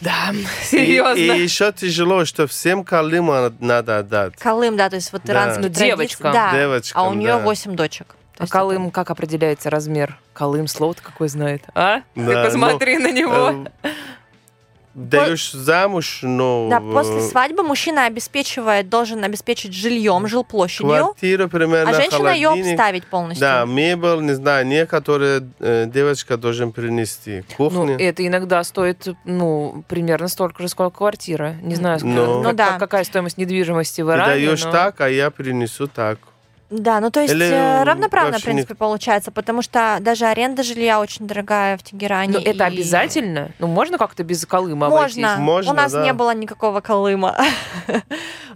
Да, 0.00 0.30
И, 0.32 0.64
серьезно. 0.64 1.18
и 1.18 1.42
еще 1.42 1.72
тяжело, 1.72 2.24
что 2.24 2.46
всем 2.46 2.84
Калыма 2.84 3.52
надо 3.60 3.98
отдать. 3.98 4.34
Колым, 4.36 4.76
да, 4.76 4.88
то 4.88 4.96
есть 4.96 5.12
вот 5.12 5.22
Да. 5.24 5.32
иранские 5.34 5.56
Ну, 5.68 5.74
традиции. 5.74 5.84
девочкам. 5.86 6.32
Да, 6.32 6.52
Девочкам, 6.54 7.02
а 7.02 7.08
у 7.08 7.14
нее 7.14 7.28
да. 7.34 7.38
8 7.38 7.74
дочек. 7.76 8.16
А 8.38 8.44
есть 8.44 8.52
Колым, 8.52 8.90
как 8.90 9.10
определяется 9.10 9.68
размер? 9.68 10.18
Колым, 10.32 10.66
слово-то 10.68 11.02
какое 11.02 11.28
знает, 11.28 11.64
а? 11.74 12.00
Ты 12.14 12.24
Да, 12.24 12.44
посмотри 12.46 12.96
на 12.98 13.10
него. 13.12 13.66
Э, 13.82 13.88
Даешь 15.08 15.52
замуж, 15.52 16.20
но... 16.22 16.68
Да, 16.70 16.80
после 16.80 17.18
э, 17.18 17.20
свадьбы 17.22 17.62
мужчина 17.62 18.06
обеспечивает, 18.06 18.88
должен 18.88 19.22
обеспечить 19.24 19.72
жильем, 19.72 20.26
жилплощадью, 20.26 20.88
Квартиру 20.88 21.48
примерно, 21.48 21.90
а 21.90 21.94
женщина 21.94 22.28
ее 22.30 22.48
обставить 22.50 23.06
полностью. 23.06 23.40
Да, 23.40 23.64
мебель, 23.64 24.20
не 24.22 24.34
знаю, 24.34 24.66
некоторые 24.66 25.48
э, 25.60 25.86
девочка 25.86 26.36
должен 26.36 26.72
принести. 26.72 27.44
Ну, 27.58 27.70
Кухня. 27.70 27.96
это 27.98 28.26
иногда 28.26 28.62
стоит, 28.64 29.08
ну, 29.24 29.84
примерно 29.88 30.28
столько 30.28 30.62
же, 30.62 30.68
сколько 30.68 30.98
квартира. 30.98 31.54
Не 31.62 31.74
знаю, 31.74 31.98
сколько- 31.98 32.14
Ну. 32.16 32.42
как- 32.42 32.44
Ну 32.44 32.52
да. 32.56 32.78
какая 32.78 33.04
стоимость 33.04 33.38
недвижимости 33.38 34.02
в 34.02 34.06
Ты 34.08 34.12
Иране. 34.12 34.32
даешь 34.34 34.64
но- 34.64 34.72
так, 34.72 35.00
а 35.00 35.08
я 35.08 35.30
принесу 35.30 35.86
так. 35.86 36.18
Да, 36.70 37.00
ну 37.00 37.10
то 37.10 37.20
есть 37.20 37.34
Или 37.34 37.46
э, 37.46 37.82
равноправно, 37.82 38.38
в 38.38 38.42
принципе, 38.44 38.76
получается, 38.76 39.32
потому 39.32 39.60
что 39.60 39.98
даже 40.00 40.26
аренда 40.26 40.62
жилья 40.62 41.00
очень 41.00 41.26
дорогая 41.26 41.76
в 41.76 41.82
Тегеране. 41.82 42.34
Ну, 42.34 42.38
это 42.38 42.64
и- 42.64 42.66
обязательно? 42.74 43.50
Ну, 43.58 43.66
можно 43.66 43.98
как-то 43.98 44.22
без 44.22 44.46
Колыма 44.46 44.88
Можно. 44.88 45.32
обойтись? 45.32 45.44
Можно, 45.44 45.72
У 45.72 45.74
нас 45.74 45.92
да. 45.92 46.04
не 46.04 46.12
было 46.12 46.32
никакого 46.34 46.80
Колыма. 46.80 47.36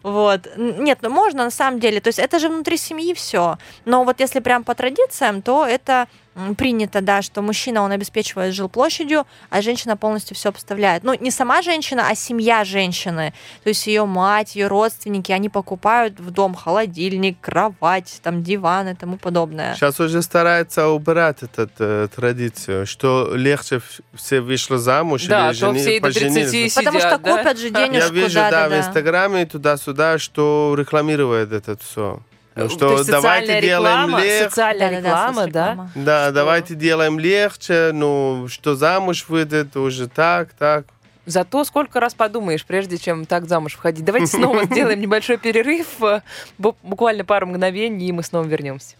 Вот. 0.03 0.47
Нет, 0.59 0.99
ну 1.01 1.09
можно 1.09 1.45
на 1.45 1.51
самом 1.51 1.81
деле. 1.81 1.99
То 1.99 2.09
есть 2.09 2.19
это 2.19 2.39
же 2.39 2.51
внутри 2.51 2.77
семьи 2.77 3.15
все. 3.15 3.57
Но 3.87 4.05
вот 4.05 4.21
если 4.21 4.41
прям 4.41 4.62
по 4.62 4.75
традициям, 4.75 5.41
то 5.41 5.65
это 5.65 6.09
принято, 6.57 7.01
да, 7.01 7.22
что 7.22 7.43
мужчина, 7.43 7.82
он 7.82 7.93
обеспечивает 7.93 8.55
жилплощадью, 8.55 9.26
а 9.51 9.62
женщина 9.62 9.97
полностью 9.97 10.37
все 10.37 10.49
обставляет. 10.49 11.05
Ну, 11.05 11.14
не 11.14 11.30
сама 11.30 11.62
женщина, 11.62 12.09
а 12.09 12.14
семья 12.14 12.64
женщины. 12.64 13.32
То 13.62 13.68
есть 13.68 13.87
ее 13.87 14.05
мать, 14.05 14.57
ее 14.57 14.66
родственники, 14.66 15.32
они 15.32 15.49
покупают 15.49 16.18
в 16.18 16.30
дом 16.30 16.55
холодильник, 16.55 17.39
кровать, 17.41 18.20
там 18.22 18.43
диван 18.43 18.89
и 18.89 18.95
тому 18.95 19.16
подобное. 19.16 19.74
Сейчас 19.76 20.01
уже 20.01 20.22
стараются 20.22 20.89
убрать 20.89 21.43
эту 21.43 21.70
э, 21.78 22.09
традицию, 22.14 22.87
что 22.87 23.32
легче 23.35 23.80
все 24.14 24.41
вышли 24.41 24.76
замуж 24.76 25.26
Да, 25.26 25.51
или 25.51 25.59
то 25.61 25.66
жени- 25.66 25.78
все 25.80 26.01
поженились. 26.01 26.51
30 26.51 26.74
Потому 26.74 26.99
что 26.99 27.09
сидят, 27.11 27.22
да? 27.22 27.37
копят 27.37 27.59
же 27.59 27.70
денежку, 27.70 28.14
Я 28.14 28.22
вижу, 28.22 28.35
да, 28.35 28.51
да, 28.51 28.68
да, 28.68 28.76
в 28.76 28.78
Инстаграме 28.78 29.47
туда-сюда, 29.47 30.18
что 30.18 30.74
рекламирует 30.76 31.53
это 31.53 31.76
все. 31.76 32.20
Э, 32.57 32.68
что 32.68 32.78
То 32.90 32.92
есть 32.98 33.11
давайте 33.11 33.61
делаем 33.61 34.07
реклама, 34.09 34.22
легче. 34.22 34.44
социальная 34.48 34.90
Да-да-да, 34.90 35.09
реклама, 35.09 35.34
да? 35.34 35.42
соцреклама. 35.66 35.90
Да, 35.94 36.24
Что? 36.26 36.32
давайте 36.34 36.74
делаем 36.74 37.18
легче, 37.18 37.90
ну, 37.92 38.46
что 38.48 38.76
замуж 38.76 39.24
выйдет 39.28 39.76
уже 39.76 40.09
так, 40.09 40.52
так. 40.59 40.84
Зато 41.26 41.64
сколько 41.64 42.00
раз 42.00 42.14
подумаешь, 42.14 42.64
прежде 42.66 42.98
чем 42.98 43.24
так 43.24 43.48
замуж 43.48 43.72
входить. 43.74 44.05
Давайте 44.05 44.26
снова 44.28 44.64
сделаем 44.70 45.00
небольшой 45.00 45.38
перерыв, 45.38 45.86
э, 46.02 46.20
бу- 46.59 46.76
буквально 46.82 47.24
пару 47.24 47.46
мгновений, 47.46 48.09
и 48.09 48.12
мы 48.12 48.22
снова 48.22 48.44
вернемся. 48.44 48.94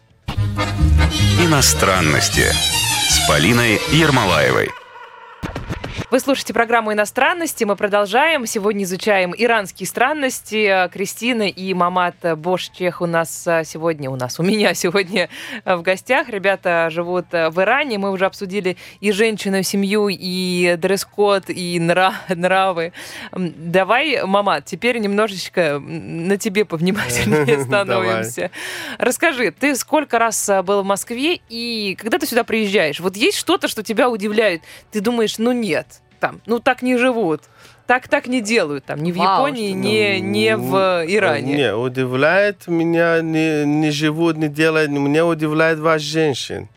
Иностранности 1.40 2.46
с 3.11 3.28
Полиной 3.28 3.78
Ермолаевой. 3.92 4.70
Вы 6.15 6.21
слушаете 6.21 6.55
программу 6.55 6.93
«Иностранности». 6.93 7.65
Мы 7.65 7.75
продолжаем. 7.75 8.47
Сегодня 8.47 8.85
изучаем 8.85 9.35
иранские 9.37 9.89
странности. 9.89 10.89
Кристина 10.93 11.49
и 11.49 11.75
Мамат 11.75 12.15
Бош-Чех 12.37 13.01
у 13.01 13.07
нас 13.07 13.45
а, 13.49 13.65
сегодня, 13.65 14.09
у 14.09 14.15
нас, 14.15 14.39
у 14.39 14.45
меня 14.45 14.75
сегодня 14.75 15.29
а, 15.65 15.77
в 15.77 15.83
гостях. 15.83 16.29
Ребята 16.29 16.89
живут 16.93 17.27
а, 17.33 17.51
в 17.51 17.61
Иране. 17.61 17.99
Мы 17.99 18.12
уже 18.12 18.27
обсудили 18.27 18.77
и 19.01 19.11
женщину, 19.11 19.59
и 19.59 19.65
семью, 19.65 20.07
и 20.09 20.77
дресс-код, 20.79 21.51
и 21.51 21.81
нра- 21.81 22.15
нравы. 22.33 22.93
Давай, 23.33 24.25
Мамат, 24.25 24.67
теперь 24.67 24.99
немножечко 24.99 25.81
на 25.81 26.37
тебе 26.37 26.65
повнимательнее 26.65 27.59
становимся. 27.65 28.53
Расскажи, 28.99 29.51
ты 29.51 29.75
сколько 29.75 30.21
раз 30.21 30.49
был 30.62 30.83
в 30.83 30.87
Москве, 30.87 31.41
и 31.49 31.97
когда 31.99 32.21
ты 32.21 32.27
сюда 32.29 32.45
приезжаешь, 32.45 33.01
вот 33.01 33.17
есть 33.17 33.37
что-то, 33.37 33.67
что 33.67 33.83
тебя 33.83 34.09
удивляет? 34.09 34.62
Ты 34.93 35.01
думаешь, 35.01 35.39
ну 35.39 35.51
нет, 35.51 36.03
там, 36.25 36.41
ну 36.47 36.59
так 36.59 36.81
не 36.81 36.97
живут, 36.97 37.43
так 37.87 38.09
так 38.09 38.27
не 38.29 38.41
делают, 38.41 38.87
там, 38.87 39.03
ни 39.03 39.12
в 39.12 39.16
Вау, 39.18 39.47
Японии, 39.47 39.68
что- 39.72 39.79
ни, 39.79 40.18
не 40.20 40.57
в 40.57 41.05
Иране. 41.07 41.55
Не, 41.55 41.75
удивляет 41.77 42.66
меня, 42.66 43.20
не, 43.20 43.66
не 43.66 43.91
живут, 43.91 44.39
не 44.39 44.49
делают, 44.49 44.91
меня 44.91 45.27
удивляет 45.27 45.79
ваш 45.81 46.01
женщин. 46.01 46.68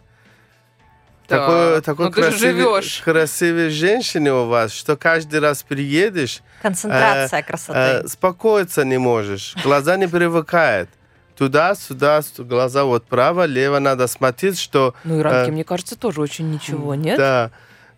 Так, 1.29 1.39
Такой, 1.45 1.81
такой 1.81 2.05
ну 2.07 2.11
ты 2.11 2.23
же 2.23 2.29
красивый, 2.29 2.53
живешь. 2.63 3.01
красивые 3.05 3.69
женщины 3.69 4.31
у 4.33 4.45
вас, 4.47 4.73
что 4.73 4.97
каждый 4.97 5.39
раз 5.39 5.63
приедешь, 5.63 6.41
Концентрация 6.61 7.41
красоты. 7.41 7.79
э, 7.79 8.07
спокоиться 8.07 8.83
не 8.83 8.97
можешь, 8.97 9.55
глаза 9.63 9.95
не 9.97 10.07
привыкают. 10.07 10.89
Туда, 11.37 11.73
сюда, 11.75 12.21
с- 12.21 12.33
глаза 12.39 12.83
вот 12.83 13.05
право, 13.05 13.45
лево 13.45 13.79
надо 13.79 14.07
смотреть, 14.07 14.57
что... 14.59 14.93
Ну, 15.05 15.19
иранки, 15.19 15.49
э, 15.49 15.51
мне 15.51 15.63
кажется, 15.63 15.95
тоже 15.97 16.19
очень 16.21 16.49
ничего, 16.51 16.95
нет? 16.95 17.17
Да. 17.17 17.51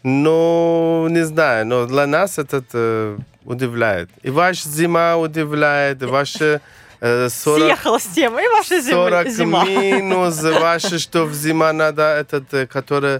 Но 0.03 1.07
не 1.09 1.25
знаю, 1.25 1.65
но 1.65 1.85
для 1.85 2.07
нас 2.07 2.39
это 2.39 2.63
э, 2.73 3.17
удивляет. 3.45 4.09
И 4.23 4.29
ваша 4.29 4.69
зима 4.69 5.17
удивляет, 5.17 6.01
и 6.01 6.05
ваша 6.05 6.61
э, 7.01 7.27
40, 7.29 7.59
Съехала 7.65 7.99
с 7.99 8.05
темы, 8.05 8.41
и 8.43 8.47
ваша 8.47 8.79
зима. 8.81 9.09
40 9.09 9.27
зима. 9.29 9.65
минус, 9.65 10.41
ваша, 10.41 10.99
что 10.99 11.25
в 11.25 11.33
зима 11.33 11.73
надо 11.73 12.03
этот, 12.03 12.53
э, 12.53 12.65
который... 12.67 13.19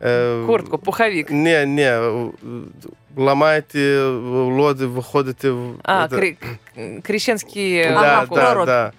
э, 0.00 0.44
Куртку, 0.46 0.76
пуховик. 0.78 1.30
Не, 1.30 1.64
не, 1.66 1.88
э, 1.90 2.30
ломаете 3.16 4.02
лоды, 4.02 4.86
выходите... 4.86 5.50
в- 5.50 5.80
А, 5.84 6.06
это- 6.06 6.16
кри- 6.16 6.38
крещенский 7.02 7.84
да, 7.84 8.20
ага, 8.20 8.34
да, 8.34 8.64
да. 8.66 8.92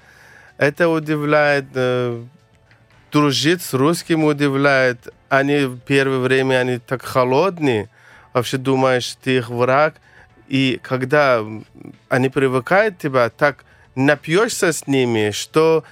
Это 0.58 0.90
удивляет. 0.90 1.66
э, 1.76 2.22
дружить 3.12 3.62
с 3.64 3.74
русским 3.74 4.24
удивляет. 4.24 5.14
Они 5.30 5.66
в 5.66 5.80
первое 5.80 6.20
время 6.20 6.60
они 6.60 6.80
так 6.80 7.04
холодные. 7.04 7.90
Вообще 8.34 8.58
думаешь, 8.58 9.16
ты 9.22 9.38
их 9.38 9.50
враг. 9.50 9.96
И 10.48 10.80
когда 10.82 11.44
они 12.10 12.30
привыкают 12.30 12.98
тебя, 12.98 13.30
так 13.30 13.64
напьешься 13.96 14.74
с 14.74 14.88
ними, 14.88 15.32
что 15.32 15.84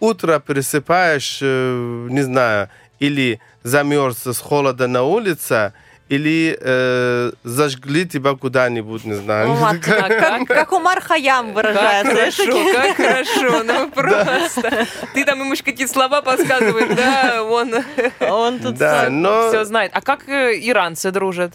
утро 0.00 0.38
просыпаешь, 0.38 1.38
э, 1.40 2.08
не 2.10 2.22
знаю, 2.22 2.68
или 2.98 3.40
замерз 3.62 4.26
с 4.26 4.38
холода 4.38 4.86
на 4.86 5.02
улице, 5.02 5.72
или 6.12 6.58
э, 6.60 7.32
зажгли 7.42 8.04
тебя 8.04 8.34
куда-нибудь, 8.34 9.04
не 9.06 9.14
знаю. 9.14 9.48
Ну, 9.48 9.54
ладно, 9.54 9.80
как, 9.82 10.08
как- 10.08 10.46
как 10.48 10.72
Умар 10.72 11.00
Хаям 11.00 11.46
Как 11.46 11.54
выражается. 11.54 12.14
хорошо, 12.44 12.72
как 12.74 12.96
хорошо, 12.96 13.62
ну 13.64 13.90
просто. 13.94 14.86
Ты 15.14 15.24
там 15.24 15.40
ему 15.40 15.54
еще 15.54 15.62
какие-то 15.62 15.90
слова 15.90 16.20
подсказываешь, 16.20 16.94
да, 16.94 17.42
он 17.42 17.72
Он 18.20 18.58
тут 18.58 18.74
Да, 18.74 19.08
но 19.08 19.48
все 19.48 19.64
знает. 19.64 19.90
А 19.94 20.02
как 20.02 20.28
э, 20.28 20.52
иранцы 20.60 21.10
дружат? 21.12 21.54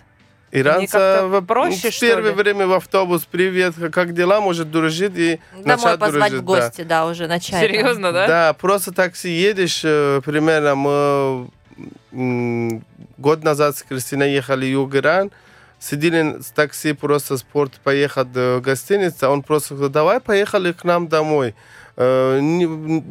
в, 0.52 1.42
проще, 1.46 1.92
в 1.92 2.00
первое 2.00 2.32
время 2.32 2.66
в 2.66 2.74
автобус, 2.74 3.28
привет, 3.30 3.76
как 3.92 4.14
дела, 4.14 4.42
может 4.42 4.72
дружить 4.72 5.12
и 5.16 5.40
домой 5.52 5.64
начать 5.66 6.00
позвать 6.00 6.32
дружить, 6.32 6.42
в 6.42 6.46
гости, 6.46 6.82
да, 6.82 7.06
уже 7.06 7.28
начать. 7.28 7.60
Серьезно, 7.60 8.12
да? 8.12 8.28
Да, 8.28 8.54
просто 8.54 8.92
такси 8.92 9.30
едешь, 9.30 9.82
э, 9.84 10.22
примерно 10.26 10.74
мы 10.76 11.50
год 13.18 13.44
назад 13.44 13.78
с 13.78 13.84
Кристиной 13.84 14.32
ехали 14.34 14.66
в 14.66 14.70
Юг 14.72 14.96
Иран, 14.96 15.32
сидели 15.80 16.42
с 16.42 16.48
такси, 16.52 16.94
просто 16.94 17.38
спорт 17.38 17.74
поехал 17.84 18.26
до 18.26 18.60
гостиницы, 18.64 19.28
он 19.28 19.44
просто 19.44 19.76
говорит, 19.76 19.94
давай 19.94 20.20
поехали 20.20 20.72
к 20.72 20.84
нам 20.84 21.08
домой. 21.08 21.54
Э, 22.00 22.38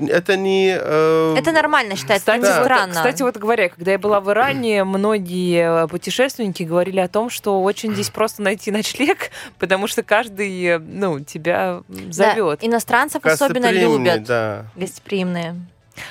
Это 0.09 0.37
не... 0.37 0.77
э, 0.81 1.35
Это 1.37 1.51
нормально 1.53 1.97
считается, 1.97 2.27
Кстати, 2.27 2.39
это 2.39 2.47
не 2.53 2.59
вот, 2.59 2.64
странно. 2.64 2.95
кстати, 2.95 3.23
вот 3.23 3.37
говоря, 3.37 3.69
когда 3.69 3.91
я 3.93 3.99
была 3.99 4.21
в 4.21 4.31
Иране, 4.31 4.85
многие 4.85 5.85
э, 5.85 5.89
путешественники 5.89 6.62
говорили 6.62 7.01
о 7.01 7.09
том, 7.09 7.29
что 7.29 7.62
очень 7.64 7.95
здесь 7.95 8.11
просто 8.11 8.43
найти 8.43 8.71
ночлег, 8.71 9.31
потому 9.59 9.89
что 9.89 10.03
каждый, 10.05 10.64
э, 10.64 10.79
ну, 10.79 11.19
тебя 11.21 11.83
м, 11.89 12.11
Да, 12.11 12.12
зовет. 12.12 12.59
иностранцев 12.62 13.25
особенно 13.27 13.71
любят. 13.73 14.23
Да. 14.25 14.67
Гостеприимные. 14.77 15.57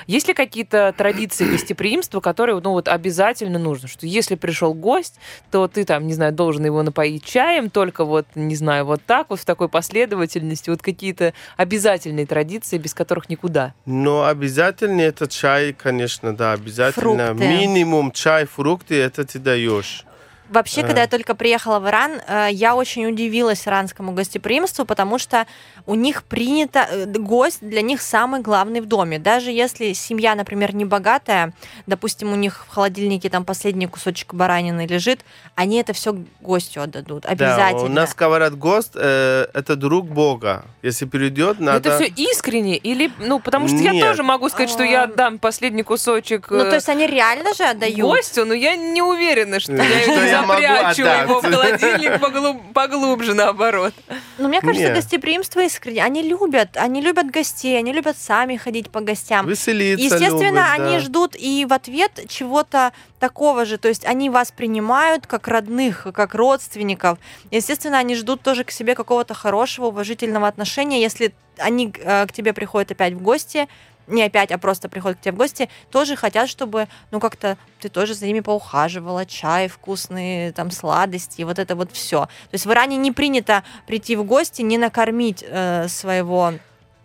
Есть 0.06 0.28
ли 0.28 0.34
какие-то 0.34 0.94
традиции 0.96 1.44
гостеприимства, 1.50 2.20
которые, 2.20 2.60
ну, 2.60 2.72
вот 2.72 2.88
обязательно 2.88 3.58
нужно? 3.58 3.88
Что 3.88 4.06
если 4.06 4.34
пришел 4.34 4.74
гость, 4.74 5.18
то 5.50 5.68
ты 5.68 5.84
там, 5.84 6.06
не 6.06 6.14
знаю, 6.14 6.32
должен 6.32 6.64
его 6.64 6.82
напоить 6.82 7.24
чаем, 7.24 7.70
только 7.70 8.04
вот, 8.04 8.26
не 8.34 8.56
знаю, 8.56 8.84
вот 8.86 9.02
так 9.06 9.30
вот 9.30 9.40
в 9.40 9.44
такой 9.44 9.68
последовательности, 9.68 10.70
вот 10.70 10.82
какие-то 10.82 11.34
обязательные 11.56 12.26
традиции, 12.26 12.78
без 12.78 12.94
которых 12.94 13.28
никуда. 13.28 13.74
Но 13.84 14.24
обязательно 14.24 15.02
это 15.02 15.28
чай, 15.28 15.72
конечно, 15.72 16.34
да, 16.34 16.52
обязательно. 16.52 17.28
Фрукты. 17.28 17.46
Минимум 17.46 18.12
чай, 18.12 18.46
фрукты, 18.46 19.00
это 19.00 19.24
ты 19.26 19.38
даешь. 19.38 20.05
Вообще, 20.48 20.80
Э. 20.82 20.86
когда 20.86 21.00
я 21.02 21.06
только 21.08 21.34
приехала 21.34 21.78
в 21.80 21.88
Иран, 21.88 22.20
э, 22.26 22.48
я 22.52 22.74
очень 22.76 23.06
удивилась 23.06 23.66
иранскому 23.66 24.12
гостеприимству, 24.12 24.84
потому 24.84 25.18
что 25.18 25.46
у 25.86 25.94
них 25.94 26.22
принято, 26.24 26.86
э, 26.90 27.06
гость 27.06 27.58
для 27.60 27.82
них 27.82 28.00
самый 28.02 28.40
главный 28.40 28.80
в 28.80 28.86
доме. 28.86 29.18
Даже 29.18 29.50
если 29.50 29.92
семья, 29.92 30.34
например, 30.34 30.74
не 30.74 30.84
богатая, 30.84 31.52
допустим, 31.86 32.32
у 32.32 32.36
них 32.36 32.64
в 32.68 32.74
холодильнике 32.74 33.28
там 33.30 33.44
последний 33.44 33.86
кусочек 33.86 34.34
баранины 34.34 34.86
лежит, 34.86 35.20
они 35.54 35.78
это 35.78 35.92
все 35.92 36.16
гостю 36.40 36.82
отдадут. 36.82 37.26
Обязательно. 37.26 37.80
Да, 37.80 37.84
у 37.86 37.88
нас 37.88 38.14
говорят, 38.14 38.56
гость 38.56 38.92
э, 38.94 39.46
это 39.54 39.76
друг 39.76 40.06
Бога. 40.08 40.64
Если 40.82 41.04
придет, 41.06 41.58
Но 41.58 41.72
надо... 41.72 41.88
это 41.90 41.98
все 42.04 42.12
искренне 42.16 42.76
или, 42.76 43.10
ну, 43.18 43.40
потому 43.40 43.68
что 43.68 43.76
я 43.78 43.92
Нет. 43.92 44.04
тоже 44.04 44.22
могу 44.22 44.48
сказать, 44.48 44.70
что 44.70 44.82
я 44.84 45.02
А. 45.02 45.04
отдам 45.04 45.38
последний 45.38 45.82
кусочек 45.82 46.48
Ну, 46.50 46.58
э, 46.58 46.68
то 46.70 46.74
есть 46.76 46.88
они 46.88 47.06
реально 47.06 47.54
же 47.54 47.64
отдают. 47.64 48.00
гостю, 48.00 48.44
но 48.44 48.54
я 48.54 48.76
не 48.76 49.02
уверена, 49.02 49.60
что 49.60 49.72
я 49.72 50.35
я 50.36 50.46
могу 50.46 50.60
запрячу 50.62 51.02
его 51.02 51.40
в 51.40 51.42
холодильник 51.42 52.12
поглуб- 52.20 52.72
поглубже, 52.72 53.34
наоборот. 53.34 53.94
Но 54.38 54.48
мне 54.48 54.60
кажется, 54.60 54.88
Нет. 54.88 54.94
гостеприимство 54.94 55.60
искренне. 55.60 56.04
Они 56.04 56.22
любят, 56.22 56.76
они 56.76 57.00
любят 57.00 57.30
гостей, 57.30 57.78
они 57.78 57.92
любят 57.92 58.16
сами 58.18 58.56
ходить 58.56 58.90
по 58.90 59.00
гостям. 59.00 59.46
Веселиться 59.46 60.04
Естественно, 60.04 60.48
любят, 60.50 60.70
они 60.72 60.92
да. 60.94 61.00
ждут 61.00 61.36
и 61.38 61.66
в 61.68 61.72
ответ 61.72 62.20
чего-то 62.28 62.92
такого 63.18 63.64
же. 63.64 63.78
То 63.78 63.88
есть 63.88 64.04
они 64.04 64.30
вас 64.30 64.50
принимают 64.52 65.26
как 65.26 65.48
родных, 65.48 66.06
как 66.14 66.34
родственников. 66.34 67.18
Естественно, 67.50 67.98
они 67.98 68.14
ждут 68.14 68.42
тоже 68.42 68.64
к 68.64 68.70
себе 68.70 68.94
какого-то 68.94 69.34
хорошего, 69.34 69.86
уважительного 69.86 70.48
отношения. 70.48 71.00
Если 71.00 71.34
они 71.58 71.92
э, 71.98 72.26
к 72.26 72.32
тебе 72.32 72.52
приходят 72.52 72.90
опять 72.90 73.14
в 73.14 73.22
гости, 73.22 73.68
не 74.06 74.22
опять, 74.22 74.52
а 74.52 74.58
просто 74.58 74.88
приходят 74.88 75.18
к 75.18 75.20
тебе 75.22 75.32
в 75.32 75.36
гости, 75.36 75.68
тоже 75.90 76.16
хотят, 76.16 76.48
чтобы, 76.48 76.88
ну, 77.10 77.20
как-то 77.20 77.56
ты 77.80 77.88
тоже 77.88 78.14
за 78.14 78.26
ними 78.26 78.40
поухаживала, 78.40 79.26
чай 79.26 79.68
вкусные, 79.68 80.52
там, 80.52 80.70
сладости, 80.70 81.42
вот 81.42 81.58
это 81.58 81.74
вот 81.74 81.92
все. 81.92 82.26
То 82.26 82.54
есть 82.54 82.66
в 82.66 82.70
Иране 82.70 82.96
не 82.96 83.12
принято 83.12 83.64
прийти 83.86 84.16
в 84.16 84.24
гости, 84.24 84.62
не 84.62 84.78
накормить 84.78 85.44
э, 85.46 85.88
своего 85.88 86.54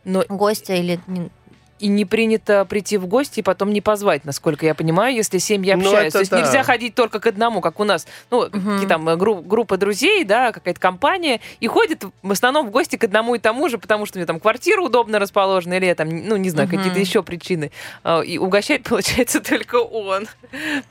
Но 0.04 0.24
гостя 0.30 0.74
или 0.74 1.00
и 1.82 1.88
не 1.88 2.06
принято 2.06 2.64
прийти 2.66 2.98
в 2.98 3.08
гости 3.08 3.40
и 3.40 3.44
потом 3.44 3.74
не 3.74 3.82
позвать, 3.82 4.24
насколько 4.26 4.66
я 4.66 4.76
понимаю, 4.76 5.16
если 5.16 5.38
семьи 5.40 5.74
Ну, 5.74 5.82
общаются. 5.82 6.18
То 6.18 6.20
есть 6.20 6.32
да. 6.32 6.40
нельзя 6.42 6.64
ходить 6.64 6.96
только 6.96 7.20
к 7.20 7.28
одному, 7.28 7.60
как 7.62 7.80
у 7.80 7.84
нас, 7.84 8.08
ну, 8.30 8.44
какие 8.50 8.88
там 8.88 9.08
э, 9.10 9.16
гру- 9.16 9.42
группа 9.42 9.78
друзей, 9.78 10.24
да, 10.24 10.52
какая-то 10.52 10.80
компания, 10.80 11.42
и 11.60 11.68
ходит 11.68 12.04
в 12.22 12.32
основном 12.32 12.68
в 12.68 12.72
гости 12.72 12.96
к 12.96 13.04
одному 13.04 13.36
и 13.36 13.40
тому 13.40 13.68
же, 13.70 13.78
потому 13.78 14.06
что 14.06 14.18
у 14.18 14.20
него 14.20 14.28
там 14.28 14.40
квартира 14.40 14.82
удобно 14.82 15.20
расположена, 15.20 15.74
или 15.76 15.92
там, 15.94 16.08
ну, 16.10 16.36
не 16.38 16.50
знаю, 16.50 16.68
Мгм. 16.68 16.78
какие-то 16.78 17.00
еще 17.00 17.24
причины. 17.24 17.72
А, 18.04 18.22
И 18.22 18.38
угощать, 18.38 18.84
получается, 18.90 19.40
только 19.42 19.76
он. 19.78 20.28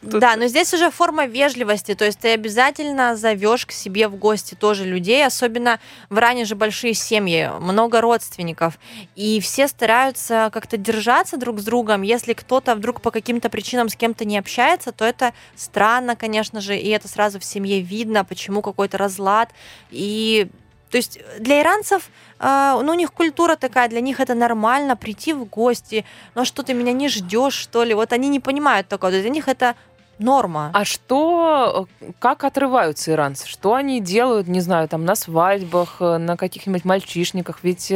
Тут- 0.03 0.21
Да, 0.21 0.37
но 0.37 0.47
здесь 0.49 0.75
уже 0.75 0.91
форма 0.91 1.27
вежливости, 1.27 1.95
то 1.95 2.05
есть 2.05 2.19
ты 2.19 2.33
обязательно 2.35 3.17
зовешь 3.17 3.67
к 3.67 3.73
себе 3.73 4.09
в 4.09 4.17
гости 4.17 4.55
тоже 4.55 4.85
людей, 4.85 5.25
особенно 5.25 5.79
в 6.09 6.19
Иране 6.19 6.45
же 6.45 6.55
большие 6.57 6.95
семьи, 6.95 7.51
много 7.61 8.01
родственников, 8.01 8.79
и 9.15 9.41
все 9.41 9.69
стараются 9.69 10.51
как-то 10.53 10.77
держаться 10.83 11.37
друг 11.37 11.61
с 11.61 11.65
другом. 11.65 12.03
Если 12.03 12.33
кто-то 12.33 12.75
вдруг 12.75 13.01
по 13.01 13.11
каким-то 13.11 13.49
причинам 13.49 13.89
с 13.89 13.97
кем-то 13.97 14.25
не 14.25 14.39
общается, 14.39 14.93
то 14.93 15.05
это 15.05 15.33
странно, 15.57 16.17
конечно 16.17 16.61
же, 16.61 16.77
и 16.77 16.89
это 16.89 17.09
сразу 17.09 17.39
в 17.39 17.45
семье 17.45 17.81
видно, 17.81 18.25
почему 18.25 18.63
какой-то 18.63 18.99
разлад. 18.99 19.51
И 19.91 20.49
то 20.91 20.97
есть 20.97 21.21
для 21.39 21.61
иранцев, 21.63 22.11
э, 22.41 22.81
ну, 22.83 22.93
у 22.93 22.97
них 22.97 23.13
культура 23.13 23.57
такая, 23.57 23.89
для 23.89 24.01
них 24.01 24.19
это 24.21 24.35
нормально 24.35 24.97
прийти 24.97 25.33
в 25.33 25.45
гости, 25.45 26.05
ну 26.35 26.43
а 26.43 26.45
что 26.45 26.63
ты 26.63 26.75
меня 26.75 26.93
не 26.93 27.09
ждешь, 27.09 27.55
что 27.55 27.85
ли? 27.85 27.95
Вот 27.95 28.13
они 28.13 28.29
не 28.29 28.41
понимают 28.41 28.89
такого, 28.89 29.13
для 29.13 29.31
них 29.31 29.47
это 29.49 29.77
норма. 30.19 30.71
А 30.75 30.85
что, 30.85 31.89
э, 32.01 32.11
как 32.19 32.45
отрываются 32.45 33.13
иранцы? 33.13 33.47
Что 33.47 33.75
они 33.75 34.01
делают, 34.01 34.49
не 34.49 34.61
знаю, 34.61 34.89
там 34.89 35.05
на 35.05 35.15
свадьбах, 35.15 35.97
э, 36.01 36.19
на 36.19 36.37
каких-нибудь 36.37 36.85
мальчишниках? 36.85 37.61
Ведь 37.63 37.93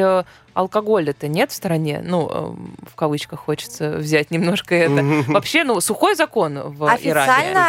алкоголя-то 0.54 1.28
нет 1.28 1.50
в 1.50 1.54
стране. 1.54 2.00
Ну, 2.04 2.28
э, 2.30 2.88
в 2.90 2.94
кавычках 2.94 3.40
хочется 3.40 3.90
взять 3.96 4.30
немножко 4.30 4.74
это. 4.74 5.02
Вообще, 5.32 5.64
ну, 5.64 5.80
сухой 5.80 6.14
закон 6.14 6.58
в 6.60 6.84
Иране. 6.84 6.94
Официально 6.94 7.66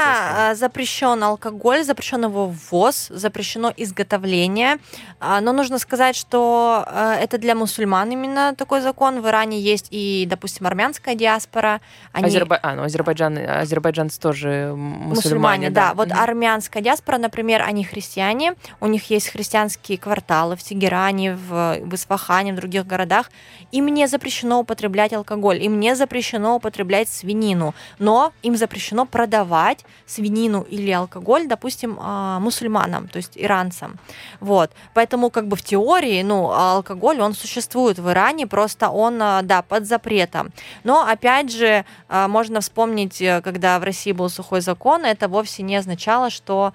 э, 0.51 0.55
запрещен 0.55 1.23
алкоголь, 1.23 1.83
запрещен 1.83 2.23
его 2.23 2.47
ввоз, 2.47 3.07
запрещено 3.09 3.73
изготовление. 3.75 4.77
А, 5.19 5.41
Но 5.41 5.51
нужно 5.53 5.79
сказать, 5.79 6.15
что 6.15 6.85
э, 6.87 7.17
это 7.21 7.37
для 7.37 7.55
мусульман 7.55 8.11
именно 8.11 8.53
такой 8.55 8.81
закон. 8.81 9.21
В 9.21 9.27
Иране 9.27 9.59
есть 9.59 9.87
и, 9.91 10.25
допустим, 10.29 10.67
армянская 10.67 11.15
диаспора. 11.15 11.81
Они... 12.11 12.27
Азербай- 12.29 12.59
А, 12.61 12.75
ну, 12.75 12.83
Азербайджан, 12.83 13.37
азербайджанцы 13.37 14.19
тоже 14.19 14.73
мусульмане. 14.75 15.69
да. 15.69 15.93
Вот 15.95 16.09
Мгм. 16.09 16.19
армянская 16.19 16.83
диаспора, 16.83 17.17
например, 17.17 17.61
они 17.63 17.83
христиане, 17.83 18.53
у 18.79 18.87
них 18.87 19.09
есть 19.09 19.29
христианские 19.29 19.97
кварталы 19.97 20.55
в 20.55 20.61
Тегеране, 20.63 21.35
в, 21.35 21.79
в 21.81 21.95
Исфахане, 21.95 22.53
в 22.53 22.57
других 22.57 22.74
городах. 22.83 23.31
Им 23.71 23.87
не 23.87 24.07
запрещено 24.07 24.59
употреблять 24.59 25.13
алкоголь, 25.13 25.63
им 25.63 25.79
не 25.79 25.95
запрещено 25.95 26.55
употреблять 26.55 27.09
свинину, 27.09 27.73
но 27.99 28.33
им 28.43 28.55
запрещено 28.55 29.05
продавать 29.05 29.85
свинину 30.05 30.61
или 30.61 30.91
алкоголь, 30.91 31.47
допустим, 31.47 31.97
а, 31.99 32.39
мусульманам, 32.39 33.07
то 33.07 33.17
есть 33.17 33.33
иранцам. 33.35 33.99
Вот. 34.39 34.71
Поэтому 34.93 35.29
как 35.29 35.47
бы 35.47 35.55
в 35.55 35.61
теории, 35.61 36.21
ну, 36.23 36.51
алкоголь, 36.51 37.21
он 37.21 37.33
существует 37.33 37.99
в 37.99 38.09
Иране, 38.09 38.47
просто 38.47 38.89
он, 38.89 39.21
а, 39.21 39.41
да, 39.41 39.61
под 39.61 39.85
запретом. 39.85 40.51
Но, 40.83 41.05
опять 41.07 41.51
же, 41.51 41.85
а, 42.09 42.27
можно 42.27 42.61
вспомнить, 42.61 43.21
э, 43.21 43.41
когда 43.41 43.79
в 43.79 43.83
России 43.83 44.11
был 44.11 44.29
сухой 44.29 44.61
закон, 44.61 45.05
это 45.05 45.27
вовсе 45.27 45.63
не 45.63 45.75
означало, 45.75 46.29
что... 46.29 46.73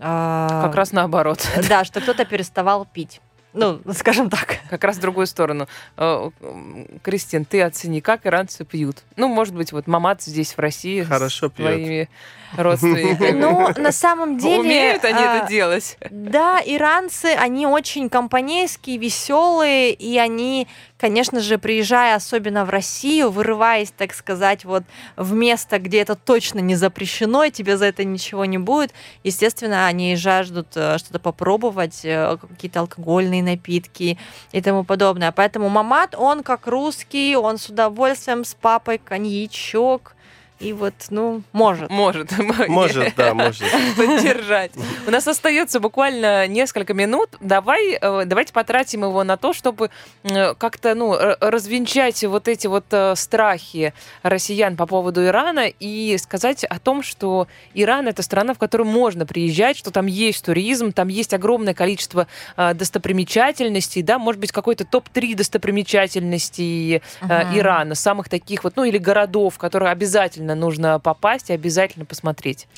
Как 0.00 0.74
раз 0.74 0.90
наоборот. 0.92 1.46
Да, 1.68 1.84
что 1.84 2.00
кто-то 2.00 2.24
переставал 2.24 2.84
пить. 2.84 3.20
Ну, 3.54 3.80
скажем 3.94 4.30
так. 4.30 4.58
Как 4.70 4.84
раз 4.84 4.96
в 4.96 5.00
другую 5.00 5.26
сторону. 5.26 5.68
Э, 5.96 6.30
Кристин, 7.02 7.44
ты 7.44 7.62
оцени, 7.62 8.00
как 8.00 8.26
иранцы 8.26 8.64
пьют. 8.64 8.98
Ну, 9.16 9.28
может 9.28 9.54
быть, 9.54 9.72
вот 9.72 9.86
мамат 9.86 10.22
здесь 10.22 10.54
в 10.54 10.58
России 10.58 11.02
Хорошо 11.02 11.48
с 11.48 11.50
пьет. 11.50 11.66
твоими 11.66 12.08
родственниками. 12.56 13.32
Ну, 13.42 13.68
на 13.76 13.92
самом 13.92 14.38
деле... 14.38 14.60
Умеют 14.60 15.04
они 15.04 15.18
а, 15.18 15.36
это 15.38 15.48
делать? 15.48 15.96
Да, 16.10 16.60
иранцы, 16.64 17.34
они 17.34 17.66
очень 17.66 18.08
компанейские, 18.08 18.98
веселые, 18.98 19.92
и 19.92 20.16
они 20.18 20.68
конечно 21.02 21.40
же, 21.40 21.58
приезжая 21.58 22.14
особенно 22.14 22.64
в 22.64 22.70
Россию, 22.70 23.32
вырываясь, 23.32 23.90
так 23.90 24.14
сказать, 24.14 24.64
вот 24.64 24.84
в 25.16 25.32
место, 25.34 25.80
где 25.80 25.98
это 25.98 26.14
точно 26.14 26.60
не 26.60 26.76
запрещено, 26.76 27.42
и 27.42 27.50
тебе 27.50 27.76
за 27.76 27.86
это 27.86 28.04
ничего 28.04 28.44
не 28.44 28.58
будет, 28.58 28.94
естественно, 29.24 29.86
они 29.88 30.14
жаждут 30.14 30.68
э, 30.76 30.98
что-то 30.98 31.18
попробовать, 31.18 32.02
э, 32.04 32.36
какие-то 32.40 32.80
алкогольные 32.80 33.42
напитки 33.42 34.16
и 34.52 34.62
тому 34.62 34.84
подобное. 34.84 35.32
Поэтому 35.32 35.68
Мамат, 35.68 36.14
он 36.16 36.44
как 36.44 36.68
русский, 36.68 37.34
он 37.34 37.58
с 37.58 37.68
удовольствием 37.68 38.44
с 38.44 38.54
папой 38.54 38.98
коньячок, 38.98 40.14
и 40.62 40.72
вот, 40.72 40.94
ну, 41.10 41.42
может. 41.52 41.90
Может. 41.90 42.30
Может, 42.68 43.14
да, 43.16 43.34
может. 43.34 43.64
Поддержать. 43.96 44.72
У 45.06 45.10
нас 45.10 45.26
остается 45.26 45.80
буквально 45.80 46.46
несколько 46.46 46.94
минут. 46.94 47.30
Давай, 47.40 47.98
э, 48.00 48.24
давайте 48.24 48.52
потратим 48.52 49.02
его 49.02 49.24
на 49.24 49.36
то, 49.36 49.52
чтобы 49.52 49.90
э, 50.22 50.54
как-то, 50.54 50.94
ну, 50.94 51.16
развенчать 51.40 52.22
вот 52.24 52.46
эти 52.46 52.68
вот 52.68 52.84
э, 52.90 53.14
страхи 53.16 53.92
россиян 54.22 54.76
по 54.76 54.86
поводу 54.86 55.24
Ирана 55.24 55.66
и 55.66 56.16
сказать 56.18 56.64
о 56.64 56.78
том, 56.78 57.02
что 57.02 57.48
Иран 57.74 58.06
это 58.06 58.22
страна, 58.22 58.54
в 58.54 58.58
которую 58.58 58.88
можно 58.88 59.26
приезжать, 59.26 59.76
что 59.76 59.90
там 59.90 60.06
есть 60.06 60.44
туризм, 60.44 60.92
там 60.92 61.08
есть 61.08 61.34
огромное 61.34 61.74
количество 61.74 62.26
достопримечательностей, 62.56 64.02
да, 64.02 64.18
может 64.18 64.40
быть, 64.40 64.52
какой-то 64.52 64.84
топ-3 64.84 65.34
достопримечательностей 65.34 67.02
Мгм. 67.20 67.58
Ирана, 67.58 67.94
самых 67.94 68.28
таких 68.28 68.64
вот, 68.64 68.76
ну, 68.76 68.84
или 68.84 68.98
городов, 68.98 69.58
которые 69.58 69.90
обязательно 69.90 70.51
нужно 70.54 70.98
попасть 71.00 71.50
и 71.50 71.52
обязательно 71.52 72.04
посмотреть. 72.04 72.68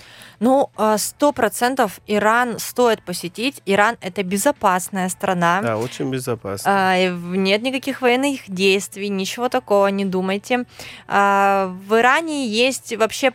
Ну, 0.40 0.70
э, 0.76 0.96
сто 0.98 1.32
процентов 1.32 2.00
Иран 2.06 2.58
стоит 2.58 3.02
посетить. 3.02 3.62
Иран— 3.66 3.96
это 4.00 4.22
безопасная 4.22 5.08
страна. 5.08 5.60
Да, 5.62 5.76
очень 5.78 6.10
безопасно. 6.10 6.70
А, 6.70 7.08
Нет 7.10 7.62
никаких 7.62 8.02
военных 8.02 8.40
действий, 8.48 9.08
ничего 9.08 9.48
такого, 9.48 9.86
не 9.88 10.04
думайте. 10.04 10.64
А, 11.08 11.74
В 11.88 11.98
Иране 11.98 12.46
есть 12.46 12.96
вообще 12.96 13.32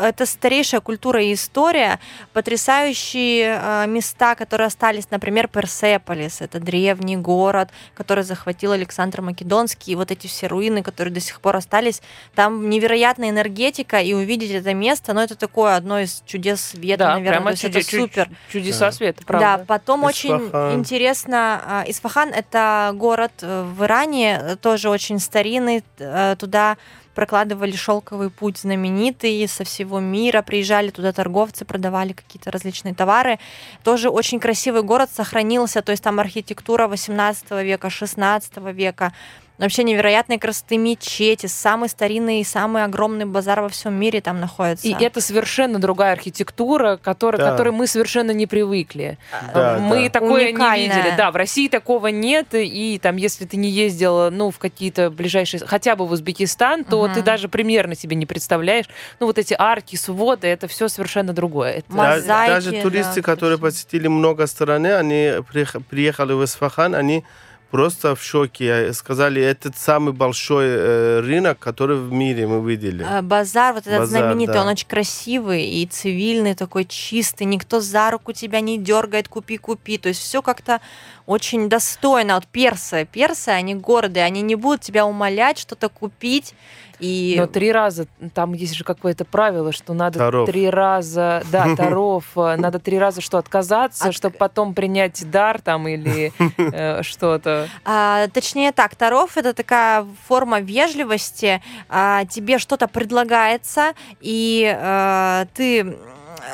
это 0.00 0.26
старейшая 0.26 0.80
культура 0.80 1.22
и 1.22 1.32
история, 1.34 1.98
потрясающие 2.32 3.58
а, 3.58 3.86
места, 3.86 4.34
которые 4.34 4.66
остались, 4.66 5.10
например, 5.10 5.48
Персеполис, 5.48 6.40
это 6.40 6.60
древний 6.60 7.16
город, 7.16 7.70
который 7.94 8.22
захватил 8.24 8.72
Александр 8.72 9.22
Македонский, 9.22 9.92
и 9.92 9.94
вот 9.96 10.10
эти 10.10 10.26
все 10.26 10.46
руины, 10.46 10.82
которые 10.82 11.12
до 11.14 11.20
сих 11.20 11.40
пор 11.40 11.56
остались, 11.56 12.02
там 12.34 12.68
невероятная 12.68 13.30
энергетика, 13.30 14.00
и 14.00 14.12
увидеть 14.12 14.50
это 14.50 14.74
место, 14.74 15.12
ну, 15.14 15.20
это 15.20 15.36
такое 15.36 15.76
одно 15.76 15.98
из 16.00 16.22
чудес 16.26 16.60
света, 16.60 17.04
да, 17.04 17.14
наверное, 17.14 17.30
прямо 17.40 17.44
то 17.46 17.50
есть 17.52 17.64
это 17.64 17.78
чуде- 17.78 17.90
чу- 17.90 18.00
супер. 18.02 18.28
чудеса 18.52 18.86
Да. 18.86 18.92
света, 18.92 19.22
правда. 19.26 19.56
Да, 19.58 19.64
потом 19.66 20.04
очень 20.04 20.36
Исфахан. 20.36 20.74
интересно, 20.74 21.62
а, 21.66 21.84
Исфахан 21.86 22.28
это 22.30 22.92
город 22.94 23.32
э, 23.42 23.62
в 23.74 23.84
Иране, 23.84 24.38
э, 24.42 24.56
тоже 24.56 24.90
очень 24.90 25.18
старинный, 25.18 25.82
э, 25.98 26.36
туда 26.38 26.76
прокладывали 27.14 27.72
шелковый 27.72 28.30
путь 28.30 28.58
знаменитый 28.58 29.46
со 29.48 29.64
всего 29.64 30.00
мира, 30.00 30.42
приезжали 30.42 30.90
туда 30.90 31.12
торговцы, 31.12 31.64
продавали 31.64 32.12
какие-то 32.12 32.50
различные 32.50 32.94
товары. 32.94 33.38
Тоже 33.84 34.08
очень 34.08 34.40
красивый 34.40 34.82
город 34.82 35.10
сохранился, 35.12 35.82
то 35.82 35.92
есть 35.92 36.02
там 36.02 36.20
архитектура 36.20 36.86
18 36.86 37.50
века, 37.62 37.90
16 37.90 38.56
века, 38.72 39.12
вообще 39.60 39.82
невероятной 39.84 40.38
красоты 40.38 40.76
мечети, 40.76 41.46
самый 41.46 41.88
старинный 41.88 42.40
и 42.40 42.44
самый 42.44 42.84
огромный 42.84 43.24
базар 43.26 43.60
во 43.60 43.68
всем 43.68 43.94
мире 43.94 44.20
там 44.20 44.40
находится. 44.40 44.86
И 44.88 44.92
это 44.92 45.20
совершенно 45.20 45.78
другая 45.78 46.12
архитектура, 46.12 46.96
которая, 46.96 47.40
к 47.40 47.44
Да. 47.44 47.50
которой 47.52 47.70
мы 47.70 47.86
совершенно 47.86 48.30
не 48.30 48.46
привыкли. 48.46 49.18
Да, 49.54 49.78
мы 49.80 50.04
да. 50.04 50.10
такое 50.10 50.44
не 50.46 50.50
Уникальная. 50.52 50.86
видели. 50.96 51.14
Да, 51.16 51.30
в 51.30 51.36
России 51.36 51.68
такого 51.68 52.08
нет. 52.08 52.48
И 52.52 52.98
там, 53.02 53.16
если 53.16 53.44
ты 53.44 53.56
не 53.56 53.68
ездил, 53.70 54.30
ну, 54.30 54.50
в 54.50 54.58
какие-то 54.58 55.10
ближайшие, 55.10 55.60
хотя 55.66 55.96
бы 55.96 56.06
в 56.06 56.12
Узбекистан, 56.12 56.84
то 56.84 57.04
Мгм. 57.04 57.14
ты 57.14 57.22
даже 57.22 57.48
примерно 57.48 57.94
себе 57.94 58.16
не 58.16 58.26
представляешь. 58.26 58.86
Ну, 59.20 59.26
вот 59.26 59.38
эти 59.38 59.54
арки, 59.58 59.96
своды, 59.96 60.46
это 60.48 60.68
все 60.68 60.88
совершенно 60.88 61.32
другое. 61.32 61.72
Это- 61.72 61.86
Да- 61.90 61.94
Мозаики, 62.16 62.50
Даже 62.50 62.70
да, 62.72 62.82
туристы, 62.82 63.22
которые 63.22 63.58
красиво. 63.58 63.66
посетили 63.76 64.08
много 64.08 64.46
страны, 64.46 64.94
они 64.94 65.32
приех- 65.52 65.82
приехали 65.88 66.32
в 66.32 66.44
Исфахан, 66.44 66.94
они 66.94 67.24
просто 67.70 68.14
в 68.14 68.22
шоке. 68.22 68.92
Сказали, 68.92 69.42
это 69.42 69.72
самый 69.74 70.12
большой 70.12 70.66
э, 70.66 71.20
рынок, 71.20 71.58
который 71.58 71.96
в 71.96 72.12
мире 72.12 72.46
мы 72.46 72.68
видели. 72.68 73.06
А, 73.08 73.22
Базар, 73.22 73.74
вот 73.74 73.86
этот 73.86 74.00
Базар, 74.00 74.22
знаменитый, 74.22 74.54
да. 74.54 74.62
он 74.62 74.68
очень 74.68 74.88
красивый 74.88 75.64
и 75.64 75.86
цивильный, 75.86 76.54
такой 76.54 76.84
чистый, 76.84 77.44
никто 77.44 77.80
за 77.80 78.10
руку 78.10 78.32
тебя 78.32 78.60
не 78.60 78.78
дергает, 78.78 79.28
купи, 79.28 79.56
купи. 79.56 79.98
То 79.98 80.08
есть 80.08 80.20
все 80.20 80.42
как-то 80.42 80.80
очень 81.26 81.68
достойно. 81.68 82.34
Вот 82.34 82.46
персы, 82.46 83.08
персы, 83.10 83.50
они 83.50 83.74
гордые, 83.74 84.24
они 84.24 84.42
не 84.42 84.56
будут 84.56 84.80
тебя 84.80 85.06
умолять 85.06 85.58
что-то 85.58 85.88
купить. 85.88 86.54
И 87.00 87.34
Но 87.38 87.46
три 87.46 87.72
раза, 87.72 88.06
там 88.34 88.52
есть 88.52 88.74
же 88.74 88.84
какое-то 88.84 89.24
правило, 89.24 89.72
что 89.72 89.94
надо 89.94 90.18
Таров. 90.18 90.46
три 90.46 90.68
раза, 90.68 91.42
да, 91.50 91.74
таров, 91.76 92.24
э, 92.36 92.56
надо 92.56 92.78
три 92.78 92.98
раза 92.98 93.20
что 93.20 93.38
отказаться, 93.38 94.08
От- 94.08 94.14
чтобы 94.14 94.36
потом 94.36 94.74
принять 94.74 95.28
дар 95.30 95.60
там 95.60 95.88
или 95.88 96.32
э, 96.58 97.02
что-то. 97.02 97.68
А, 97.84 98.28
точнее 98.28 98.72
так, 98.72 98.94
Таров 98.96 99.36
это 99.36 99.54
такая 99.54 100.06
форма 100.26 100.60
вежливости. 100.60 101.62
А, 101.88 102.24
тебе 102.26 102.58
что-то 102.58 102.86
предлагается, 102.86 103.94
и 104.20 104.70
а, 104.78 105.46
ты 105.54 105.96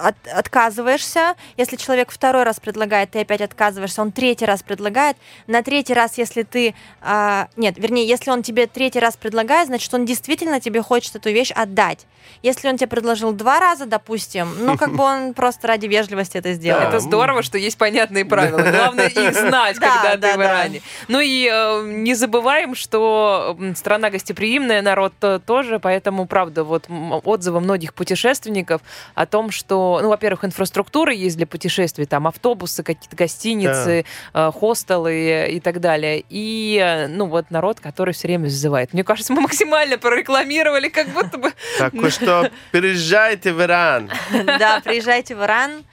от- 0.03 0.29
отказываешься. 0.33 1.35
Если 1.57 1.77
человек 1.77 2.11
второй 2.11 2.43
раз 2.45 2.61
предлагает, 2.61 3.11
ты 3.13 3.21
опять 3.21 3.41
отказываешься. 3.41 4.03
Он 4.03 4.13
третий 4.13 4.45
раз 4.45 4.63
предлагает. 4.63 5.17
На 5.47 5.63
третий 5.63 5.95
раз, 5.95 6.19
если 6.19 6.43
ты... 6.43 6.75
а, 7.03 7.49
нет, 7.57 7.75
вернее, 7.79 8.07
если 8.07 8.31
он 8.31 8.43
тебе 8.43 8.67
третий 8.67 8.99
раз 9.01 9.17
предлагает, 9.17 9.69
значит, 9.69 9.93
он 9.95 10.05
действительно 10.05 10.61
тебе 10.61 10.83
хочет 10.83 11.17
эту 11.17 11.31
вещь 11.31 11.51
отдать. 11.53 12.07
Если 12.43 12.69
он 12.69 12.77
тебе 12.77 12.89
предложил 12.89 13.33
два 13.33 13.61
раза, 13.61 13.87
допустим, 13.87 14.49
ну, 14.65 14.77
как 14.77 14.95
бы 14.95 15.05
он 15.05 15.35
просто 15.35 15.69
ради 15.69 15.87
вежливости 15.87 16.39
это 16.39 16.53
сделал. 16.53 16.81
Это 16.83 17.01
здорово, 17.01 17.43
что 17.43 17.59
есть 17.59 17.79
понятные 17.79 18.25
правила. 18.25 18.59
Главное 18.59 19.07
их 19.09 19.35
знать, 19.35 19.79
Да, 19.79 20.03
когда 20.03 20.17
да, 20.17 20.33
ты 20.33 20.39
в. 20.39 20.43
Иране. 20.43 20.83
Ну 21.09 21.21
и 21.21 21.49
э, 21.51 21.83
не 21.87 22.15
забываем, 22.15 22.75
что 22.75 23.57
страна 23.77 24.11
гостеприимная, 24.11 24.83
народ 24.83 25.13
э, 25.23 25.39
тоже, 25.45 25.79
поэтому, 25.79 26.27
правда, 26.27 26.65
вот 26.65 26.87
отзывы 27.25 27.61
многих 27.61 27.95
путешественников 27.95 28.81
о 29.15 29.27
том, 29.27 29.51
что, 29.51 29.86
ну, 30.03 30.09
во-первых, 30.09 30.45
инфраструктура 30.45 31.13
есть 31.13 31.37
для 31.37 31.47
путешествий, 31.47 32.07
там 32.07 32.27
автобусы, 32.27 32.83
какие-то 32.83 33.17
гостиницы, 33.17 34.05
э, 34.35 34.51
хостелы 34.53 35.49
и 35.51 35.61
так 35.61 35.81
далее. 35.81 36.25
И, 36.29 36.81
э, 36.83 37.09
ну, 37.09 37.27
вот 37.27 37.51
народ, 37.51 37.81
который 37.81 38.15
все 38.15 38.29
время 38.29 38.49
зазывает. 38.49 38.93
Мне 38.93 39.05
кажется, 39.05 39.33
мы 39.33 39.41
максимально 39.43 39.99
прорекламировали, 39.99 40.89
как 40.89 41.09
будто 41.09 41.39
бы 41.39 41.53
Так 41.79 41.93
что 42.11 42.51
переезжайте 42.73 43.53
в 43.53 43.61
Иран. 43.61 44.11
Да, 44.59 44.81
приезжайте 44.85 45.35
в 45.35 45.43
Иран. 45.43 45.85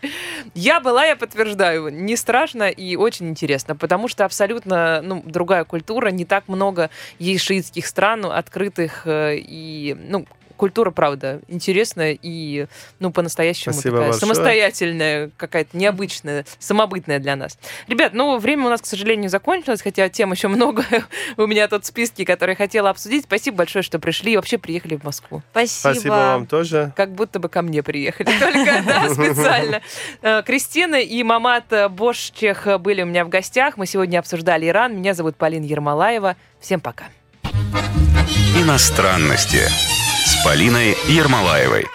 Я 0.53 0.79
была, 0.79 1.05
я 1.05 1.15
подтверждаю, 1.15 1.89
не 1.89 2.15
страшно 2.15 2.69
и 2.69 2.95
очень 2.95 3.29
интересно, 3.29 3.75
потому 3.75 4.07
что 4.07 4.25
абсолютно 4.25 5.01
ну, 5.01 5.21
другая 5.25 5.63
культура, 5.63 6.09
не 6.09 6.25
так 6.25 6.47
много 6.47 6.89
есть 7.19 7.43
шиитских 7.43 7.85
стран 7.85 8.25
открытых 8.25 9.03
э, 9.05 9.37
и 9.37 9.95
ну 9.97 10.25
культура, 10.57 10.91
правда, 10.91 11.41
интересная 11.47 12.17
и, 12.21 12.67
ну, 12.99 13.11
по-настоящему 13.11 13.73
Спасибо 13.73 13.97
такая 13.97 14.11
большое. 14.11 14.19
самостоятельная, 14.19 15.31
какая-то 15.37 15.77
необычная, 15.77 16.45
самобытная 16.59 17.19
для 17.19 17.35
нас. 17.35 17.57
Ребят, 17.87 18.13
ну, 18.13 18.37
время 18.37 18.67
у 18.67 18.69
нас, 18.69 18.81
к 18.81 18.85
сожалению, 18.85 19.29
закончилось, 19.29 19.81
хотя 19.81 20.09
тем 20.09 20.31
еще 20.31 20.47
много 20.47 20.85
у 21.37 21.45
меня 21.47 21.67
тут 21.67 21.83
в 21.83 21.87
списке, 21.87 22.25
которые 22.25 22.55
хотела 22.55 22.89
обсудить. 22.89 23.25
Спасибо 23.25 23.57
большое, 23.57 23.83
что 23.83 23.99
пришли 23.99 24.33
и 24.33 24.35
вообще 24.35 24.57
приехали 24.57 24.95
в 24.95 25.03
Москву. 25.03 25.41
Спасибо. 25.51 25.93
Спасибо 25.93 26.13
вам 26.13 26.45
тоже. 26.47 26.93
Как 26.95 27.11
будто 27.13 27.39
бы 27.39 27.49
ко 27.49 27.61
мне 27.61 27.83
приехали. 27.83 28.27
Только, 28.39 28.83
да, 28.85 29.09
специально. 29.09 29.81
Э, 30.21 30.43
Кристина 30.45 30.95
и 30.95 31.23
Мамат 31.23 31.65
Бошчех 31.91 32.67
были 32.79 33.01
у 33.01 33.05
меня 33.05 33.25
в 33.25 33.29
гостях. 33.29 33.77
Мы 33.77 33.85
сегодня 33.85 34.19
обсуждали 34.19 34.67
Иран. 34.67 34.95
Меня 34.97 35.13
зовут 35.13 35.35
Полина 35.35 35.65
Ермолаева. 35.65 36.35
Всем 36.59 36.79
пока. 36.79 37.05
Иностранности 38.55 39.92
Полиной 40.43 40.97
Ермолаевой. 41.07 41.87